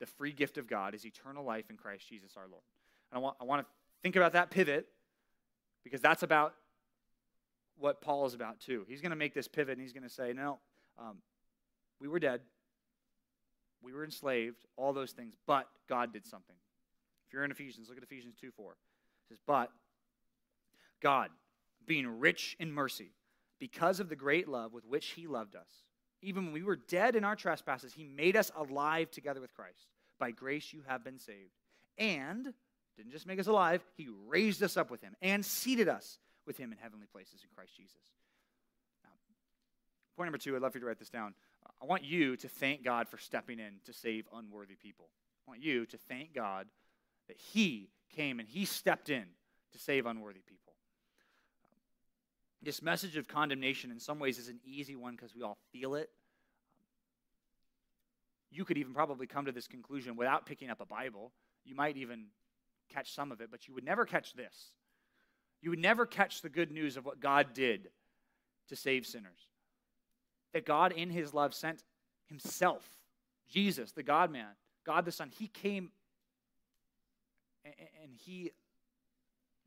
the 0.00 0.06
free 0.06 0.32
gift 0.32 0.58
of 0.58 0.66
God 0.66 0.94
is 0.94 1.04
eternal 1.04 1.44
life 1.44 1.70
in 1.70 1.76
Christ 1.76 2.08
Jesus 2.08 2.36
our 2.36 2.48
Lord." 2.48 2.62
And 3.10 3.18
I 3.18 3.20
want, 3.20 3.36
I 3.40 3.44
want 3.44 3.66
to 3.66 3.72
think 4.02 4.16
about 4.16 4.32
that 4.32 4.50
pivot 4.50 4.88
because 5.84 6.00
that's 6.00 6.22
about 6.22 6.54
what 7.78 8.00
Paul 8.00 8.26
is 8.26 8.34
about 8.34 8.60
too. 8.60 8.84
He's 8.88 9.00
going 9.00 9.10
to 9.10 9.16
make 9.16 9.34
this 9.34 9.48
pivot 9.48 9.72
and 9.72 9.80
he's 9.80 9.92
going 9.92 10.02
to 10.02 10.08
say, 10.08 10.32
"No, 10.32 10.58
um, 10.98 11.18
we 12.00 12.08
were 12.08 12.18
dead, 12.18 12.40
we 13.82 13.92
were 13.92 14.04
enslaved, 14.04 14.64
all 14.76 14.92
those 14.92 15.12
things, 15.12 15.34
but 15.46 15.68
God 15.88 16.12
did 16.12 16.26
something." 16.26 16.56
If 17.28 17.34
you're 17.34 17.44
in 17.44 17.50
Ephesians, 17.50 17.88
look 17.88 17.98
at 17.98 18.02
Ephesians 18.02 18.36
2 18.40 18.50
4. 18.50 18.72
It 18.72 18.76
says, 19.28 19.38
But 19.46 19.70
God, 21.02 21.30
being 21.86 22.06
rich 22.18 22.56
in 22.58 22.72
mercy, 22.72 23.12
because 23.58 24.00
of 24.00 24.08
the 24.08 24.16
great 24.16 24.48
love 24.48 24.72
with 24.72 24.86
which 24.86 25.08
he 25.08 25.26
loved 25.26 25.54
us, 25.54 25.68
even 26.22 26.46
when 26.46 26.52
we 26.52 26.62
were 26.62 26.76
dead 26.76 27.16
in 27.16 27.24
our 27.24 27.36
trespasses, 27.36 27.92
he 27.92 28.04
made 28.04 28.36
us 28.36 28.50
alive 28.56 29.10
together 29.10 29.40
with 29.40 29.54
Christ. 29.54 29.86
By 30.18 30.30
grace 30.30 30.72
you 30.72 30.82
have 30.86 31.04
been 31.04 31.18
saved. 31.18 31.52
And 31.96 32.52
didn't 32.96 33.12
just 33.12 33.26
make 33.26 33.38
us 33.38 33.46
alive, 33.46 33.84
he 33.96 34.08
raised 34.26 34.62
us 34.62 34.76
up 34.76 34.90
with 34.90 35.00
him 35.00 35.14
and 35.22 35.44
seated 35.44 35.88
us 35.88 36.18
with 36.46 36.56
him 36.56 36.72
in 36.72 36.78
heavenly 36.78 37.06
places 37.06 37.42
in 37.44 37.48
Christ 37.54 37.76
Jesus. 37.76 38.12
Now, 39.04 39.10
point 40.16 40.26
number 40.26 40.38
two, 40.38 40.56
I'd 40.56 40.62
love 40.62 40.72
for 40.72 40.78
you 40.78 40.82
to 40.82 40.86
write 40.86 40.98
this 40.98 41.10
down. 41.10 41.34
I 41.80 41.86
want 41.86 42.02
you 42.02 42.36
to 42.36 42.48
thank 42.48 42.84
God 42.84 43.08
for 43.08 43.18
stepping 43.18 43.60
in 43.60 43.74
to 43.84 43.92
save 43.92 44.26
unworthy 44.34 44.74
people. 44.74 45.08
I 45.46 45.52
want 45.52 45.62
you 45.62 45.86
to 45.86 45.96
thank 45.96 46.34
God 46.34 46.66
that 47.28 47.36
he 47.36 47.90
came 48.14 48.40
and 48.40 48.48
he 48.48 48.64
stepped 48.64 49.10
in 49.10 49.24
to 49.72 49.78
save 49.78 50.06
unworthy 50.06 50.40
people. 50.40 50.67
This 52.62 52.82
message 52.82 53.16
of 53.16 53.28
condemnation, 53.28 53.90
in 53.90 54.00
some 54.00 54.18
ways, 54.18 54.38
is 54.38 54.48
an 54.48 54.58
easy 54.64 54.96
one 54.96 55.14
because 55.14 55.34
we 55.34 55.42
all 55.42 55.58
feel 55.72 55.94
it. 55.94 56.10
You 58.50 58.64
could 58.64 58.78
even 58.78 58.94
probably 58.94 59.26
come 59.26 59.44
to 59.44 59.52
this 59.52 59.68
conclusion 59.68 60.16
without 60.16 60.46
picking 60.46 60.70
up 60.70 60.80
a 60.80 60.86
Bible. 60.86 61.32
You 61.64 61.74
might 61.74 61.96
even 61.96 62.26
catch 62.88 63.14
some 63.14 63.30
of 63.30 63.40
it, 63.40 63.50
but 63.50 63.68
you 63.68 63.74
would 63.74 63.84
never 63.84 64.04
catch 64.04 64.32
this. 64.34 64.72
You 65.60 65.70
would 65.70 65.78
never 65.78 66.06
catch 66.06 66.40
the 66.40 66.48
good 66.48 66.70
news 66.70 66.96
of 66.96 67.04
what 67.04 67.20
God 67.20 67.52
did 67.52 67.88
to 68.68 68.76
save 68.76 69.06
sinners. 69.06 69.38
That 70.52 70.64
God, 70.64 70.92
in 70.92 71.10
his 71.10 71.34
love, 71.34 71.54
sent 71.54 71.82
himself, 72.26 72.82
Jesus, 73.50 73.92
the 73.92 74.02
God 74.02 74.30
man, 74.30 74.48
God 74.84 75.04
the 75.04 75.12
Son. 75.12 75.30
He 75.38 75.48
came 75.48 75.90
and 77.64 78.12
he 78.24 78.52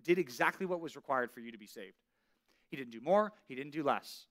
did 0.03 0.17
exactly 0.17 0.65
what 0.65 0.81
was 0.81 0.95
required 0.95 1.31
for 1.31 1.39
you 1.39 1.51
to 1.51 1.57
be 1.57 1.67
saved. 1.67 1.95
He 2.71 2.77
didn't 2.77 2.91
do 2.91 3.01
more, 3.01 3.33
he 3.47 3.53
didn't 3.53 3.73
do 3.73 3.83
less. 3.83 4.25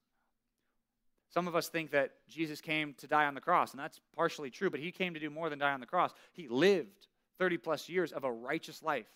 Some 1.29 1.47
of 1.47 1.55
us 1.55 1.69
think 1.69 1.93
that 1.93 2.13
Jesus 2.29 2.61
came 2.61 2.95
to 2.95 3.07
die 3.07 3.27
on 3.27 3.35
the 3.35 3.41
cross, 3.41 3.71
and 3.71 3.79
that's 3.79 4.01
partially 4.17 4.51
true, 4.51 4.71
but 4.71 4.81
he 4.81 4.91
came 4.91 5.15
to 5.15 5.21
do 5.21 5.31
more 5.31 5.49
than 5.49 5.61
die 5.61 5.73
on 5.73 5.79
the 5.79 5.87
cross. 5.87 6.13
He 6.33 6.49
lived 6.49 7.07
30 7.39 7.59
plus 7.59 7.89
years 7.89 8.13
of 8.13 8.25
a 8.25 8.33
righteous 8.33 8.83
life 8.83 9.07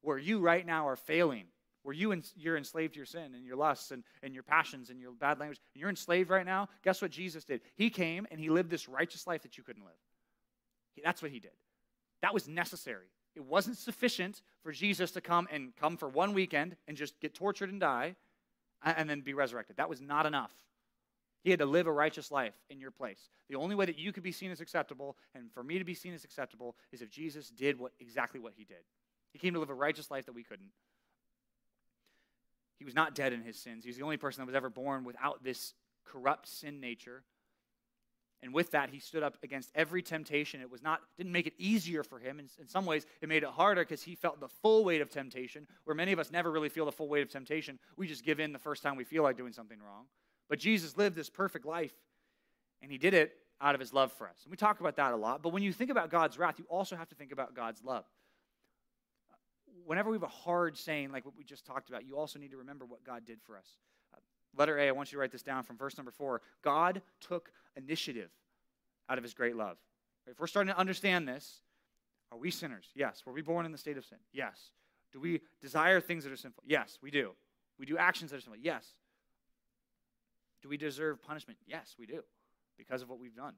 where 0.00 0.16
you 0.16 0.38
right 0.38 0.64
now 0.64 0.88
are 0.88 0.96
failing, 0.96 1.44
where 1.82 1.94
you 1.94 2.18
you're 2.36 2.56
enslaved 2.56 2.94
to 2.94 2.98
your 2.98 3.06
sin 3.06 3.34
and 3.34 3.44
your 3.44 3.56
lusts 3.56 3.90
and, 3.90 4.04
and 4.22 4.32
your 4.32 4.42
passions 4.42 4.88
and 4.88 4.98
your 4.98 5.12
bad 5.12 5.38
language, 5.38 5.60
and 5.74 5.80
you're 5.80 5.90
enslaved 5.90 6.30
right 6.30 6.46
now. 6.46 6.68
Guess 6.82 7.02
what 7.02 7.10
Jesus 7.10 7.44
did? 7.44 7.60
He 7.74 7.90
came 7.90 8.26
and 8.30 8.40
he 8.40 8.48
lived 8.48 8.70
this 8.70 8.88
righteous 8.88 9.26
life 9.26 9.42
that 9.42 9.58
you 9.58 9.64
couldn't 9.64 9.84
live. 9.84 9.92
That's 11.02 11.20
what 11.20 11.32
he 11.32 11.40
did. 11.40 11.50
That 12.22 12.32
was 12.32 12.48
necessary. 12.48 13.06
It 13.34 13.44
wasn't 13.44 13.76
sufficient 13.76 14.42
for 14.62 14.72
Jesus 14.72 15.10
to 15.10 15.20
come 15.20 15.48
and 15.50 15.74
come 15.76 15.96
for 15.96 16.08
one 16.08 16.32
weekend 16.32 16.76
and 16.86 16.96
just 16.96 17.20
get 17.20 17.34
tortured 17.34 17.70
and 17.70 17.80
die 17.80 18.14
and 18.84 19.08
then 19.08 19.20
be 19.20 19.34
resurrected. 19.34 19.76
That 19.76 19.88
was 19.88 20.00
not 20.00 20.26
enough. 20.26 20.52
He 21.42 21.50
had 21.50 21.58
to 21.58 21.66
live 21.66 21.86
a 21.86 21.92
righteous 21.92 22.30
life 22.30 22.54
in 22.70 22.80
your 22.80 22.90
place. 22.90 23.28
The 23.48 23.56
only 23.56 23.74
way 23.74 23.84
that 23.84 23.98
you 23.98 24.12
could 24.12 24.22
be 24.22 24.32
seen 24.32 24.50
as 24.50 24.60
acceptable 24.60 25.16
and 25.34 25.52
for 25.52 25.62
me 25.62 25.78
to 25.78 25.84
be 25.84 25.94
seen 25.94 26.14
as 26.14 26.24
acceptable 26.24 26.74
is 26.90 27.02
if 27.02 27.10
Jesus 27.10 27.50
did 27.50 27.78
what 27.78 27.92
exactly 28.00 28.40
what 28.40 28.54
he 28.56 28.64
did. 28.64 28.84
He 29.32 29.38
came 29.38 29.52
to 29.54 29.60
live 29.60 29.70
a 29.70 29.74
righteous 29.74 30.10
life 30.10 30.26
that 30.26 30.34
we 30.34 30.42
couldn't. 30.42 30.70
He 32.78 32.84
was 32.84 32.94
not 32.94 33.14
dead 33.14 33.32
in 33.32 33.42
his 33.42 33.58
sins. 33.58 33.84
He 33.84 33.90
was 33.90 33.96
the 33.96 34.04
only 34.04 34.16
person 34.16 34.40
that 34.40 34.46
was 34.46 34.54
ever 34.54 34.70
born 34.70 35.04
without 35.04 35.44
this 35.44 35.74
corrupt 36.04 36.48
sin 36.48 36.80
nature. 36.80 37.24
And 38.42 38.52
with 38.52 38.72
that, 38.72 38.90
he 38.90 38.98
stood 38.98 39.22
up 39.22 39.38
against 39.42 39.70
every 39.74 40.02
temptation. 40.02 40.60
It 40.60 40.70
was 40.70 40.82
not 40.82 41.00
didn't 41.16 41.32
make 41.32 41.46
it 41.46 41.54
easier 41.56 42.02
for 42.02 42.18
him. 42.18 42.38
In, 42.38 42.46
in 42.60 42.68
some 42.68 42.84
ways, 42.84 43.06
it 43.22 43.28
made 43.28 43.42
it 43.42 43.48
harder 43.48 43.82
because 43.82 44.02
he 44.02 44.14
felt 44.14 44.38
the 44.38 44.48
full 44.48 44.84
weight 44.84 45.00
of 45.00 45.08
temptation, 45.08 45.66
where 45.84 45.96
many 45.96 46.12
of 46.12 46.18
us 46.18 46.30
never 46.30 46.50
really 46.50 46.68
feel 46.68 46.84
the 46.84 46.92
full 46.92 47.08
weight 47.08 47.22
of 47.22 47.30
temptation. 47.30 47.78
We 47.96 48.06
just 48.06 48.24
give 48.24 48.40
in 48.40 48.52
the 48.52 48.58
first 48.58 48.82
time 48.82 48.96
we 48.96 49.04
feel 49.04 49.22
like 49.22 49.38
doing 49.38 49.52
something 49.52 49.78
wrong. 49.80 50.04
But 50.50 50.58
Jesus 50.58 50.96
lived 50.98 51.16
this 51.16 51.30
perfect 51.30 51.64
life, 51.64 51.94
and 52.82 52.92
he 52.92 52.98
did 52.98 53.14
it 53.14 53.32
out 53.60 53.74
of 53.74 53.80
his 53.80 53.94
love 53.94 54.12
for 54.12 54.28
us. 54.28 54.36
And 54.44 54.50
we 54.50 54.56
talk 54.56 54.80
about 54.80 54.96
that 54.96 55.12
a 55.12 55.16
lot. 55.16 55.42
But 55.42 55.52
when 55.52 55.62
you 55.62 55.72
think 55.72 55.90
about 55.90 56.10
God's 56.10 56.38
wrath, 56.38 56.58
you 56.58 56.66
also 56.68 56.96
have 56.96 57.08
to 57.08 57.14
think 57.14 57.32
about 57.32 57.54
God's 57.54 57.82
love. 57.82 58.04
Whenever 59.86 60.10
we 60.10 60.16
have 60.16 60.22
a 60.22 60.26
hard 60.26 60.76
saying 60.76 61.12
like 61.12 61.24
what 61.24 61.36
we 61.36 61.44
just 61.44 61.64
talked 61.64 61.88
about, 61.88 62.04
you 62.06 62.16
also 62.16 62.38
need 62.38 62.50
to 62.50 62.58
remember 62.58 62.84
what 62.84 63.04
God 63.04 63.24
did 63.24 63.40
for 63.42 63.56
us. 63.56 63.66
Uh, 64.12 64.18
letter 64.56 64.78
A, 64.78 64.88
I 64.88 64.92
want 64.92 65.12
you 65.12 65.16
to 65.16 65.20
write 65.20 65.32
this 65.32 65.42
down 65.42 65.62
from 65.62 65.76
verse 65.76 65.96
number 65.96 66.10
four. 66.10 66.42
God 66.62 67.00
took 67.20 67.50
initiative 67.76 68.30
out 69.08 69.18
of 69.18 69.24
his 69.24 69.34
great 69.34 69.56
love. 69.56 69.76
If 70.26 70.40
we're 70.40 70.46
starting 70.46 70.72
to 70.72 70.78
understand 70.78 71.28
this, 71.28 71.60
are 72.32 72.38
we 72.38 72.50
sinners? 72.50 72.86
Yes. 72.94 73.22
Were 73.26 73.32
we 73.32 73.42
born 73.42 73.66
in 73.66 73.72
the 73.72 73.78
state 73.78 73.96
of 73.96 74.04
sin? 74.04 74.18
Yes. 74.32 74.70
Do 75.12 75.20
we 75.20 75.40
desire 75.60 76.00
things 76.00 76.24
that 76.24 76.32
are 76.32 76.36
sinful? 76.36 76.64
Yes, 76.66 76.98
we 77.02 77.10
do. 77.10 77.32
We 77.78 77.86
do 77.86 77.98
actions 77.98 78.30
that 78.30 78.38
are 78.38 78.40
sinful? 78.40 78.60
Yes. 78.62 78.86
Do 80.62 80.68
we 80.68 80.76
deserve 80.76 81.22
punishment? 81.22 81.58
Yes, 81.66 81.94
we 81.98 82.06
do, 82.06 82.22
because 82.78 83.02
of 83.02 83.10
what 83.10 83.18
we've 83.18 83.36
done. 83.36 83.54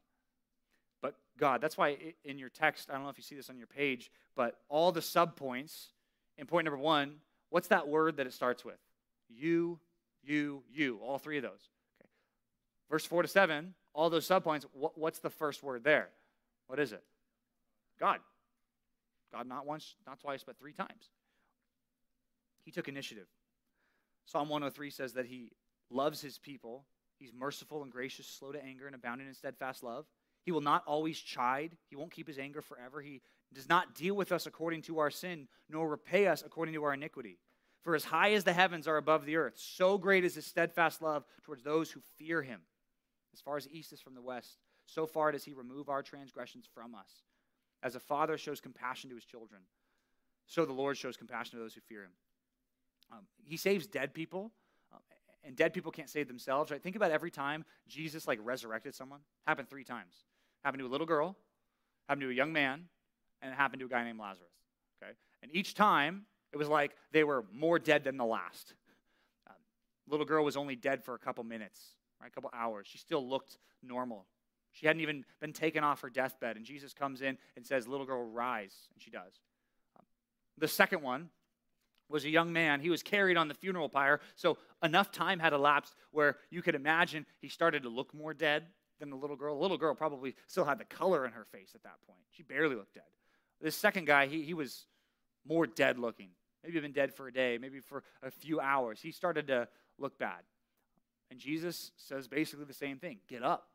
But 1.01 1.14
God, 1.39 1.61
that's 1.61 1.79
why 1.79 1.97
in 2.25 2.39
your 2.39 2.49
text, 2.49 2.91
I 2.91 2.95
don't 2.95 3.05
know 3.05 3.11
if 3.11 3.17
you 3.17 3.23
see 3.23 3.37
this 3.37 3.49
on 3.49 3.59
your 3.59 3.69
page, 3.69 4.11
but 4.35 4.59
all 4.69 4.91
the 4.91 5.01
subpoints 5.01 5.89
in 6.37 6.47
point 6.47 6.64
number 6.64 6.79
one, 6.79 7.17
what's 7.51 7.69
that 7.69 7.87
word 7.87 8.17
that 8.17 8.27
it 8.27 8.33
starts 8.33 8.64
with? 8.64 8.79
You 9.29 9.79
you, 10.27 10.62
you, 10.73 10.99
all 11.03 11.19
three 11.19 11.37
of 11.37 11.43
those. 11.43 11.71
Okay. 12.01 12.09
Verse 12.91 13.07
4 13.07 13.23
to 13.23 13.29
7, 13.29 13.75
all 13.97 14.11
those 14.11 14.28
subpoints, 14.28 14.66
what, 14.72 14.97
what's 14.97 15.20
the 15.20 15.30
first 15.30 15.62
word 15.62 15.82
there? 15.82 16.11
What 16.66 16.78
is 16.78 16.92
it? 16.92 17.03
God. 17.99 18.18
God 19.32 19.49
not 19.49 19.66
once, 19.66 19.97
not 20.07 20.20
twice, 20.20 20.44
but 20.44 20.59
three 20.59 20.74
times. 20.74 21.11
He 22.64 22.70
took 22.70 22.88
initiative. 22.88 23.26
Psalm 24.26 24.49
103 24.51 24.90
says 24.90 25.14
that 25.14 25.24
he 25.24 25.51
loves 25.90 26.20
his 26.20 26.38
people. 26.38 26.84
He's 27.18 27.32
merciful 27.32 27.82
and 27.82 27.90
gracious, 27.90 28.26
slow 28.26 28.53
to 28.53 28.62
anger, 28.62 28.86
and 28.86 28.94
abounding 28.94 29.28
in 29.28 29.34
steadfast 29.34 29.82
love. 29.82 30.05
He 30.42 30.53
will 30.53 30.61
not 30.61 30.84
always 30.86 31.18
chide. 31.18 31.76
He 31.88 31.97
won't 31.97 32.12
keep 32.12 32.28
his 32.28 32.38
anger 32.38 32.61
forever. 32.61 33.01
He 33.01 33.22
does 33.55 33.68
not 33.68 33.94
deal 33.94 34.14
with 34.14 34.30
us 34.30 34.47
according 34.47 34.82
to 34.82 34.99
our 34.99 35.11
sin, 35.11 35.49
nor 35.70 35.88
repay 35.88 36.26
us 36.26 36.42
according 36.44 36.74
to 36.74 36.84
our 36.84 36.92
iniquity. 36.92 37.38
For 37.82 37.94
as 37.94 38.05
high 38.05 38.32
as 38.32 38.44
the 38.44 38.53
heavens 38.53 38.86
are 38.86 38.97
above 38.99 39.24
the 39.24 39.36
earth, 39.36 39.55
so 39.57 39.97
great 39.97 40.24
is 40.24 40.34
his 40.34 40.44
steadfast 40.44 41.01
love 41.01 41.24
towards 41.44 41.62
those 41.62 41.90
who 41.90 42.01
fear 42.18 42.42
him. 42.42 42.61
As 43.37 43.41
far 43.43 43.59
as 43.59 43.64
the 43.64 43.78
east 43.78 43.93
is 43.93 44.01
from 44.01 44.14
the 44.14 44.22
west, 44.22 44.57
so 44.87 45.07
far 45.07 45.30
does 45.30 45.45
he 45.45 45.53
remove 45.53 45.91
our 45.91 46.03
transgressions 46.03 46.64
from 46.72 46.95
us. 46.95 47.11
As 47.82 47.95
a 47.95 48.01
father 48.01 48.39
shows 48.39 48.62
compassion 48.62 49.11
to 49.11 49.14
his 49.14 49.26
children, 49.26 49.61
so 50.47 50.64
the 50.64 50.72
Lord 50.72 50.97
shows 50.97 51.18
compassion 51.18 51.59
to 51.59 51.62
those 51.62 51.74
who 51.74 51.82
fear 51.82 52.05
him. 52.05 52.12
Um, 53.12 53.26
he 53.45 53.59
saves 53.59 53.87
dead 53.87 54.14
people, 54.14 54.53
um, 54.91 55.01
and 55.45 55.55
dead 55.55 55.74
people 55.74 55.93
can't 55.93 56.09
save 56.09 56.28
themselves. 56.28 56.70
Right? 56.70 56.82
Think 56.82 56.97
about 56.97 57.11
every 57.11 57.30
time 57.30 57.66
Jesus 57.87 58.26
like 58.26 58.39
resurrected 58.43 58.95
someone. 58.95 59.20
Happened 59.47 59.68
three 59.68 59.84
times. 59.84 60.14
Happened 60.64 60.80
to 60.80 60.87
a 60.87 60.89
little 60.89 61.07
girl, 61.07 61.37
happened 62.09 62.22
to 62.22 62.30
a 62.30 62.34
young 62.34 62.55
man, 62.55 62.84
and 63.43 63.53
it 63.53 63.55
happened 63.55 63.80
to 63.80 63.87
a 63.87 63.89
guy 63.91 64.03
named 64.03 64.18
Lazarus. 64.18 64.49
Okay, 65.03 65.12
and 65.43 65.55
each 65.55 65.74
time 65.74 66.24
it 66.53 66.57
was 66.57 66.68
like 66.68 66.93
they 67.12 67.22
were 67.22 67.45
more 67.53 67.78
dead 67.78 68.03
than 68.03 68.16
the 68.16 68.24
last. 68.24 68.72
Um, 69.47 69.57
little 70.09 70.24
girl 70.24 70.43
was 70.43 70.57
only 70.57 70.74
dead 70.74 71.05
for 71.05 71.14
a 71.14 71.18
couple 71.18 71.45
minutes, 71.45 71.97
right? 72.21 72.31
A 72.31 72.35
couple 72.35 72.51
hours. 72.53 72.87
She 72.89 72.99
still 72.99 73.27
looked 73.27 73.59
normal. 73.83 74.27
She 74.73 74.87
hadn't 74.87 75.01
even 75.01 75.25
been 75.41 75.53
taken 75.53 75.85
off 75.85 76.03
her 76.03 76.11
deathbed. 76.11 76.57
And 76.57 76.64
Jesus 76.64 76.93
comes 76.93 77.23
in 77.23 77.39
and 77.57 77.67
says, 77.67 77.89
Little 77.89 78.07
girl, 78.07 78.23
rise. 78.23 78.75
And 78.93 79.03
she 79.03 79.11
does. 79.11 79.41
Um, 79.99 80.05
the 80.59 80.69
second 80.69 81.03
one 81.03 81.31
was 82.09 82.25
a 82.25 82.29
young 82.29 82.53
man. 82.53 82.81
He 82.81 82.91
was 82.91 83.03
carried 83.03 83.37
on 83.37 83.49
the 83.49 83.55
funeral 83.55 83.89
pyre. 83.89 84.21
So 84.37 84.59
enough 84.83 85.11
time 85.11 85.39
had 85.39 85.53
elapsed 85.53 85.95
where 86.11 86.37
you 86.51 86.62
could 86.62 86.75
imagine 86.75 87.27
he 87.41 87.49
started 87.49 87.83
to 87.83 87.89
look 87.89 88.14
more 88.14 88.35
dead 88.35 88.64
than 89.01 89.11
the 89.11 89.17
little 89.17 89.37
girl. 89.37 89.57
The 89.57 89.62
little 89.62 89.79
girl 89.79 89.95
probably 89.95 90.35
still 90.47 90.64
had 90.64 90.79
the 90.79 90.85
color 90.85 91.25
in 91.27 91.33
her 91.33 91.45
face 91.45 91.73
at 91.75 91.83
that 91.83 91.97
point. 92.07 92.21
She 92.31 92.43
barely 92.43 92.77
looked 92.77 92.95
dead. 92.95 93.05
This 93.61 93.77
second 93.77 94.07
guy, 94.07 94.27
he, 94.27 94.43
he 94.43 94.55
was 94.55 94.87
more 95.47 95.67
dead 95.67 95.99
looking. 95.99 96.29
Maybe 96.62 96.81
been 96.81 96.93
dead 96.93 97.14
for 97.14 97.29
a 97.29 97.33
day, 97.33 97.59
maybe 97.61 97.81
for 97.81 98.03
a 98.23 98.31
few 98.31 98.61
hours. 98.61 99.01
He 99.01 99.12
started 99.12 99.47
to 99.49 99.69
look 99.99 100.19
bad. 100.19 100.43
And 101.31 101.41
Jesus 101.41 101.91
says 101.97 102.29
basically 102.29 102.64
the 102.64 102.74
same 102.74 102.99
thing 102.99 103.18
get 103.29 103.43
up. 103.43 103.68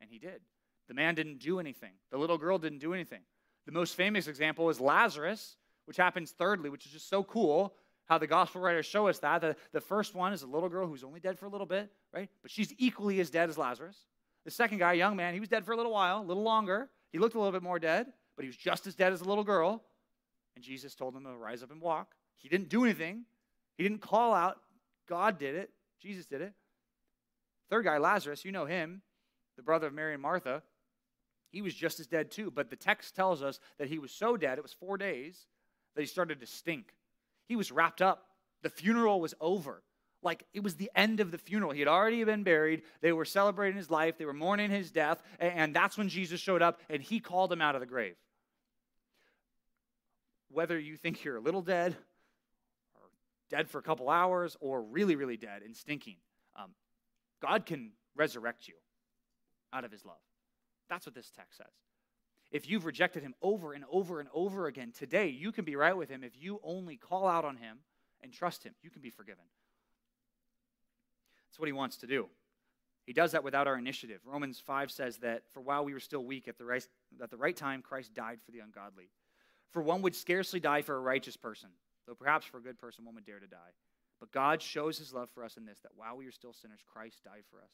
And 0.00 0.10
he 0.10 0.18
did. 0.18 0.40
The 0.88 0.94
man 0.94 1.14
didn't 1.14 1.38
do 1.38 1.58
anything, 1.58 1.92
the 2.10 2.18
little 2.18 2.38
girl 2.38 2.58
didn't 2.58 2.78
do 2.78 2.94
anything. 2.94 3.20
The 3.66 3.72
most 3.72 3.96
famous 3.96 4.28
example 4.28 4.70
is 4.70 4.80
Lazarus, 4.80 5.56
which 5.86 5.96
happens 5.96 6.30
thirdly, 6.30 6.70
which 6.70 6.86
is 6.86 6.92
just 6.92 7.08
so 7.08 7.24
cool 7.24 7.74
how 8.06 8.18
the 8.18 8.26
gospel 8.26 8.60
writers 8.60 8.86
show 8.86 9.08
us 9.08 9.18
that. 9.18 9.40
The, 9.40 9.56
the 9.72 9.80
first 9.80 10.14
one 10.14 10.32
is 10.32 10.42
a 10.42 10.46
little 10.46 10.68
girl 10.68 10.86
who's 10.86 11.02
only 11.02 11.18
dead 11.18 11.38
for 11.38 11.46
a 11.46 11.48
little 11.48 11.66
bit, 11.66 11.90
right? 12.14 12.30
But 12.42 12.50
she's 12.50 12.72
equally 12.78 13.18
as 13.20 13.30
dead 13.30 13.48
as 13.48 13.58
Lazarus. 13.58 13.96
The 14.44 14.52
second 14.52 14.78
guy, 14.78 14.92
young 14.92 15.16
man, 15.16 15.34
he 15.34 15.40
was 15.40 15.48
dead 15.48 15.64
for 15.64 15.72
a 15.72 15.76
little 15.76 15.92
while, 15.92 16.20
a 16.20 16.22
little 16.22 16.44
longer. 16.44 16.88
He 17.10 17.18
looked 17.18 17.34
a 17.34 17.38
little 17.38 17.52
bit 17.52 17.64
more 17.64 17.80
dead, 17.80 18.06
but 18.36 18.44
he 18.44 18.46
was 18.46 18.56
just 18.56 18.86
as 18.86 18.94
dead 18.94 19.12
as 19.12 19.20
the 19.20 19.28
little 19.28 19.42
girl. 19.42 19.82
And 20.54 20.64
Jesus 20.64 20.94
told 20.94 21.16
him 21.16 21.24
to 21.24 21.30
rise 21.30 21.64
up 21.64 21.72
and 21.72 21.80
walk. 21.80 22.14
He 22.36 22.48
didn't 22.48 22.68
do 22.68 22.84
anything, 22.84 23.24
he 23.76 23.82
didn't 23.82 24.00
call 24.00 24.32
out. 24.32 24.60
God 25.08 25.38
did 25.38 25.56
it, 25.56 25.70
Jesus 26.00 26.26
did 26.26 26.40
it. 26.40 26.52
Third 27.70 27.84
guy, 27.84 27.98
Lazarus, 27.98 28.44
you 28.44 28.52
know 28.52 28.66
him, 28.66 29.02
the 29.56 29.62
brother 29.62 29.88
of 29.88 29.94
Mary 29.94 30.12
and 30.12 30.22
Martha. 30.22 30.62
He 31.50 31.62
was 31.62 31.74
just 31.74 32.00
as 32.00 32.06
dead 32.06 32.30
too, 32.30 32.50
but 32.50 32.70
the 32.70 32.76
text 32.76 33.14
tells 33.14 33.42
us 33.42 33.58
that 33.78 33.88
he 33.88 33.98
was 33.98 34.12
so 34.12 34.36
dead, 34.36 34.58
it 34.58 34.62
was 34.62 34.72
four 34.72 34.96
days, 34.96 35.46
that 35.94 36.02
he 36.02 36.06
started 36.06 36.40
to 36.40 36.46
stink. 36.46 36.94
He 37.48 37.56
was 37.56 37.72
wrapped 37.72 38.02
up. 38.02 38.26
The 38.62 38.70
funeral 38.70 39.20
was 39.20 39.34
over. 39.40 39.82
Like 40.22 40.44
it 40.52 40.62
was 40.62 40.74
the 40.74 40.90
end 40.94 41.20
of 41.20 41.30
the 41.30 41.38
funeral. 41.38 41.72
He 41.72 41.80
had 41.80 41.88
already 41.88 42.22
been 42.24 42.42
buried. 42.42 42.82
They 43.00 43.12
were 43.12 43.24
celebrating 43.24 43.76
his 43.76 43.90
life. 43.90 44.18
They 44.18 44.24
were 44.24 44.32
mourning 44.32 44.70
his 44.70 44.90
death. 44.90 45.22
And 45.38 45.74
that's 45.74 45.96
when 45.96 46.08
Jesus 46.08 46.40
showed 46.40 46.62
up 46.62 46.80
and 46.90 47.02
he 47.02 47.20
called 47.20 47.52
him 47.52 47.62
out 47.62 47.74
of 47.74 47.80
the 47.80 47.86
grave. 47.86 48.16
Whether 50.50 50.78
you 50.78 50.96
think 50.96 51.22
you're 51.22 51.36
a 51.36 51.40
little 51.40 51.62
dead, 51.62 51.96
or 52.94 53.02
dead 53.50 53.68
for 53.68 53.78
a 53.78 53.82
couple 53.82 54.08
hours, 54.08 54.56
or 54.60 54.82
really, 54.82 55.14
really 55.14 55.36
dead 55.36 55.62
and 55.62 55.76
stinking, 55.76 56.16
um, 56.56 56.70
God 57.40 57.66
can 57.66 57.92
resurrect 58.14 58.68
you 58.68 58.74
out 59.72 59.84
of 59.84 59.92
his 59.92 60.04
love. 60.04 60.16
That's 60.88 61.06
what 61.06 61.14
this 61.14 61.30
text 61.30 61.58
says. 61.58 61.72
If 62.52 62.68
you've 62.68 62.84
rejected 62.84 63.22
him 63.22 63.34
over 63.42 63.72
and 63.72 63.84
over 63.90 64.20
and 64.20 64.28
over 64.32 64.66
again, 64.66 64.92
today 64.96 65.28
you 65.28 65.52
can 65.52 65.64
be 65.64 65.76
right 65.76 65.96
with 65.96 66.08
him 66.08 66.22
if 66.22 66.32
you 66.40 66.60
only 66.62 66.96
call 66.96 67.26
out 67.26 67.44
on 67.44 67.56
him 67.56 67.78
and 68.22 68.32
trust 68.32 68.62
him. 68.62 68.74
You 68.82 68.90
can 68.90 69.02
be 69.02 69.10
forgiven. 69.10 69.44
That's 71.48 71.58
what 71.58 71.66
he 71.66 71.72
wants 71.72 71.96
to 71.98 72.06
do. 72.06 72.28
He 73.04 73.12
does 73.12 73.32
that 73.32 73.44
without 73.44 73.66
our 73.66 73.76
initiative. 73.76 74.20
Romans 74.24 74.60
5 74.60 74.90
says 74.90 75.18
that 75.18 75.42
for 75.52 75.60
while 75.60 75.84
we 75.84 75.92
were 75.92 76.00
still 76.00 76.24
weak, 76.24 76.48
at 76.48 76.58
the 76.58 76.64
right, 76.64 76.86
at 77.22 77.30
the 77.30 77.36
right 77.36 77.56
time, 77.56 77.82
Christ 77.82 78.14
died 78.14 78.38
for 78.44 78.50
the 78.50 78.58
ungodly. 78.58 79.10
For 79.70 79.80
one 79.80 80.02
would 80.02 80.14
scarcely 80.14 80.58
die 80.58 80.82
for 80.82 80.96
a 80.96 81.00
righteous 81.00 81.36
person, 81.36 81.68
though 82.06 82.14
perhaps 82.14 82.46
for 82.46 82.58
a 82.58 82.62
good 82.62 82.78
person 82.78 83.04
one 83.04 83.14
would 83.14 83.24
dare 83.24 83.38
to 83.38 83.46
die. 83.46 83.74
But 84.20 84.32
God 84.32 84.62
shows 84.62 84.98
his 84.98 85.12
love 85.12 85.28
for 85.30 85.44
us 85.44 85.56
in 85.56 85.66
this 85.66 85.80
that 85.80 85.92
while 85.94 86.16
we 86.16 86.24
were 86.24 86.32
still 86.32 86.52
sinners, 86.52 86.80
Christ 86.86 87.22
died 87.24 87.44
for 87.50 87.58
us. 87.58 87.70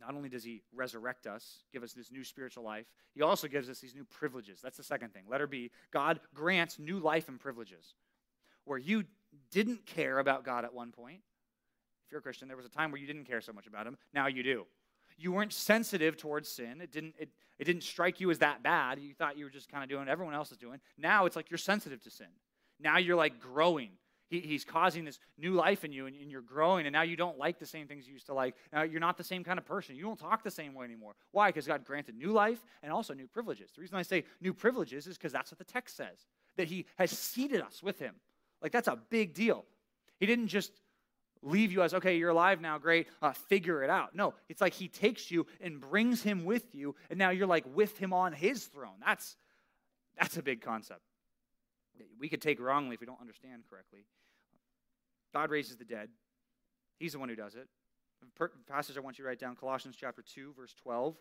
Not 0.00 0.14
only 0.14 0.28
does 0.28 0.44
he 0.44 0.62
resurrect 0.74 1.26
us, 1.26 1.58
give 1.72 1.82
us 1.82 1.92
this 1.92 2.10
new 2.10 2.24
spiritual 2.24 2.64
life, 2.64 2.86
he 3.14 3.22
also 3.22 3.46
gives 3.46 3.68
us 3.68 3.78
these 3.78 3.94
new 3.94 4.04
privileges. 4.04 4.60
That's 4.62 4.76
the 4.76 4.82
second 4.82 5.12
thing. 5.12 5.22
Letter 5.28 5.46
B 5.46 5.70
God 5.92 6.20
grants 6.34 6.78
new 6.78 6.98
life 6.98 7.28
and 7.28 7.38
privileges. 7.38 7.94
Where 8.64 8.78
you 8.78 9.04
didn't 9.50 9.86
care 9.86 10.18
about 10.18 10.44
God 10.44 10.64
at 10.64 10.74
one 10.74 10.90
point, 10.90 11.20
if 12.06 12.12
you're 12.12 12.20
a 12.20 12.22
Christian, 12.22 12.48
there 12.48 12.56
was 12.56 12.66
a 12.66 12.70
time 12.70 12.90
where 12.90 13.00
you 13.00 13.06
didn't 13.06 13.24
care 13.24 13.40
so 13.40 13.52
much 13.52 13.66
about 13.66 13.86
him. 13.86 13.96
Now 14.12 14.26
you 14.26 14.42
do. 14.42 14.66
You 15.16 15.32
weren't 15.32 15.52
sensitive 15.52 16.16
towards 16.16 16.48
sin. 16.48 16.80
It 16.80 16.90
didn't, 16.90 17.14
it, 17.18 17.28
it 17.58 17.64
didn't 17.64 17.82
strike 17.82 18.20
you 18.20 18.30
as 18.30 18.40
that 18.40 18.62
bad. 18.62 18.98
You 18.98 19.14
thought 19.14 19.38
you 19.38 19.44
were 19.44 19.50
just 19.50 19.70
kind 19.70 19.82
of 19.84 19.88
doing 19.88 20.00
what 20.00 20.08
everyone 20.08 20.34
else 20.34 20.50
is 20.50 20.58
doing. 20.58 20.80
Now 20.98 21.26
it's 21.26 21.36
like 21.36 21.50
you're 21.50 21.58
sensitive 21.58 22.02
to 22.02 22.10
sin. 22.10 22.26
Now 22.80 22.98
you're 22.98 23.16
like 23.16 23.38
growing. 23.38 23.90
He, 24.28 24.40
he's 24.40 24.64
causing 24.64 25.04
this 25.04 25.18
new 25.38 25.52
life 25.52 25.84
in 25.84 25.92
you, 25.92 26.06
and, 26.06 26.16
and, 26.16 26.30
you're 26.30 26.40
growing, 26.40 26.86
and 26.86 26.92
now 26.92 27.02
you 27.02 27.16
don't 27.16 27.38
like 27.38 27.58
the 27.58 27.66
same 27.66 27.86
things 27.86 28.06
you 28.06 28.14
used 28.14 28.26
to 28.26 28.34
like. 28.34 28.54
Now 28.72 28.82
you're 28.82 29.00
not 29.00 29.16
the 29.16 29.24
same 29.24 29.44
kind 29.44 29.58
of 29.58 29.66
person. 29.66 29.96
You 29.96 30.04
don't 30.04 30.18
talk 30.18 30.42
the 30.42 30.50
same 30.50 30.74
way 30.74 30.84
anymore. 30.84 31.14
Why? 31.32 31.48
Because 31.48 31.66
God 31.66 31.84
granted 31.84 32.16
new 32.16 32.32
life 32.32 32.64
and 32.82 32.92
also 32.92 33.14
new 33.14 33.26
privileges. 33.26 33.70
The 33.74 33.82
reason 33.82 33.96
I 33.96 34.02
say 34.02 34.24
new 34.40 34.54
privileges 34.54 35.06
is 35.06 35.16
because 35.16 35.32
that's 35.32 35.50
what 35.50 35.58
the 35.58 35.64
text 35.64 35.96
says 35.96 36.26
that 36.56 36.68
He 36.68 36.86
has 36.96 37.10
seated 37.10 37.60
us 37.60 37.82
with 37.82 37.98
Him. 37.98 38.14
Like 38.62 38.72
that's 38.72 38.88
a 38.88 38.98
big 39.10 39.34
deal. 39.34 39.64
He 40.18 40.26
didn't 40.26 40.48
just 40.48 40.72
leave 41.44 41.72
you 41.72 41.82
as, 41.82 41.94
okay, 41.94 42.16
you're 42.16 42.30
alive 42.30 42.60
now, 42.60 42.78
great, 42.78 43.06
uh, 43.22 43.32
figure 43.32 43.82
it 43.82 43.90
out. 43.90 44.14
No, 44.14 44.34
it's 44.48 44.60
like 44.60 44.72
he 44.72 44.88
takes 44.88 45.30
you 45.30 45.46
and 45.60 45.80
brings 45.80 46.22
him 46.22 46.44
with 46.44 46.74
you, 46.74 46.94
and 47.10 47.18
now 47.18 47.30
you're 47.30 47.46
like 47.46 47.64
with 47.74 47.98
him 47.98 48.12
on 48.12 48.32
his 48.32 48.64
throne. 48.64 48.94
That's, 49.04 49.36
that's 50.18 50.36
a 50.36 50.42
big 50.42 50.62
concept. 50.62 51.02
We 52.18 52.28
could 52.28 52.42
take 52.42 52.60
wrongly 52.60 52.94
if 52.94 53.00
we 53.00 53.06
don't 53.06 53.20
understand 53.20 53.62
correctly. 53.68 54.06
God 55.32 55.50
raises 55.50 55.76
the 55.76 55.84
dead. 55.84 56.08
He's 56.98 57.12
the 57.12 57.18
one 57.18 57.28
who 57.28 57.36
does 57.36 57.54
it. 57.54 57.68
The 58.38 58.48
passage 58.68 58.96
I 58.96 59.00
want 59.00 59.18
you 59.18 59.24
to 59.24 59.28
write 59.28 59.38
down, 59.38 59.56
Colossians 59.56 59.96
chapter 59.98 60.22
2, 60.22 60.54
verse 60.56 60.74
12. 60.82 61.16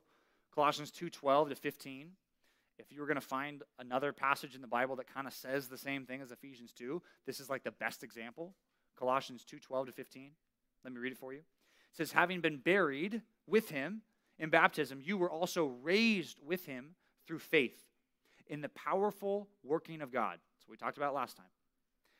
Colossians 0.53 0.91
2, 0.91 1.09
12 1.09 1.49
to 1.49 1.55
15. 1.55 2.09
If 2.79 2.91
you 2.91 3.01
were 3.01 3.07
going 3.07 3.15
to 3.15 3.21
find 3.21 3.63
another 3.79 4.13
passage 4.13 4.55
in 4.55 4.61
the 4.61 4.67
Bible 4.67 4.95
that 4.97 5.13
kind 5.13 5.27
of 5.27 5.33
says 5.33 5.67
the 5.67 5.77
same 5.77 6.05
thing 6.05 6.21
as 6.21 6.31
Ephesians 6.31 6.71
2, 6.71 7.01
this 7.25 7.39
is 7.39 7.49
like 7.49 7.63
the 7.63 7.71
best 7.71 8.03
example. 8.03 8.53
Colossians 8.97 9.43
2 9.43 9.59
12 9.59 9.87
to 9.87 9.91
15. 9.91 10.31
Let 10.83 10.93
me 10.93 10.99
read 10.99 11.11
it 11.11 11.17
for 11.17 11.33
you. 11.33 11.39
It 11.39 11.97
says, 11.97 12.11
Having 12.11 12.41
been 12.41 12.57
buried 12.57 13.21
with 13.47 13.69
him 13.69 14.01
in 14.39 14.49
baptism, 14.49 15.01
you 15.01 15.17
were 15.17 15.29
also 15.29 15.65
raised 15.65 16.39
with 16.43 16.65
him 16.65 16.95
through 17.27 17.39
faith 17.39 17.79
in 18.47 18.61
the 18.61 18.69
powerful 18.69 19.47
working 19.63 20.01
of 20.01 20.11
God. 20.11 20.39
That's 20.63 20.69
what 20.69 20.73
we 20.73 20.77
talked 20.77 20.97
about 20.97 21.13
last 21.13 21.37
time. 21.37 21.45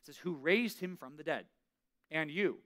It 0.02 0.08
says, 0.08 0.18
Who 0.18 0.36
raised 0.36 0.80
him 0.80 0.98
from 0.98 1.16
the 1.18 1.24
dead, 1.24 1.46
and 2.12 2.30
you, 2.30 2.58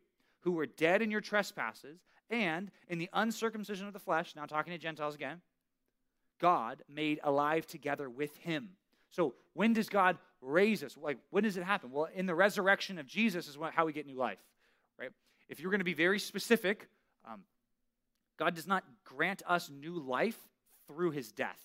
who 0.42 0.52
were 0.52 0.66
dead 0.66 1.02
in 1.02 1.12
your 1.12 1.22
trespasses 1.22 2.00
and 2.30 2.72
in 2.88 2.98
the 2.98 3.10
uncircumcision 3.14 3.88
of 3.88 3.94
the 3.94 4.00
flesh, 4.00 4.36
now 4.36 4.46
talking 4.46 4.74
to 4.74 4.80
Gentiles 4.80 5.16
again, 5.16 5.42
God 6.40 6.84
made 6.90 7.20
alive 7.24 7.66
together 7.66 8.10
with 8.10 8.36
him. 8.38 8.70
So 9.10 9.36
when 9.54 9.74
does 9.74 9.90
God 9.90 10.18
raise 10.42 10.84
us. 10.84 10.96
Like, 10.98 11.18
when 11.30 11.44
does 11.44 11.58
it 11.58 11.64
happen? 11.64 11.92
Well, 11.92 12.08
in 12.14 12.26
the 12.26 12.36
resurrection 12.36 13.00
of 13.00 13.08
Jesus 13.08 13.48
is 13.48 13.58
how 13.74 13.86
we 13.86 13.94
get 13.94 14.06
new 14.06 14.18
life, 14.18 14.40
right? 15.00 15.12
If 15.50 15.60
you're 15.60 15.72
going 15.72 15.80
to 15.80 15.86
be 15.86 15.94
very 15.94 16.20
specific, 16.20 16.88
um, 17.26 17.42
God 18.38 18.56
does 18.56 18.68
not 18.68 18.84
grant 19.04 19.42
us 19.48 19.70
new 19.70 20.00
life 20.00 20.38
through 20.88 21.12
his 21.12 21.32
death. 21.32 21.60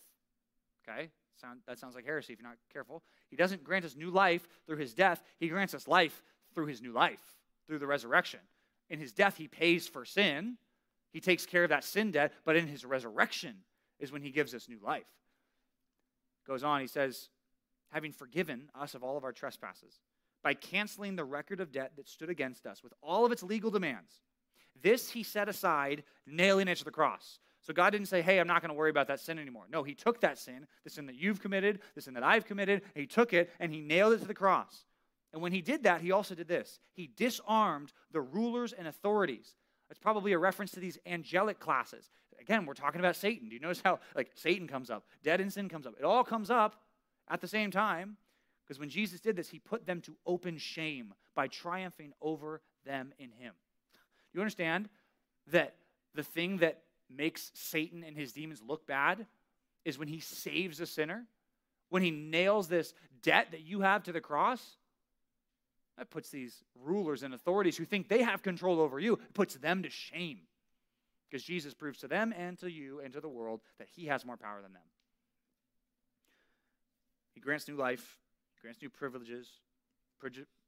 Okay? 0.88 1.10
Sound, 1.42 1.60
that 1.66 1.78
sounds 1.78 1.96
like 1.96 2.04
heresy 2.04 2.32
if 2.32 2.38
you're 2.38 2.48
not 2.48 2.56
careful. 2.72 3.02
He 3.28 3.36
doesn't 3.36 3.64
grant 3.64 3.84
us 3.84 3.96
new 3.96 4.10
life 4.10 4.46
through 4.66 4.76
his 4.76 4.94
death, 4.94 5.22
he 5.38 5.48
grants 5.48 5.74
us 5.74 5.88
life 5.88 6.22
through 6.54 6.66
his 6.66 6.80
new 6.80 6.92
life, 6.92 7.36
through 7.66 7.80
the 7.80 7.86
resurrection. 7.86 8.40
In 8.88 9.00
his 9.00 9.12
death, 9.12 9.36
he 9.36 9.48
pays 9.48 9.88
for 9.88 10.04
sin, 10.04 10.56
he 11.12 11.20
takes 11.20 11.44
care 11.44 11.64
of 11.64 11.70
that 11.70 11.84
sin 11.84 12.12
debt, 12.12 12.32
but 12.44 12.56
in 12.56 12.66
his 12.66 12.84
resurrection 12.84 13.56
is 13.98 14.12
when 14.12 14.22
he 14.22 14.30
gives 14.30 14.54
us 14.54 14.68
new 14.68 14.78
life. 14.82 15.06
Goes 16.46 16.62
on, 16.62 16.80
he 16.80 16.86
says, 16.86 17.28
having 17.90 18.12
forgiven 18.12 18.70
us 18.78 18.94
of 18.94 19.02
all 19.02 19.16
of 19.16 19.24
our 19.24 19.32
trespasses, 19.32 20.00
by 20.42 20.54
canceling 20.54 21.16
the 21.16 21.24
record 21.24 21.60
of 21.60 21.72
debt 21.72 21.92
that 21.96 22.08
stood 22.08 22.30
against 22.30 22.66
us 22.66 22.82
with 22.82 22.92
all 23.02 23.24
of 23.24 23.32
its 23.32 23.42
legal 23.42 23.70
demands. 23.70 24.20
This 24.80 25.10
he 25.10 25.22
set 25.22 25.48
aside, 25.48 26.04
nailing 26.26 26.68
it 26.68 26.78
to 26.78 26.84
the 26.84 26.90
cross. 26.90 27.40
So 27.62 27.72
God 27.72 27.90
didn't 27.90 28.08
say, 28.08 28.22
hey, 28.22 28.38
I'm 28.38 28.46
not 28.46 28.60
going 28.60 28.70
to 28.70 28.74
worry 28.74 28.90
about 28.90 29.06
that 29.06 29.20
sin 29.20 29.38
anymore. 29.38 29.64
No, 29.70 29.82
he 29.82 29.94
took 29.94 30.20
that 30.20 30.36
sin, 30.36 30.66
the 30.84 30.90
sin 30.90 31.06
that 31.06 31.14
you've 31.14 31.40
committed, 31.40 31.78
the 31.94 32.00
sin 32.00 32.14
that 32.14 32.24
I've 32.24 32.44
committed, 32.44 32.82
he 32.94 33.06
took 33.06 33.32
it 33.32 33.50
and 33.60 33.72
he 33.72 33.80
nailed 33.80 34.14
it 34.14 34.20
to 34.20 34.26
the 34.26 34.34
cross. 34.34 34.84
And 35.32 35.40
when 35.40 35.52
he 35.52 35.62
did 35.62 35.84
that, 35.84 36.00
he 36.00 36.12
also 36.12 36.34
did 36.34 36.48
this 36.48 36.80
he 36.92 37.08
disarmed 37.16 37.92
the 38.10 38.20
rulers 38.20 38.72
and 38.72 38.86
authorities. 38.86 39.54
It's 39.90 39.98
probably 39.98 40.32
a 40.32 40.38
reference 40.38 40.72
to 40.72 40.80
these 40.80 40.98
angelic 41.06 41.60
classes. 41.60 42.10
Again, 42.40 42.66
we're 42.66 42.74
talking 42.74 42.98
about 42.98 43.14
Satan. 43.14 43.48
Do 43.48 43.54
you 43.54 43.60
notice 43.60 43.82
how, 43.84 44.00
like, 44.16 44.32
Satan 44.34 44.66
comes 44.66 44.90
up, 44.90 45.04
dead 45.22 45.40
and 45.40 45.52
sin 45.52 45.68
comes 45.68 45.86
up? 45.86 45.94
It 45.98 46.04
all 46.04 46.24
comes 46.24 46.50
up 46.50 46.82
at 47.28 47.40
the 47.40 47.46
same 47.46 47.70
time, 47.70 48.16
because 48.66 48.80
when 48.80 48.88
Jesus 48.88 49.20
did 49.20 49.36
this, 49.36 49.50
he 49.50 49.58
put 49.58 49.86
them 49.86 50.00
to 50.00 50.16
open 50.26 50.56
shame 50.58 51.14
by 51.36 51.46
triumphing 51.46 52.12
over 52.20 52.62
them 52.84 53.12
in 53.18 53.30
him. 53.30 53.52
You 54.32 54.40
understand 54.40 54.88
that 55.48 55.76
the 56.14 56.22
thing 56.22 56.56
that 56.58 56.82
makes 57.16 57.50
Satan 57.54 58.04
and 58.04 58.16
his 58.16 58.32
demons 58.32 58.62
look 58.66 58.86
bad 58.86 59.26
is 59.84 59.98
when 59.98 60.08
he 60.08 60.20
saves 60.20 60.80
a 60.80 60.86
sinner, 60.86 61.26
when 61.88 62.02
he 62.02 62.10
nails 62.10 62.68
this 62.68 62.94
debt 63.22 63.48
that 63.50 63.62
you 63.62 63.80
have 63.80 64.04
to 64.04 64.12
the 64.12 64.20
cross. 64.20 64.76
That 65.98 66.10
puts 66.10 66.30
these 66.30 66.64
rulers 66.82 67.22
and 67.22 67.34
authorities 67.34 67.76
who 67.76 67.84
think 67.84 68.08
they 68.08 68.22
have 68.22 68.42
control 68.42 68.80
over 68.80 68.98
you, 68.98 69.18
puts 69.34 69.56
them 69.56 69.82
to 69.82 69.90
shame. 69.90 70.38
Because 71.30 71.44
Jesus 71.44 71.74
proves 71.74 71.98
to 72.00 72.08
them 72.08 72.32
and 72.36 72.58
to 72.60 72.70
you 72.70 73.00
and 73.00 73.12
to 73.12 73.20
the 73.20 73.28
world 73.28 73.60
that 73.78 73.88
he 73.94 74.06
has 74.06 74.24
more 74.24 74.36
power 74.36 74.62
than 74.62 74.72
them. 74.72 74.82
He 77.34 77.40
grants 77.40 77.68
new 77.68 77.76
life, 77.76 78.18
grants 78.60 78.80
new 78.80 78.88
privileges, 78.88 79.48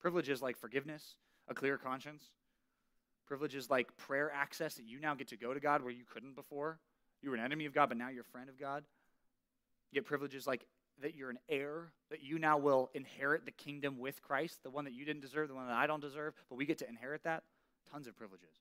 privileges 0.01 0.43
like 0.43 0.57
forgiveness, 0.57 1.17
a 1.49 1.55
clear 1.55 1.79
conscience, 1.79 2.25
privileges 3.27 3.71
like 3.71 3.97
prayer 3.97 4.31
access 4.33 4.75
that 4.75 4.87
you 4.87 5.01
now 5.01 5.15
get 5.15 5.29
to 5.29 5.37
go 5.37 5.55
to 5.55 5.61
God 5.61 5.83
where 5.83 5.93
you 5.93 6.05
couldn't 6.13 6.35
before. 6.35 6.79
You 7.23 7.31
were 7.31 7.37
an 7.37 7.43
enemy 7.43 7.67
of 7.67 7.73
God, 7.73 7.89
but 7.89 7.99
now 7.99 8.09
you're 8.09 8.23
a 8.23 8.33
friend 8.33 8.49
of 8.49 8.59
God. 8.59 8.85
You 9.91 10.01
get 10.01 10.07
privileges 10.07 10.47
like 10.47 10.67
that 11.03 11.15
you're 11.15 11.31
an 11.31 11.39
heir, 11.49 11.91
that 12.11 12.23
you 12.23 12.39
now 12.39 12.59
will 12.59 12.91
inherit 12.95 13.45
the 13.45 13.51
kingdom 13.51 13.99
with 13.99 14.23
Christ, 14.23 14.63
the 14.63 14.71
one 14.71 14.85
that 14.85 14.93
you 14.93 15.05
didn't 15.05 15.23
deserve, 15.23 15.49
the 15.49 15.55
one 15.55 15.67
that 15.67 15.77
I 15.77 15.87
don't 15.87 16.01
deserve, 16.01 16.35
but 16.49 16.57
we 16.57 16.67
get 16.67 16.79
to 16.79 16.89
inherit 16.89 17.25
that. 17.25 17.43
Tons 17.91 18.07
of 18.07 18.17
privileges. 18.17 18.55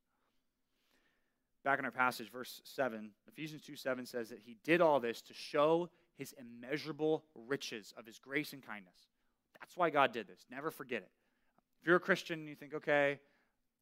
Back 1.64 1.80
in 1.80 1.86
our 1.86 1.92
passage, 1.92 2.30
verse 2.32 2.62
7, 2.66 3.12
Ephesians 3.28 3.62
2 3.62 3.76
7 3.76 4.06
says 4.06 4.30
that 4.30 4.40
he 4.40 4.58
did 4.64 4.82
all 4.82 5.00
this 5.00 5.22
to 5.22 5.34
show 5.34 5.90
his 6.18 6.34
immeasurable 6.34 7.24
riches 7.48 7.94
of 7.98 8.06
his 8.06 8.20
grace 8.20 8.54
and 8.54 8.66
kindness. 8.66 8.98
That's 9.60 9.78
why 9.78 9.90
God 9.90 10.12
did 10.12 10.28
this. 10.28 10.46
Never 10.52 10.72
forget 10.72 11.04
it. 11.04 11.12
If 11.82 11.88
you're 11.88 11.96
a 11.96 12.02
Christian 12.02 12.40
and 12.40 12.50
you 12.50 12.56
think, 12.56 12.74
okay, 12.74 13.20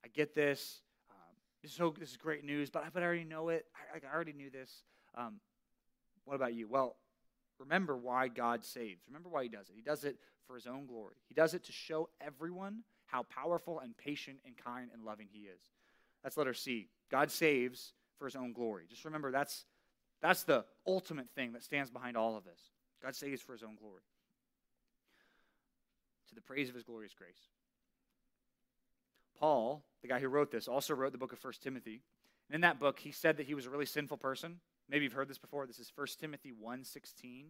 I 0.04 0.08
get 0.08 0.34
this, 0.34 0.82
um, 1.10 1.36
This 1.62 1.72
is, 1.72 1.78
so, 1.78 1.94
this 1.98 2.10
is 2.12 2.18
great 2.18 2.44
news, 2.44 2.70
but 2.70 2.84
I, 2.84 2.90
but 2.94 3.04
I 3.04 3.06
already 3.06 3.24
know 3.24 3.50
it. 3.50 3.66
I, 3.94 3.98
I 4.06 4.14
already 4.14 4.34
knew 4.34 4.50
this. 4.50 4.84
Um, 5.16 5.40
what 6.26 6.36
about 6.36 6.54
you? 6.54 6.68
Well, 6.68 6.96
remember 7.60 7.96
why 7.96 8.28
God 8.28 8.64
saves. 8.64 9.04
Remember 9.08 9.30
why 9.30 9.44
He 9.44 9.50
does 9.50 9.70
it. 9.70 9.76
He 9.76 9.82
does 9.82 10.04
it 10.04 10.18
for 10.48 10.56
His 10.56 10.68
own 10.68 10.86
glory. 10.86 11.16
He 11.28 11.34
does 11.34 11.54
it 11.54 11.64
to 11.66 11.72
show 11.72 12.10
everyone 12.20 12.84
how 13.06 13.24
powerful 13.24 13.80
and 13.80 13.96
patient 13.98 14.38
and 14.46 14.56
kind 14.58 14.90
and 14.94 15.04
loving 15.04 15.28
He 15.32 15.42
is. 15.42 15.62
That's 16.24 16.38
letter 16.38 16.54
C. 16.54 16.90
God 17.10 17.32
saves 17.32 17.94
for 18.18 18.26
His 18.26 18.36
own 18.36 18.54
glory. 18.54 18.86
Just 18.90 19.06
remember 19.06 19.32
that's 19.32 19.66
that's 20.22 20.44
the 20.44 20.66
ultimate 20.86 21.30
thing 21.36 21.54
that 21.54 21.64
stands 21.64 21.90
behind 21.90 22.16
all 22.16 22.38
of 22.38 22.44
this. 22.44 22.60
God 23.02 23.16
saves 23.16 23.42
for 23.42 23.54
His 23.54 23.64
own 23.64 23.76
glory. 23.76 24.04
To 26.30 26.36
the 26.36 26.42
praise 26.42 26.70
of 26.70 26.76
His 26.76 26.84
glorious 26.84 27.14
grace. 27.14 27.50
Paul, 29.42 29.84
the 30.04 30.08
guy 30.08 30.20
who 30.20 30.28
wrote 30.28 30.52
this, 30.52 30.68
also 30.68 30.94
wrote 30.94 31.12
the 31.12 31.18
book 31.18 31.34
of 31.34 31.44
1 31.44 31.54
Timothy. 31.64 32.04
And 32.48 32.56
in 32.56 32.62
that 32.62 32.80
book, 32.80 33.00
he 33.00 33.12
said 33.12 33.38
that 33.38 33.48
he 33.48 33.56
was 33.56 33.66
a 33.66 33.72
really 33.72 33.88
sinful 33.88 34.18
person. 34.18 34.60
Maybe 34.88 35.04
you've 35.04 35.14
heard 35.14 35.28
this 35.28 35.40
before. 35.40 35.66
This 35.66 35.80
is 35.80 35.92
1 35.96 36.08
Timothy 36.20 36.54
1.16. 36.64 37.46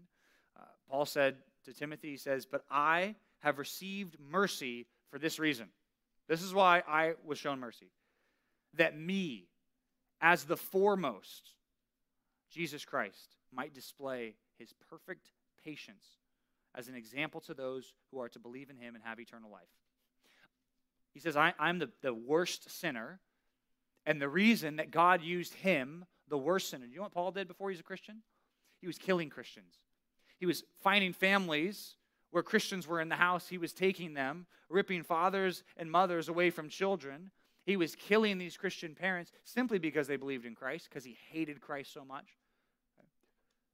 Uh, 0.58 0.64
Paul 0.90 1.06
said 1.06 1.36
to 1.66 1.74
Timothy, 1.74 2.12
he 2.12 2.18
says, 2.18 2.46
But 2.46 2.64
I 2.72 3.16
have 3.40 3.60
received 3.60 4.16
mercy 4.20 4.88
for 5.10 5.20
this 5.20 5.38
reason. 5.38 5.68
This 6.30 6.42
is 6.42 6.54
why 6.54 6.82
I 6.88 7.16
was 7.26 7.38
shown 7.38 7.60
mercy. 7.60 7.92
That 8.76 8.98
me, 8.98 9.50
as 10.22 10.46
the 10.46 10.56
foremost, 10.56 11.56
Jesus 12.50 12.86
Christ, 12.86 13.36
might 13.54 13.74
display 13.74 14.36
his 14.58 14.74
perfect 14.90 15.28
patience 15.66 16.06
as 16.74 16.88
an 16.88 16.96
example 16.96 17.42
to 17.42 17.54
those 17.54 17.92
who 18.12 18.22
are 18.22 18.30
to 18.30 18.40
believe 18.40 18.70
in 18.70 18.78
him 18.78 18.96
and 18.96 19.04
have 19.04 19.20
eternal 19.20 19.52
life. 19.52 19.68
He 21.14 21.20
says, 21.20 21.36
I, 21.36 21.54
am 21.60 21.80
the, 21.80 21.90
the 22.02 22.14
worst 22.14 22.70
sinner, 22.80 23.20
and 24.06 24.22
the 24.22 24.30
reason 24.30 24.78
that 24.78 24.92
God 24.92 25.22
used 25.22 25.54
him, 25.54 26.06
the 26.28 26.38
worst 26.38 26.70
sinner, 26.70 26.86
you 26.86 26.98
know 26.98 27.04
what 27.04 27.14
Paul 27.14 27.32
did 27.32 27.48
before 27.48 27.70
he 27.70 27.74
was 27.74 27.82
a 27.82 27.84
Christian? 27.84 28.22
He 28.80 28.88
was 28.88 28.98
killing 28.98 29.30
Christians. 29.30 29.76
He 30.40 30.46
was 30.46 30.64
finding 30.82 31.14
families 31.14 31.96
where 32.32 32.44
Christians 32.44 32.88
were 32.88 33.02
in 33.02 33.10
the 33.10 33.16
house. 33.16 33.48
He 33.48 33.58
was 33.58 33.74
taking 33.74 34.14
them, 34.14 34.48
ripping 34.70 35.04
fathers 35.04 35.64
and 35.78 35.92
mothers 35.92 36.30
away 36.30 36.50
from 36.50 36.70
children. 36.70 37.30
He 37.64 37.78
was 37.78 37.96
killing 37.96 38.38
these 38.38 38.58
Christian 38.58 38.96
parents 38.96 39.32
simply 39.44 39.78
because 39.78 40.08
they 40.08 40.16
believed 40.16 40.46
in 40.46 40.56
Christ, 40.56 40.88
because 40.90 41.04
he 41.04 41.18
hated 41.30 41.62
Christ 41.62 41.94
so 41.94 42.04
much. 42.04 42.26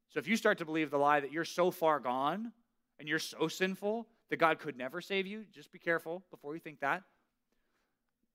So 0.09 0.19
if 0.19 0.27
you 0.27 0.35
start 0.35 0.57
to 0.57 0.65
believe 0.65 0.89
the 0.89 0.97
lie 0.97 1.19
that 1.19 1.31
you're 1.31 1.45
so 1.45 1.71
far 1.71 1.99
gone 1.99 2.51
and 2.99 3.07
you're 3.07 3.19
so 3.19 3.47
sinful 3.47 4.07
that 4.29 4.37
God 4.37 4.59
could 4.59 4.77
never 4.77 4.99
save 4.99 5.27
you, 5.27 5.45
just 5.53 5.71
be 5.71 5.79
careful 5.79 6.23
before 6.31 6.53
you 6.53 6.59
think 6.59 6.79
that. 6.81 7.03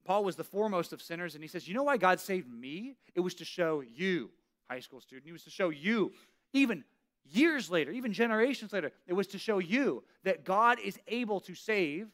Paul 0.04 0.24
was 0.24 0.36
the 0.36 0.44
foremost 0.44 0.92
of 0.92 1.00
sinners, 1.00 1.34
and 1.34 1.44
he 1.44 1.48
says, 1.48 1.68
You 1.68 1.74
know 1.74 1.84
why 1.84 1.96
God 1.96 2.20
saved 2.20 2.50
me? 2.50 2.96
It 3.14 3.20
was 3.20 3.34
to 3.36 3.44
show 3.44 3.80
you, 3.80 4.30
high 4.68 4.80
school 4.80 5.00
student, 5.00 5.26
he 5.26 5.32
was 5.32 5.44
to 5.44 5.50
show 5.50 5.70
you, 5.70 6.12
even 6.52 6.84
years 7.30 7.70
later, 7.70 7.92
even 7.92 8.12
generations 8.12 8.72
later, 8.72 8.92
it 9.06 9.12
was 9.12 9.28
to 9.28 9.38
show 9.38 9.58
you 9.58 10.02
that 10.24 10.44
God 10.44 10.78
is 10.80 10.98
able 11.06 11.40
to 11.40 11.54
save 11.54 12.08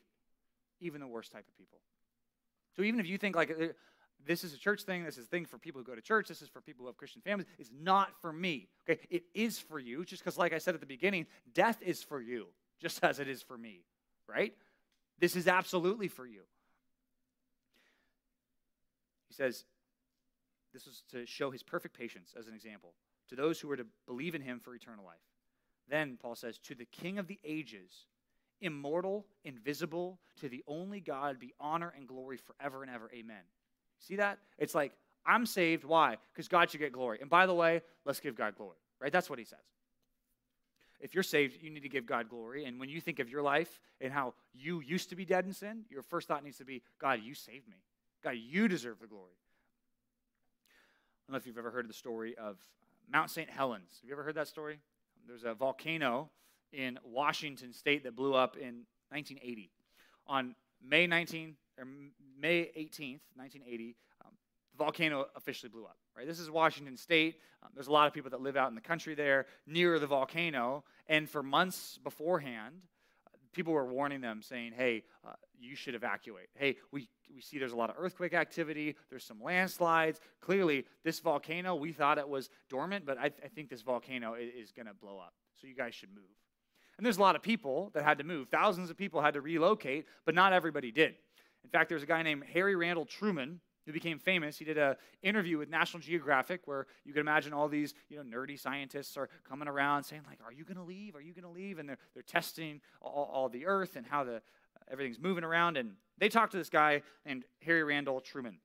even 0.80 1.00
the 1.00 1.06
worst 1.06 1.32
type 1.32 1.46
of 1.48 1.56
people. 1.56 1.78
So 2.76 2.82
even 2.82 3.00
if 3.00 3.08
you 3.08 3.18
think 3.18 3.34
like 3.34 3.50
uh, 3.50 3.66
this 4.24 4.44
is 4.44 4.54
a 4.54 4.58
church 4.58 4.82
thing, 4.82 5.04
this 5.04 5.18
is 5.18 5.24
a 5.24 5.28
thing 5.28 5.46
for 5.46 5.58
people 5.58 5.80
who 5.80 5.84
go 5.84 5.94
to 5.94 6.00
church, 6.00 6.28
this 6.28 6.42
is 6.42 6.48
for 6.48 6.60
people 6.60 6.84
who 6.84 6.86
have 6.88 6.96
Christian 6.96 7.22
families, 7.22 7.48
it's 7.58 7.70
not 7.76 8.10
for 8.20 8.32
me. 8.32 8.68
Okay, 8.88 9.00
it 9.10 9.24
is 9.34 9.58
for 9.58 9.78
you, 9.78 10.04
just 10.04 10.22
because, 10.22 10.38
like 10.38 10.52
I 10.52 10.58
said 10.58 10.74
at 10.74 10.80
the 10.80 10.86
beginning, 10.86 11.26
death 11.54 11.78
is 11.82 12.02
for 12.02 12.20
you, 12.20 12.46
just 12.80 13.02
as 13.02 13.18
it 13.18 13.28
is 13.28 13.42
for 13.42 13.56
me, 13.56 13.80
right? 14.28 14.54
This 15.18 15.34
is 15.34 15.48
absolutely 15.48 16.08
for 16.08 16.26
you. 16.26 16.42
He 19.28 19.34
says, 19.34 19.64
this 20.72 20.86
was 20.86 21.02
to 21.12 21.24
show 21.26 21.50
his 21.50 21.62
perfect 21.62 21.96
patience 21.96 22.34
as 22.38 22.48
an 22.48 22.54
example 22.54 22.94
to 23.28 23.36
those 23.36 23.60
who 23.60 23.68
were 23.68 23.76
to 23.76 23.86
believe 24.06 24.34
in 24.34 24.42
him 24.42 24.60
for 24.60 24.74
eternal 24.74 25.04
life. 25.04 25.16
Then, 25.88 26.18
Paul 26.20 26.34
says, 26.34 26.58
to 26.64 26.74
the 26.74 26.84
King 26.84 27.18
of 27.18 27.26
the 27.26 27.38
ages, 27.44 28.06
immortal, 28.60 29.26
invisible, 29.44 30.18
to 30.40 30.48
the 30.48 30.62
only 30.66 31.00
God 31.00 31.38
be 31.38 31.54
honor 31.58 31.92
and 31.96 32.06
glory 32.06 32.38
forever 32.38 32.82
and 32.82 32.90
ever. 32.90 33.10
Amen. 33.14 33.42
See 33.98 34.16
that? 34.16 34.38
It's 34.58 34.74
like, 34.74 34.92
I'm 35.24 35.46
saved. 35.46 35.84
Why? 35.84 36.16
Because 36.32 36.48
God 36.48 36.70
should 36.70 36.80
get 36.80 36.92
glory. 36.92 37.18
And 37.20 37.30
by 37.30 37.46
the 37.46 37.54
way, 37.54 37.82
let's 38.04 38.20
give 38.20 38.34
God 38.34 38.56
glory, 38.56 38.76
right? 39.00 39.12
That's 39.12 39.30
what 39.30 39.38
he 39.38 39.44
says. 39.44 39.58
If 41.00 41.14
you're 41.14 41.22
saved, 41.22 41.58
you 41.62 41.70
need 41.70 41.82
to 41.82 41.88
give 41.88 42.06
God 42.06 42.28
glory. 42.28 42.64
And 42.64 42.80
when 42.80 42.88
you 42.88 43.00
think 43.00 43.18
of 43.18 43.28
your 43.28 43.42
life 43.42 43.80
and 44.00 44.12
how 44.12 44.34
you 44.52 44.80
used 44.80 45.10
to 45.10 45.16
be 45.16 45.24
dead 45.24 45.44
in 45.44 45.52
sin, 45.52 45.84
your 45.88 46.02
first 46.02 46.28
thought 46.28 46.42
needs 46.42 46.58
to 46.58 46.64
be, 46.64 46.82
God, 47.00 47.20
you 47.22 47.34
saved 47.34 47.68
me. 47.68 47.76
God, 48.22 48.34
you 48.36 48.68
deserve 48.68 48.98
the 49.00 49.06
glory. 49.06 49.32
I 51.28 51.30
don't 51.30 51.34
know 51.34 51.38
if 51.38 51.46
you've 51.46 51.58
ever 51.58 51.70
heard 51.70 51.88
the 51.88 51.94
story 51.94 52.36
of 52.36 52.56
Mount 53.10 53.30
St. 53.30 53.48
Helens. 53.48 53.98
Have 54.00 54.08
you 54.08 54.14
ever 54.14 54.22
heard 54.22 54.34
that 54.34 54.48
story? 54.48 54.80
There's 55.26 55.44
a 55.44 55.54
volcano 55.54 56.30
in 56.72 56.98
Washington 57.04 57.72
state 57.72 58.04
that 58.04 58.16
blew 58.16 58.34
up 58.34 58.56
in 58.56 58.86
1980. 59.10 59.70
On 60.26 60.54
May 60.82 61.06
19 61.06 61.54
or 61.78 61.84
May 62.40 62.70
18th, 62.76 63.20
1980, 63.36 63.96
um, 64.24 64.32
the 64.72 64.84
volcano 64.84 65.26
officially 65.36 65.70
blew 65.70 65.84
up. 65.84 65.96
Right? 66.16 66.26
This 66.26 66.40
is 66.40 66.50
Washington 66.50 66.96
State. 66.96 67.36
Um, 67.62 67.70
there's 67.74 67.86
a 67.86 67.92
lot 67.92 68.06
of 68.06 68.12
people 68.12 68.30
that 68.30 68.40
live 68.40 68.56
out 68.56 68.68
in 68.68 68.74
the 68.74 68.80
country 68.80 69.14
there 69.14 69.46
near 69.66 69.98
the 69.98 70.06
volcano, 70.06 70.84
and 71.06 71.28
for 71.28 71.42
months 71.42 71.98
beforehand, 72.02 72.82
people 73.52 73.72
were 73.72 73.86
warning 73.86 74.20
them, 74.20 74.42
saying, 74.42 74.72
"Hey, 74.76 75.04
uh, 75.26 75.32
you 75.58 75.74
should 75.74 75.94
evacuate. 75.94 76.48
Hey, 76.54 76.76
we 76.92 77.08
we 77.34 77.40
see 77.40 77.58
there's 77.58 77.72
a 77.72 77.76
lot 77.76 77.90
of 77.90 77.96
earthquake 77.98 78.34
activity. 78.34 78.96
There's 79.10 79.24
some 79.24 79.42
landslides. 79.42 80.20
Clearly, 80.40 80.86
this 81.04 81.20
volcano, 81.20 81.74
we 81.74 81.92
thought 81.92 82.18
it 82.18 82.28
was 82.28 82.50
dormant, 82.68 83.04
but 83.04 83.18
I, 83.18 83.28
th- 83.28 83.42
I 83.44 83.48
think 83.48 83.68
this 83.68 83.82
volcano 83.82 84.34
is, 84.34 84.68
is 84.68 84.72
going 84.72 84.86
to 84.86 84.94
blow 84.94 85.18
up. 85.18 85.34
So 85.60 85.66
you 85.66 85.74
guys 85.74 85.94
should 85.94 86.14
move." 86.14 86.24
And 86.96 87.06
there's 87.06 87.18
a 87.18 87.20
lot 87.20 87.36
of 87.36 87.42
people 87.42 87.90
that 87.94 88.04
had 88.04 88.18
to 88.18 88.24
move. 88.24 88.48
Thousands 88.48 88.90
of 88.90 88.96
people 88.96 89.20
had 89.20 89.34
to 89.34 89.40
relocate, 89.40 90.06
but 90.26 90.34
not 90.34 90.52
everybody 90.52 90.90
did. 90.90 91.14
In 91.62 91.70
fact, 91.70 91.88
there's 91.88 92.02
a 92.02 92.06
guy 92.06 92.22
named 92.22 92.44
Harry 92.52 92.74
Randall 92.74 93.04
Truman 93.04 93.60
who 93.88 93.92
became 93.94 94.18
famous. 94.18 94.58
He 94.58 94.66
did 94.66 94.76
an 94.76 94.96
interview 95.22 95.56
with 95.56 95.70
National 95.70 96.02
Geographic 96.02 96.60
where 96.66 96.86
you 97.06 97.14
can 97.14 97.20
imagine 97.20 97.54
all 97.54 97.68
these 97.68 97.94
you 98.10 98.22
know, 98.22 98.38
nerdy 98.38 98.60
scientists 98.60 99.16
are 99.16 99.30
coming 99.48 99.66
around 99.66 100.04
saying, 100.04 100.20
like, 100.28 100.40
are 100.44 100.52
you 100.52 100.62
going 100.62 100.76
to 100.76 100.82
leave? 100.82 101.16
Are 101.16 101.22
you 101.22 101.32
going 101.32 101.44
to 101.44 101.48
leave? 101.50 101.78
And 101.78 101.88
they're, 101.88 101.96
they're 102.12 102.22
testing 102.22 102.82
all, 103.00 103.30
all 103.32 103.48
the 103.48 103.64
earth 103.64 103.96
and 103.96 104.04
how 104.04 104.24
the, 104.24 104.42
everything's 104.90 105.18
moving 105.18 105.42
around. 105.42 105.78
And 105.78 105.92
they 106.18 106.28
talked 106.28 106.52
to 106.52 106.58
this 106.58 106.68
guy 106.68 107.00
named 107.24 107.46
Harry 107.64 107.82
Randall 107.82 108.20
Truman. 108.20 108.58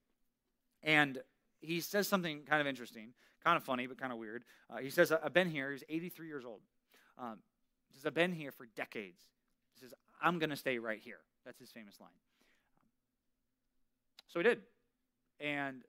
And 0.84 1.20
he 1.62 1.80
says 1.80 2.06
something 2.06 2.42
kind 2.42 2.60
of 2.60 2.68
interesting, 2.68 3.14
kind 3.46 3.56
of 3.56 3.64
funny, 3.64 3.88
but 3.88 3.98
kind 3.98 4.12
of 4.12 4.20
weird. 4.20 4.44
Uh, 4.70 4.80
he 4.80 4.90
says, 4.90 5.14
I've 5.14 5.34
been 5.34 5.50
here. 5.50 5.72
He's 5.72 5.86
83 5.88 6.28
years 6.28 6.44
old. 6.44 6.60
Um, 7.18 7.38
he 7.90 7.98
says, 7.98 8.08
I've 8.08 8.14
been 8.14 8.34
here 8.34 8.52
for 8.52 8.68
decades. 8.76 9.22
He 9.74 9.80
says, 9.80 9.94
I'm 10.22 10.38
going 10.38 10.50
to 10.50 10.58
stay 10.58 10.80
right 10.80 11.00
here. 11.00 11.20
That's 11.46 11.60
his 11.62 11.72
famous 11.72 12.02
line. 12.02 12.10
So 14.28 14.40
he 14.40 14.44
did. 14.44 14.64
And 15.40 15.84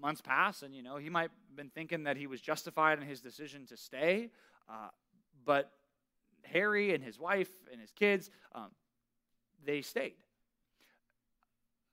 months 0.00 0.20
pass, 0.20 0.62
and 0.62 0.74
you 0.74 0.82
know 0.82 0.96
he 0.96 1.08
might 1.08 1.30
have 1.30 1.56
been 1.56 1.70
thinking 1.70 2.04
that 2.04 2.16
he 2.16 2.26
was 2.26 2.40
justified 2.40 2.98
in 3.00 3.06
his 3.06 3.20
decision 3.20 3.66
to 3.66 3.76
stay, 3.76 4.30
uh, 4.68 4.88
but 5.44 5.70
Harry 6.44 6.94
and 6.94 7.02
his 7.02 7.18
wife 7.18 7.50
and 7.70 7.80
his 7.80 7.90
kids, 7.92 8.30
um, 8.54 8.70
they 9.64 9.82
stayed. 9.82 10.14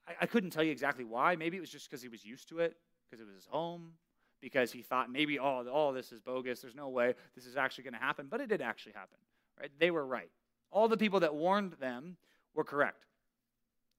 I, 0.08 0.14
I 0.22 0.26
couldn't 0.26 0.52
tell 0.52 0.64
you 0.64 0.72
exactly 0.72 1.06
why. 1.06 1.36
Maybe 1.36 1.58
it 1.58 1.62
was 1.62 1.70
just 1.70 1.90
because 1.90 2.02
he 2.02 2.10
was 2.10 2.26
used 2.26 2.50
to 2.50 2.60
it, 2.60 2.76
because 3.10 3.22
it 3.22 3.26
was 3.26 3.36
his 3.36 3.46
home, 3.46 3.94
because 4.42 4.72
he 4.72 4.82
thought 4.82 5.12
maybe 5.12 5.40
oh, 5.40 5.68
all 5.68 5.94
this 5.94 6.12
is 6.12 6.20
bogus. 6.20 6.62
There's 6.62 6.76
no 6.76 6.90
way 6.90 7.14
this 7.36 7.46
is 7.46 7.56
actually 7.56 7.86
going 7.86 7.94
to 7.94 8.00
happen, 8.00 8.28
but 8.30 8.42
it 8.42 8.50
did 8.50 8.62
actually 8.62 8.94
happen. 8.94 9.18
Right? 9.60 9.72
They 9.80 9.92
were 9.92 10.06
right. 10.06 10.30
All 10.72 10.88
the 10.88 10.98
people 10.98 11.20
that 11.20 11.36
warned 11.36 11.74
them 11.74 12.18
were 12.56 12.64
correct. 12.64 13.06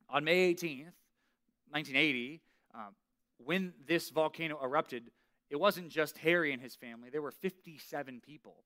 On 0.09 0.24
May 0.24 0.53
18th, 0.53 0.93
1980, 1.70 2.41
um, 2.74 2.94
when 3.38 3.72
this 3.86 4.10
volcano 4.10 4.58
erupted, 4.62 5.10
it 5.50 5.56
wasn't 5.56 5.88
just 5.88 6.18
Harry 6.18 6.52
and 6.52 6.62
his 6.62 6.74
family. 6.74 7.10
There 7.10 7.22
were 7.22 7.30
57 7.30 8.20
people 8.20 8.64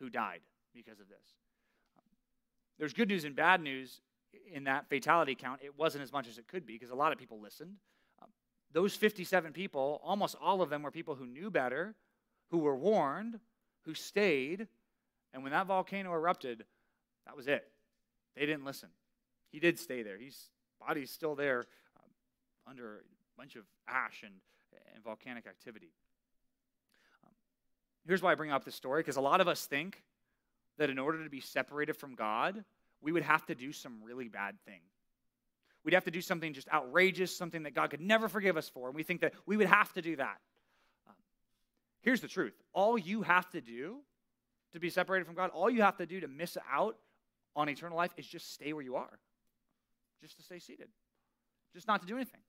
who 0.00 0.10
died 0.10 0.40
because 0.74 1.00
of 1.00 1.08
this. 1.08 1.34
There's 2.78 2.92
good 2.92 3.08
news 3.08 3.24
and 3.24 3.34
bad 3.34 3.62
news 3.62 4.00
in 4.52 4.64
that 4.64 4.88
fatality 4.88 5.34
count. 5.34 5.60
It 5.64 5.78
wasn't 5.78 6.04
as 6.04 6.12
much 6.12 6.28
as 6.28 6.38
it 6.38 6.46
could 6.46 6.66
be 6.66 6.74
because 6.74 6.90
a 6.90 6.94
lot 6.94 7.12
of 7.12 7.18
people 7.18 7.40
listened. 7.40 7.76
Um, 8.20 8.28
those 8.72 8.94
57 8.94 9.52
people, 9.52 10.00
almost 10.04 10.36
all 10.40 10.62
of 10.62 10.68
them 10.68 10.82
were 10.82 10.90
people 10.90 11.14
who 11.14 11.26
knew 11.26 11.50
better, 11.50 11.94
who 12.50 12.58
were 12.58 12.76
warned, 12.76 13.40
who 13.84 13.94
stayed. 13.94 14.68
And 15.32 15.42
when 15.42 15.52
that 15.52 15.66
volcano 15.66 16.12
erupted, 16.12 16.64
that 17.26 17.36
was 17.36 17.46
it. 17.46 17.66
They 18.34 18.44
didn't 18.44 18.64
listen. 18.64 18.90
He 19.52 19.58
did 19.58 19.78
stay 19.78 20.02
there. 20.02 20.18
His 20.18 20.50
body's 20.78 21.10
still 21.10 21.34
there 21.34 21.64
um, 21.96 22.10
under 22.66 23.04
bunch 23.36 23.56
of 23.56 23.64
ash 23.88 24.22
and, 24.24 24.34
and 24.94 25.04
volcanic 25.04 25.46
activity. 25.46 25.92
Um, 27.24 27.32
here's 28.06 28.22
why 28.22 28.32
I 28.32 28.34
bring 28.34 28.50
up 28.50 28.64
this 28.64 28.74
story 28.74 29.00
because 29.02 29.16
a 29.16 29.20
lot 29.20 29.40
of 29.40 29.48
us 29.48 29.66
think 29.66 30.02
that 30.78 30.90
in 30.90 30.98
order 30.98 31.22
to 31.24 31.30
be 31.30 31.40
separated 31.40 31.96
from 31.96 32.14
God, 32.14 32.64
we 33.00 33.12
would 33.12 33.22
have 33.22 33.44
to 33.46 33.54
do 33.54 33.72
some 33.72 34.02
really 34.02 34.28
bad 34.28 34.56
thing. 34.64 34.80
We'd 35.84 35.94
have 35.94 36.04
to 36.04 36.10
do 36.10 36.20
something 36.20 36.52
just 36.52 36.68
outrageous, 36.72 37.36
something 37.36 37.62
that 37.62 37.74
God 37.74 37.90
could 37.90 38.00
never 38.00 38.28
forgive 38.28 38.56
us 38.56 38.68
for. 38.68 38.88
And 38.88 38.96
we 38.96 39.04
think 39.04 39.20
that 39.20 39.34
we 39.46 39.56
would 39.56 39.68
have 39.68 39.92
to 39.92 40.02
do 40.02 40.16
that. 40.16 40.38
Um, 41.06 41.14
here's 42.00 42.20
the 42.20 42.28
truth 42.28 42.54
all 42.72 42.98
you 42.98 43.22
have 43.22 43.48
to 43.50 43.60
do 43.60 43.98
to 44.72 44.80
be 44.80 44.90
separated 44.90 45.24
from 45.24 45.34
God, 45.34 45.50
all 45.54 45.70
you 45.70 45.82
have 45.82 45.96
to 45.98 46.06
do 46.06 46.20
to 46.20 46.28
miss 46.28 46.58
out 46.70 46.96
on 47.54 47.68
eternal 47.68 47.96
life 47.96 48.12
is 48.16 48.26
just 48.26 48.52
stay 48.52 48.72
where 48.72 48.82
you 48.82 48.96
are, 48.96 49.18
just 50.20 50.36
to 50.36 50.42
stay 50.42 50.58
seated, 50.58 50.88
just 51.72 51.86
not 51.86 52.00
to 52.02 52.06
do 52.06 52.16
anything, 52.16 52.40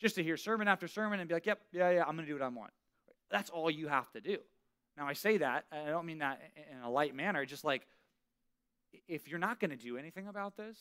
just 0.00 0.16
to 0.16 0.22
hear 0.22 0.36
sermon 0.36 0.68
after 0.68 0.88
sermon 0.88 1.20
and 1.20 1.28
be 1.28 1.34
like, 1.34 1.46
yep, 1.46 1.60
yeah, 1.72 1.90
yeah, 1.90 2.04
I'm 2.06 2.16
going 2.16 2.26
to 2.26 2.32
do 2.32 2.34
what 2.34 2.42
I 2.42 2.48
want. 2.48 2.72
That's 3.30 3.50
all 3.50 3.70
you 3.70 3.88
have 3.88 4.10
to 4.12 4.20
do. 4.20 4.38
Now, 4.96 5.08
I 5.08 5.12
say 5.12 5.38
that, 5.38 5.64
I 5.72 5.86
don't 5.86 6.06
mean 6.06 6.18
that 6.18 6.40
in 6.70 6.78
a 6.84 6.90
light 6.90 7.14
manner, 7.14 7.44
just 7.44 7.64
like 7.64 7.86
if 9.08 9.28
you're 9.28 9.38
not 9.38 9.58
going 9.58 9.70
to 9.70 9.76
do 9.76 9.96
anything 9.96 10.28
about 10.28 10.56
this, 10.56 10.78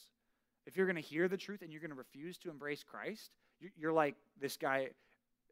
if 0.65 0.77
you're 0.77 0.85
going 0.85 0.95
to 0.95 1.01
hear 1.01 1.27
the 1.27 1.37
truth 1.37 1.61
and 1.61 1.71
you're 1.71 1.81
going 1.81 1.91
to 1.91 1.97
refuse 1.97 2.37
to 2.39 2.49
embrace 2.49 2.83
Christ, 2.83 3.31
you're 3.77 3.93
like 3.93 4.15
this 4.39 4.57
guy 4.57 4.89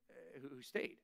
uh, 0.09 0.47
who 0.49 0.61
stayed. 0.61 0.97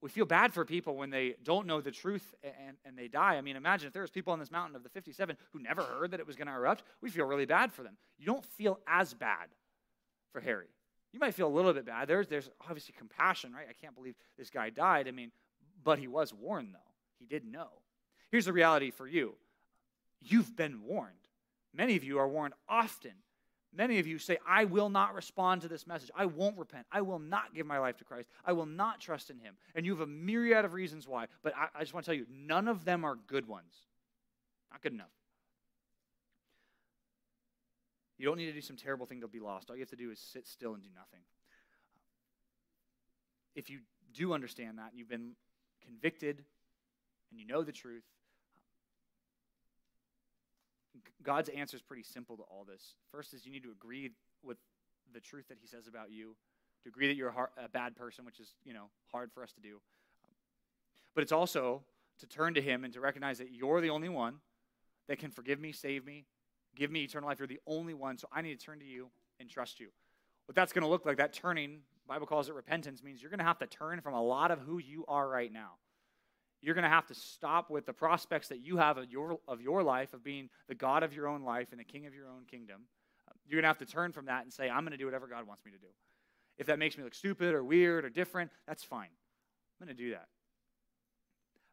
We 0.00 0.10
feel 0.10 0.26
bad 0.26 0.52
for 0.52 0.64
people 0.66 0.96
when 0.96 1.08
they 1.08 1.34
don't 1.42 1.66
know 1.66 1.80
the 1.80 1.90
truth 1.90 2.34
and, 2.42 2.76
and 2.84 2.96
they 2.96 3.08
die. 3.08 3.36
I 3.36 3.40
mean, 3.40 3.56
imagine 3.56 3.86
if 3.86 3.94
there 3.94 4.02
was 4.02 4.10
people 4.10 4.32
on 4.34 4.38
this 4.38 4.50
mountain 4.50 4.76
of 4.76 4.82
the 4.82 4.90
57 4.90 5.36
who 5.52 5.58
never 5.58 5.82
heard 5.82 6.10
that 6.10 6.20
it 6.20 6.26
was 6.26 6.36
going 6.36 6.46
to 6.46 6.52
erupt. 6.52 6.84
We 7.00 7.08
feel 7.08 7.24
really 7.24 7.46
bad 7.46 7.72
for 7.72 7.82
them. 7.82 7.96
You 8.18 8.26
don't 8.26 8.44
feel 8.44 8.80
as 8.86 9.14
bad 9.14 9.48
for 10.34 10.40
Harry. 10.40 10.66
You 11.12 11.20
might 11.20 11.32
feel 11.32 11.46
a 11.46 11.48
little 11.48 11.72
bit 11.72 11.86
bad. 11.86 12.08
There's, 12.08 12.26
there's 12.26 12.50
obviously 12.60 12.94
compassion, 12.98 13.54
right? 13.54 13.66
I 13.70 13.72
can't 13.72 13.94
believe 13.94 14.16
this 14.36 14.50
guy 14.50 14.68
died. 14.68 15.06
I 15.08 15.12
mean, 15.12 15.30
but 15.82 15.98
he 16.00 16.08
was 16.08 16.34
warned, 16.34 16.74
though. 16.74 16.92
He 17.20 17.24
did 17.24 17.46
know. 17.46 17.68
Here's 18.30 18.46
the 18.46 18.52
reality 18.52 18.90
for 18.90 19.06
you 19.06 19.36
you've 20.20 20.56
been 20.56 20.82
warned. 20.82 21.14
Many 21.72 21.96
of 21.96 22.04
you 22.04 22.18
are 22.18 22.28
warned 22.28 22.54
often. 22.68 23.12
Many 23.76 23.98
of 23.98 24.06
you 24.06 24.18
say, 24.18 24.38
I 24.48 24.64
will 24.66 24.88
not 24.88 25.14
respond 25.14 25.62
to 25.62 25.68
this 25.68 25.86
message. 25.86 26.10
I 26.14 26.26
won't 26.26 26.56
repent. 26.56 26.86
I 26.92 27.02
will 27.02 27.18
not 27.18 27.54
give 27.54 27.66
my 27.66 27.78
life 27.78 27.96
to 27.98 28.04
Christ. 28.04 28.28
I 28.44 28.52
will 28.52 28.66
not 28.66 29.00
trust 29.00 29.30
in 29.30 29.38
Him. 29.38 29.56
And 29.74 29.84
you 29.84 29.92
have 29.92 30.00
a 30.00 30.06
myriad 30.06 30.64
of 30.64 30.74
reasons 30.74 31.08
why. 31.08 31.26
But 31.42 31.54
I, 31.56 31.66
I 31.74 31.80
just 31.80 31.92
want 31.92 32.06
to 32.06 32.10
tell 32.12 32.18
you, 32.18 32.26
none 32.30 32.68
of 32.68 32.84
them 32.84 33.04
are 33.04 33.16
good 33.26 33.48
ones. 33.48 33.72
Not 34.70 34.80
good 34.80 34.92
enough. 34.92 35.10
You 38.18 38.26
don't 38.26 38.36
need 38.36 38.46
to 38.46 38.52
do 38.52 38.60
some 38.60 38.76
terrible 38.76 39.06
thing 39.06 39.20
to 39.20 39.28
be 39.28 39.40
lost. 39.40 39.70
All 39.70 39.76
you 39.76 39.82
have 39.82 39.90
to 39.90 39.96
do 39.96 40.10
is 40.10 40.20
sit 40.20 40.46
still 40.46 40.74
and 40.74 40.82
do 40.82 40.88
nothing. 40.94 41.20
If 43.54 43.70
you 43.70 43.80
do 44.12 44.32
understand 44.32 44.78
that, 44.78 44.90
and 44.90 44.98
you've 44.98 45.08
been 45.08 45.32
convicted, 45.84 46.44
and 47.30 47.40
you 47.40 47.46
know 47.46 47.62
the 47.62 47.72
truth, 47.72 48.04
God's 51.22 51.48
answer 51.48 51.76
is 51.76 51.82
pretty 51.82 52.02
simple 52.02 52.36
to 52.36 52.42
all 52.44 52.64
this. 52.64 52.94
First 53.10 53.34
is 53.34 53.44
you 53.46 53.52
need 53.52 53.62
to 53.64 53.70
agree 53.70 54.10
with 54.42 54.58
the 55.12 55.20
truth 55.20 55.48
that 55.48 55.58
he 55.60 55.66
says 55.66 55.86
about 55.86 56.10
you, 56.10 56.36
to 56.82 56.88
agree 56.88 57.08
that 57.08 57.16
you're 57.16 57.34
a, 57.56 57.68
bad 57.68 57.96
person, 57.96 58.24
which 58.24 58.38
is, 58.38 58.54
you 58.64 58.74
know, 58.74 58.90
hard 59.10 59.32
for 59.32 59.42
us 59.42 59.52
to 59.52 59.60
do. 59.60 59.80
But 61.14 61.22
it's 61.22 61.32
also 61.32 61.82
to 62.18 62.26
turn 62.26 62.54
to 62.54 62.60
him 62.60 62.84
and 62.84 62.92
to 62.92 63.00
recognize 63.00 63.38
that 63.38 63.50
you're 63.50 63.80
the 63.80 63.90
only 63.90 64.08
one 64.08 64.36
that 65.08 65.18
can 65.18 65.30
forgive 65.30 65.58
me, 65.58 65.72
save 65.72 66.04
me, 66.04 66.26
give 66.74 66.90
me 66.90 67.04
eternal 67.04 67.28
life. 67.28 67.38
You're 67.38 67.48
the 67.48 67.60
only 67.66 67.94
one, 67.94 68.18
so 68.18 68.28
I 68.32 68.42
need 68.42 68.58
to 68.58 68.64
turn 68.64 68.78
to 68.80 68.84
you 68.84 69.08
and 69.40 69.48
trust 69.48 69.80
you. 69.80 69.88
What 70.46 70.54
that's 70.54 70.72
going 70.72 70.82
to 70.82 70.88
look 70.88 71.06
like, 71.06 71.16
that 71.16 71.32
turning, 71.32 71.80
Bible 72.06 72.26
calls 72.26 72.48
it 72.48 72.54
repentance, 72.54 73.02
means 73.02 73.22
you're 73.22 73.30
going 73.30 73.38
to 73.38 73.44
have 73.44 73.58
to 73.58 73.66
turn 73.66 74.00
from 74.00 74.14
a 74.14 74.22
lot 74.22 74.50
of 74.50 74.60
who 74.60 74.78
you 74.78 75.04
are 75.08 75.28
right 75.28 75.52
now 75.52 75.72
you're 76.64 76.74
going 76.74 76.84
to 76.84 76.90
have 76.90 77.06
to 77.06 77.14
stop 77.14 77.68
with 77.68 77.84
the 77.84 77.92
prospects 77.92 78.48
that 78.48 78.60
you 78.60 78.78
have 78.78 78.96
of 78.96 79.10
your, 79.10 79.38
of 79.46 79.60
your 79.60 79.82
life, 79.82 80.14
of 80.14 80.24
being 80.24 80.48
the 80.66 80.74
God 80.74 81.02
of 81.02 81.12
your 81.12 81.28
own 81.28 81.42
life 81.42 81.68
and 81.72 81.78
the 81.78 81.84
king 81.84 82.06
of 82.06 82.14
your 82.14 82.26
own 82.26 82.44
kingdom. 82.50 82.82
You're 83.46 83.58
going 83.58 83.64
to 83.64 83.68
have 83.68 83.78
to 83.78 83.86
turn 83.86 84.12
from 84.12 84.26
that 84.26 84.44
and 84.44 84.52
say, 84.52 84.70
I'm 84.70 84.80
going 84.80 84.92
to 84.92 84.96
do 84.96 85.04
whatever 85.04 85.26
God 85.26 85.46
wants 85.46 85.64
me 85.66 85.72
to 85.72 85.78
do. 85.78 85.88
If 86.56 86.66
that 86.68 86.78
makes 86.78 86.96
me 86.96 87.04
look 87.04 87.14
stupid 87.14 87.52
or 87.52 87.62
weird 87.62 88.06
or 88.06 88.08
different, 88.08 88.50
that's 88.66 88.82
fine. 88.82 89.08
I'm 89.80 89.86
going 89.86 89.94
to 89.94 90.02
do 90.02 90.12
that. 90.12 90.28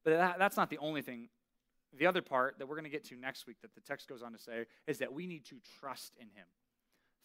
But 0.03 0.11
that, 0.11 0.39
that's 0.39 0.57
not 0.57 0.69
the 0.69 0.79
only 0.79 1.01
thing. 1.01 1.29
The 1.97 2.07
other 2.07 2.21
part 2.21 2.57
that 2.59 2.67
we're 2.67 2.75
going 2.75 2.85
to 2.85 2.89
get 2.89 3.05
to 3.05 3.15
next 3.15 3.47
week 3.47 3.57
that 3.61 3.75
the 3.75 3.81
text 3.81 4.07
goes 4.07 4.21
on 4.21 4.31
to 4.31 4.39
say 4.39 4.65
is 4.87 4.99
that 4.99 5.13
we 5.13 5.27
need 5.27 5.45
to 5.45 5.55
trust 5.79 6.13
in 6.19 6.27
him. 6.27 6.45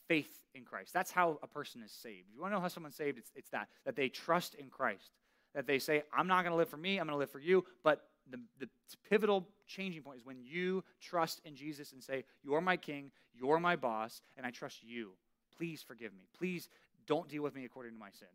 Faith 0.08 0.40
in 0.54 0.64
Christ. 0.64 0.92
That's 0.92 1.10
how 1.10 1.38
a 1.42 1.46
person 1.46 1.82
is 1.82 1.92
saved. 1.92 2.28
You 2.32 2.40
want 2.40 2.52
to 2.52 2.56
know 2.56 2.60
how 2.62 2.68
someone's 2.68 2.96
saved? 2.96 3.18
It's, 3.18 3.30
it's 3.34 3.50
that, 3.50 3.68
that 3.84 3.96
they 3.96 4.08
trust 4.08 4.54
in 4.54 4.68
Christ 4.68 5.10
that 5.56 5.66
they 5.66 5.78
say, 5.78 6.02
I'm 6.12 6.28
not 6.28 6.42
going 6.42 6.52
to 6.52 6.56
live 6.56 6.68
for 6.68 6.76
me, 6.76 6.98
I'm 6.98 7.06
going 7.06 7.14
to 7.14 7.18
live 7.18 7.30
for 7.30 7.40
you. 7.40 7.64
But 7.82 8.02
the, 8.30 8.38
the 8.60 8.68
pivotal 9.08 9.48
changing 9.66 10.02
point 10.02 10.18
is 10.18 10.26
when 10.26 10.44
you 10.44 10.84
trust 11.00 11.40
in 11.44 11.56
Jesus 11.56 11.92
and 11.92 12.02
say, 12.02 12.24
You're 12.44 12.60
my 12.60 12.76
king, 12.76 13.10
you're 13.34 13.58
my 13.58 13.74
boss, 13.74 14.20
and 14.36 14.46
I 14.46 14.50
trust 14.50 14.84
you. 14.84 15.12
Please 15.56 15.82
forgive 15.82 16.12
me. 16.12 16.28
Please 16.38 16.68
don't 17.06 17.28
deal 17.28 17.42
with 17.42 17.54
me 17.54 17.64
according 17.64 17.92
to 17.92 17.98
my 17.98 18.10
sin. 18.10 18.28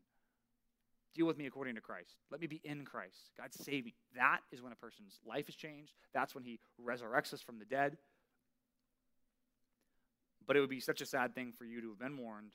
Deal 1.13 1.25
with 1.25 1.37
me 1.37 1.45
according 1.45 1.75
to 1.75 1.81
Christ. 1.81 2.15
Let 2.31 2.39
me 2.39 2.47
be 2.47 2.61
in 2.63 2.85
Christ. 2.85 3.31
God 3.37 3.53
save 3.53 3.85
me. 3.85 3.93
That 4.15 4.39
is 4.51 4.61
when 4.61 4.71
a 4.71 4.75
person's 4.75 5.19
life 5.27 5.49
is 5.49 5.55
changed. 5.55 5.93
That's 6.13 6.33
when 6.33 6.43
he 6.43 6.59
resurrects 6.81 7.33
us 7.33 7.41
from 7.41 7.59
the 7.59 7.65
dead. 7.65 7.97
But 10.47 10.55
it 10.55 10.61
would 10.61 10.69
be 10.69 10.79
such 10.79 11.01
a 11.01 11.05
sad 11.05 11.35
thing 11.35 11.53
for 11.57 11.65
you 11.65 11.81
to 11.81 11.89
have 11.89 11.99
been 11.99 12.17
warned 12.17 12.51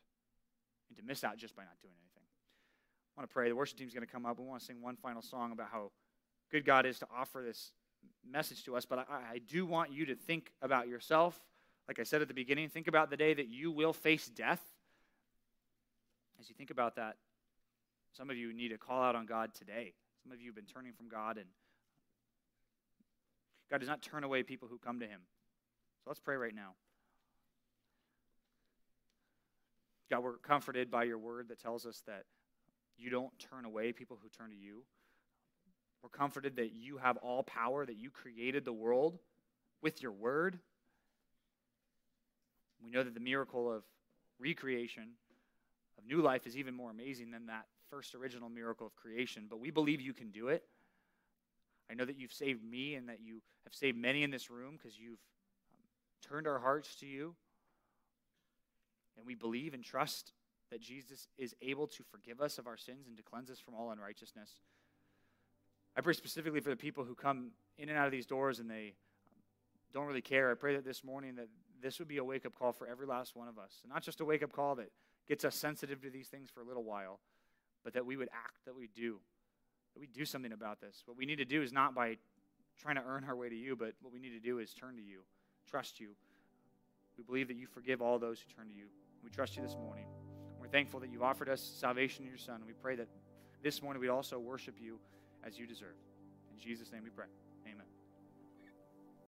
and 0.89 0.97
to 0.97 1.05
miss 1.05 1.23
out 1.23 1.37
just 1.37 1.55
by 1.55 1.65
not 1.65 1.81
doing 1.83 1.95
anything. 1.95 2.29
I 3.17 3.21
want 3.21 3.31
to 3.31 3.33
pray. 3.33 3.49
The 3.49 3.57
worship 3.57 3.79
team 3.79 3.89
is 3.89 3.95
going 3.95 4.07
to 4.07 4.13
come 4.13 4.25
up. 4.25 4.39
We 4.39 4.47
want 4.47 4.61
to 4.61 4.67
sing 4.67 4.81
one 4.81 4.97
final 4.97 5.23
song 5.23 5.53
about 5.53 5.69
how 5.71 5.91
good 6.51 6.65
God 6.65 6.87
is 6.87 6.99
to 7.01 7.07
offer 7.15 7.43
this 7.43 7.73
message 8.29 8.65
to 8.65 8.77
us. 8.77 8.87
But 8.87 9.01
I, 9.11 9.35
I 9.35 9.39
do 9.47 9.67
want 9.67 9.93
you 9.93 10.07
to 10.07 10.15
think 10.15 10.53
about 10.63 10.89
yourself. 10.89 11.39
Like 11.89 11.99
I 11.99 12.03
said 12.05 12.23
at 12.23 12.29
the 12.29 12.35
beginning, 12.35 12.69
think 12.69 12.89
about 12.89 13.11
the 13.11 13.17
day 13.17 13.35
that 13.35 13.49
you 13.49 13.71
will 13.71 13.93
face 13.93 14.29
death. 14.29 14.61
As 16.41 16.49
you 16.49 16.55
think 16.55 16.71
about 16.71 16.97
that, 16.97 17.17
some 18.17 18.31
of 18.31 18.37
you 18.37 18.53
need 18.53 18.69
to 18.69 18.79
call 18.79 19.03
out 19.03 19.15
on 19.15 19.27
God 19.27 19.53
today. 19.55 19.93
Some 20.23 20.33
of 20.33 20.41
you 20.41 20.47
have 20.49 20.55
been 20.55 20.65
turning 20.65 20.93
from 20.93 21.09
God, 21.09 21.37
and 21.37 21.47
God 23.71 23.79
does 23.79 23.89
not 23.89 24.01
turn 24.01 24.25
away 24.25 24.43
people 24.43 24.69
who 24.69 24.79
come 24.79 25.01
to 25.01 25.07
Him. 25.07 25.21
So 26.03 26.11
let's 26.11 26.21
pray 26.21 26.37
right 26.37 26.55
now. 26.55 26.75
God, 30.11 30.23
we're 30.23 30.39
comforted 30.39 30.91
by 30.91 31.05
your 31.05 31.19
word 31.19 31.49
that 31.49 31.61
tells 31.61 31.85
us 31.85 32.03
that 32.07 32.25
you 32.97 33.11
don't 33.11 33.37
turn 33.39 33.65
away 33.65 33.93
people 33.93 34.19
who 34.23 34.29
turn 34.29 34.51
to 34.51 34.57
you. 34.57 34.85
We're 36.03 36.09
comforted 36.09 36.57
that 36.57 36.73
you 36.73 36.97
have 36.99 37.17
all 37.19 37.43
power, 37.43 37.85
that 37.85 37.97
you 37.97 38.11
created 38.11 38.65
the 38.65 38.73
world 38.73 39.19
with 39.83 40.01
your 40.01 40.13
word. 40.13 40.59
We 42.83 42.91
know 42.91 43.03
that 43.03 43.15
the 43.15 43.21
miracle 43.21 43.71
of 43.71 43.83
recreation, 44.39 45.09
of 45.99 46.07
new 46.07 46.23
life, 46.23 46.47
is 46.47 46.57
even 46.57 46.75
more 46.75 46.91
amazing 46.91 47.33
than 47.33 47.47
that 47.47 47.67
first 47.91 48.15
original 48.15 48.49
miracle 48.49 48.87
of 48.87 48.95
creation. 48.97 49.47
But 49.49 49.61
we 49.61 49.71
believe 49.71 50.01
you 50.01 50.13
can 50.13 50.31
do 50.31 50.49
it. 50.49 50.65
I 51.91 51.95
know 51.95 52.05
that 52.05 52.19
you've 52.19 52.33
saved 52.33 52.65
me 52.65 52.95
and 52.95 53.09
that 53.09 53.21
you 53.21 53.43
have 53.65 53.75
saved 53.75 53.97
many 53.97 54.23
in 54.23 54.31
this 54.31 54.51
room 54.51 54.77
because 54.77 54.99
you've 54.99 55.21
um, 55.73 55.79
turned 56.21 56.47
our 56.47 56.59
hearts 56.59 56.95
to 56.97 57.07
you. 57.07 57.35
And 59.17 59.25
we 59.27 59.35
believe 59.35 59.73
and 59.73 59.85
trust 59.85 60.33
that 60.71 60.81
Jesus 60.81 61.29
is 61.39 61.55
able 61.63 61.87
to 61.87 62.03
forgive 62.11 62.41
us 62.41 62.59
of 62.59 62.67
our 62.67 62.77
sins 62.77 63.07
and 63.07 63.17
to 63.17 63.23
cleanse 63.23 63.51
us 63.51 63.61
from 63.61 63.75
all 63.75 63.91
unrighteousness. 63.91 64.51
I 65.97 66.01
pray 66.01 66.13
specifically 66.13 66.61
for 66.61 66.71
the 66.71 66.77
people 66.77 67.05
who 67.05 67.15
come 67.15 67.53
in 67.79 67.89
and 67.89 67.97
out 67.97 68.07
of 68.07 68.13
these 68.13 68.27
doors 68.27 68.59
and 68.59 68.69
they 68.69 68.95
um, 69.25 69.41
don't 69.93 70.07
really 70.07 70.21
care. 70.21 70.51
I 70.51 70.55
pray 70.55 70.75
that 70.75 70.85
this 70.85 71.05
morning 71.05 71.37
that 71.37 71.49
this 71.81 71.99
would 71.99 72.09
be 72.09 72.19
a 72.19 72.25
wake-up 72.25 72.55
call 72.55 72.73
for 72.73 72.87
every 72.87 73.07
last 73.07 73.37
one 73.37 73.49
of 73.49 73.59
us. 73.59 73.81
And 73.83 73.93
not 73.93 74.03
just 74.03 74.21
a 74.21 74.25
wake-up 74.25 74.53
call 74.53 74.75
that 74.77 74.91
gets 75.29 75.45
us 75.45 75.55
sensitive 75.55 76.03
to 76.03 76.11
these 76.11 76.29
things 76.29 76.51
for 76.51 76.61
a 76.61 76.65
little 76.65 76.85
while, 76.85 77.21
but 77.85 77.95
that 77.95 78.05
we 78.05 78.17
would 78.17 78.29
act, 78.33 78.65
that 78.65 78.75
we 78.75 78.89
do, 78.95 79.19
that 79.95 80.01
we 80.01 80.07
do 80.07 80.25
something 80.25 80.53
about 80.53 80.81
this. 80.81 81.03
What 81.07 81.17
we 81.17 81.27
need 81.27 81.37
to 81.37 81.45
do 81.45 81.63
is 81.63 81.73
not 81.73 81.95
by 81.95 82.17
trying 82.79 82.97
to 82.97 83.03
earn 83.07 83.25
our 83.25 83.37
way 83.37 83.49
to 83.49 83.55
you, 83.55 83.77
but 83.77 83.95
what 84.03 84.13
we 84.13 84.19
need 84.19 84.31
to 84.31 84.41
do 84.41 84.59
is 84.59 84.75
turn 84.75 84.97
to 84.97 85.03
you, 85.03 85.21
trust 85.69 86.01
you. 86.01 86.11
We 87.17 87.25
believe 87.25 87.49
that 87.49 87.57
you 87.57 87.67
forgive 87.67 88.03
all 88.03 88.19
those 88.19 88.41
who 88.41 88.55
turn 88.55 88.69
to 88.69 88.75
you. 88.75 88.87
We 89.25 89.31
trust 89.31 89.57
you 89.57 89.63
this 89.63 89.77
morning. 89.77 90.07
We're 90.61 90.69
thankful 90.69 91.01
that 91.01 91.11
you've 91.11 91.23
offered 91.23 91.49
us 91.49 91.63
salvation 91.63 92.25
in 92.25 92.29
your 92.29 92.39
Son. 92.39 92.57
And 92.57 92.67
we 92.67 92.73
pray 92.73 92.97
that 92.97 93.09
this 93.63 93.83
morning 93.83 94.01
we 94.01 94.09
also 94.09 94.39
worship 94.39 94.75
you 94.81 94.99
as 95.45 95.59
you 95.59 95.67
deserve. 95.67 95.97
In 96.53 96.59
Jesus' 96.59 96.93
name 96.93 97.03
we 97.03 97.11
pray. 97.11 97.27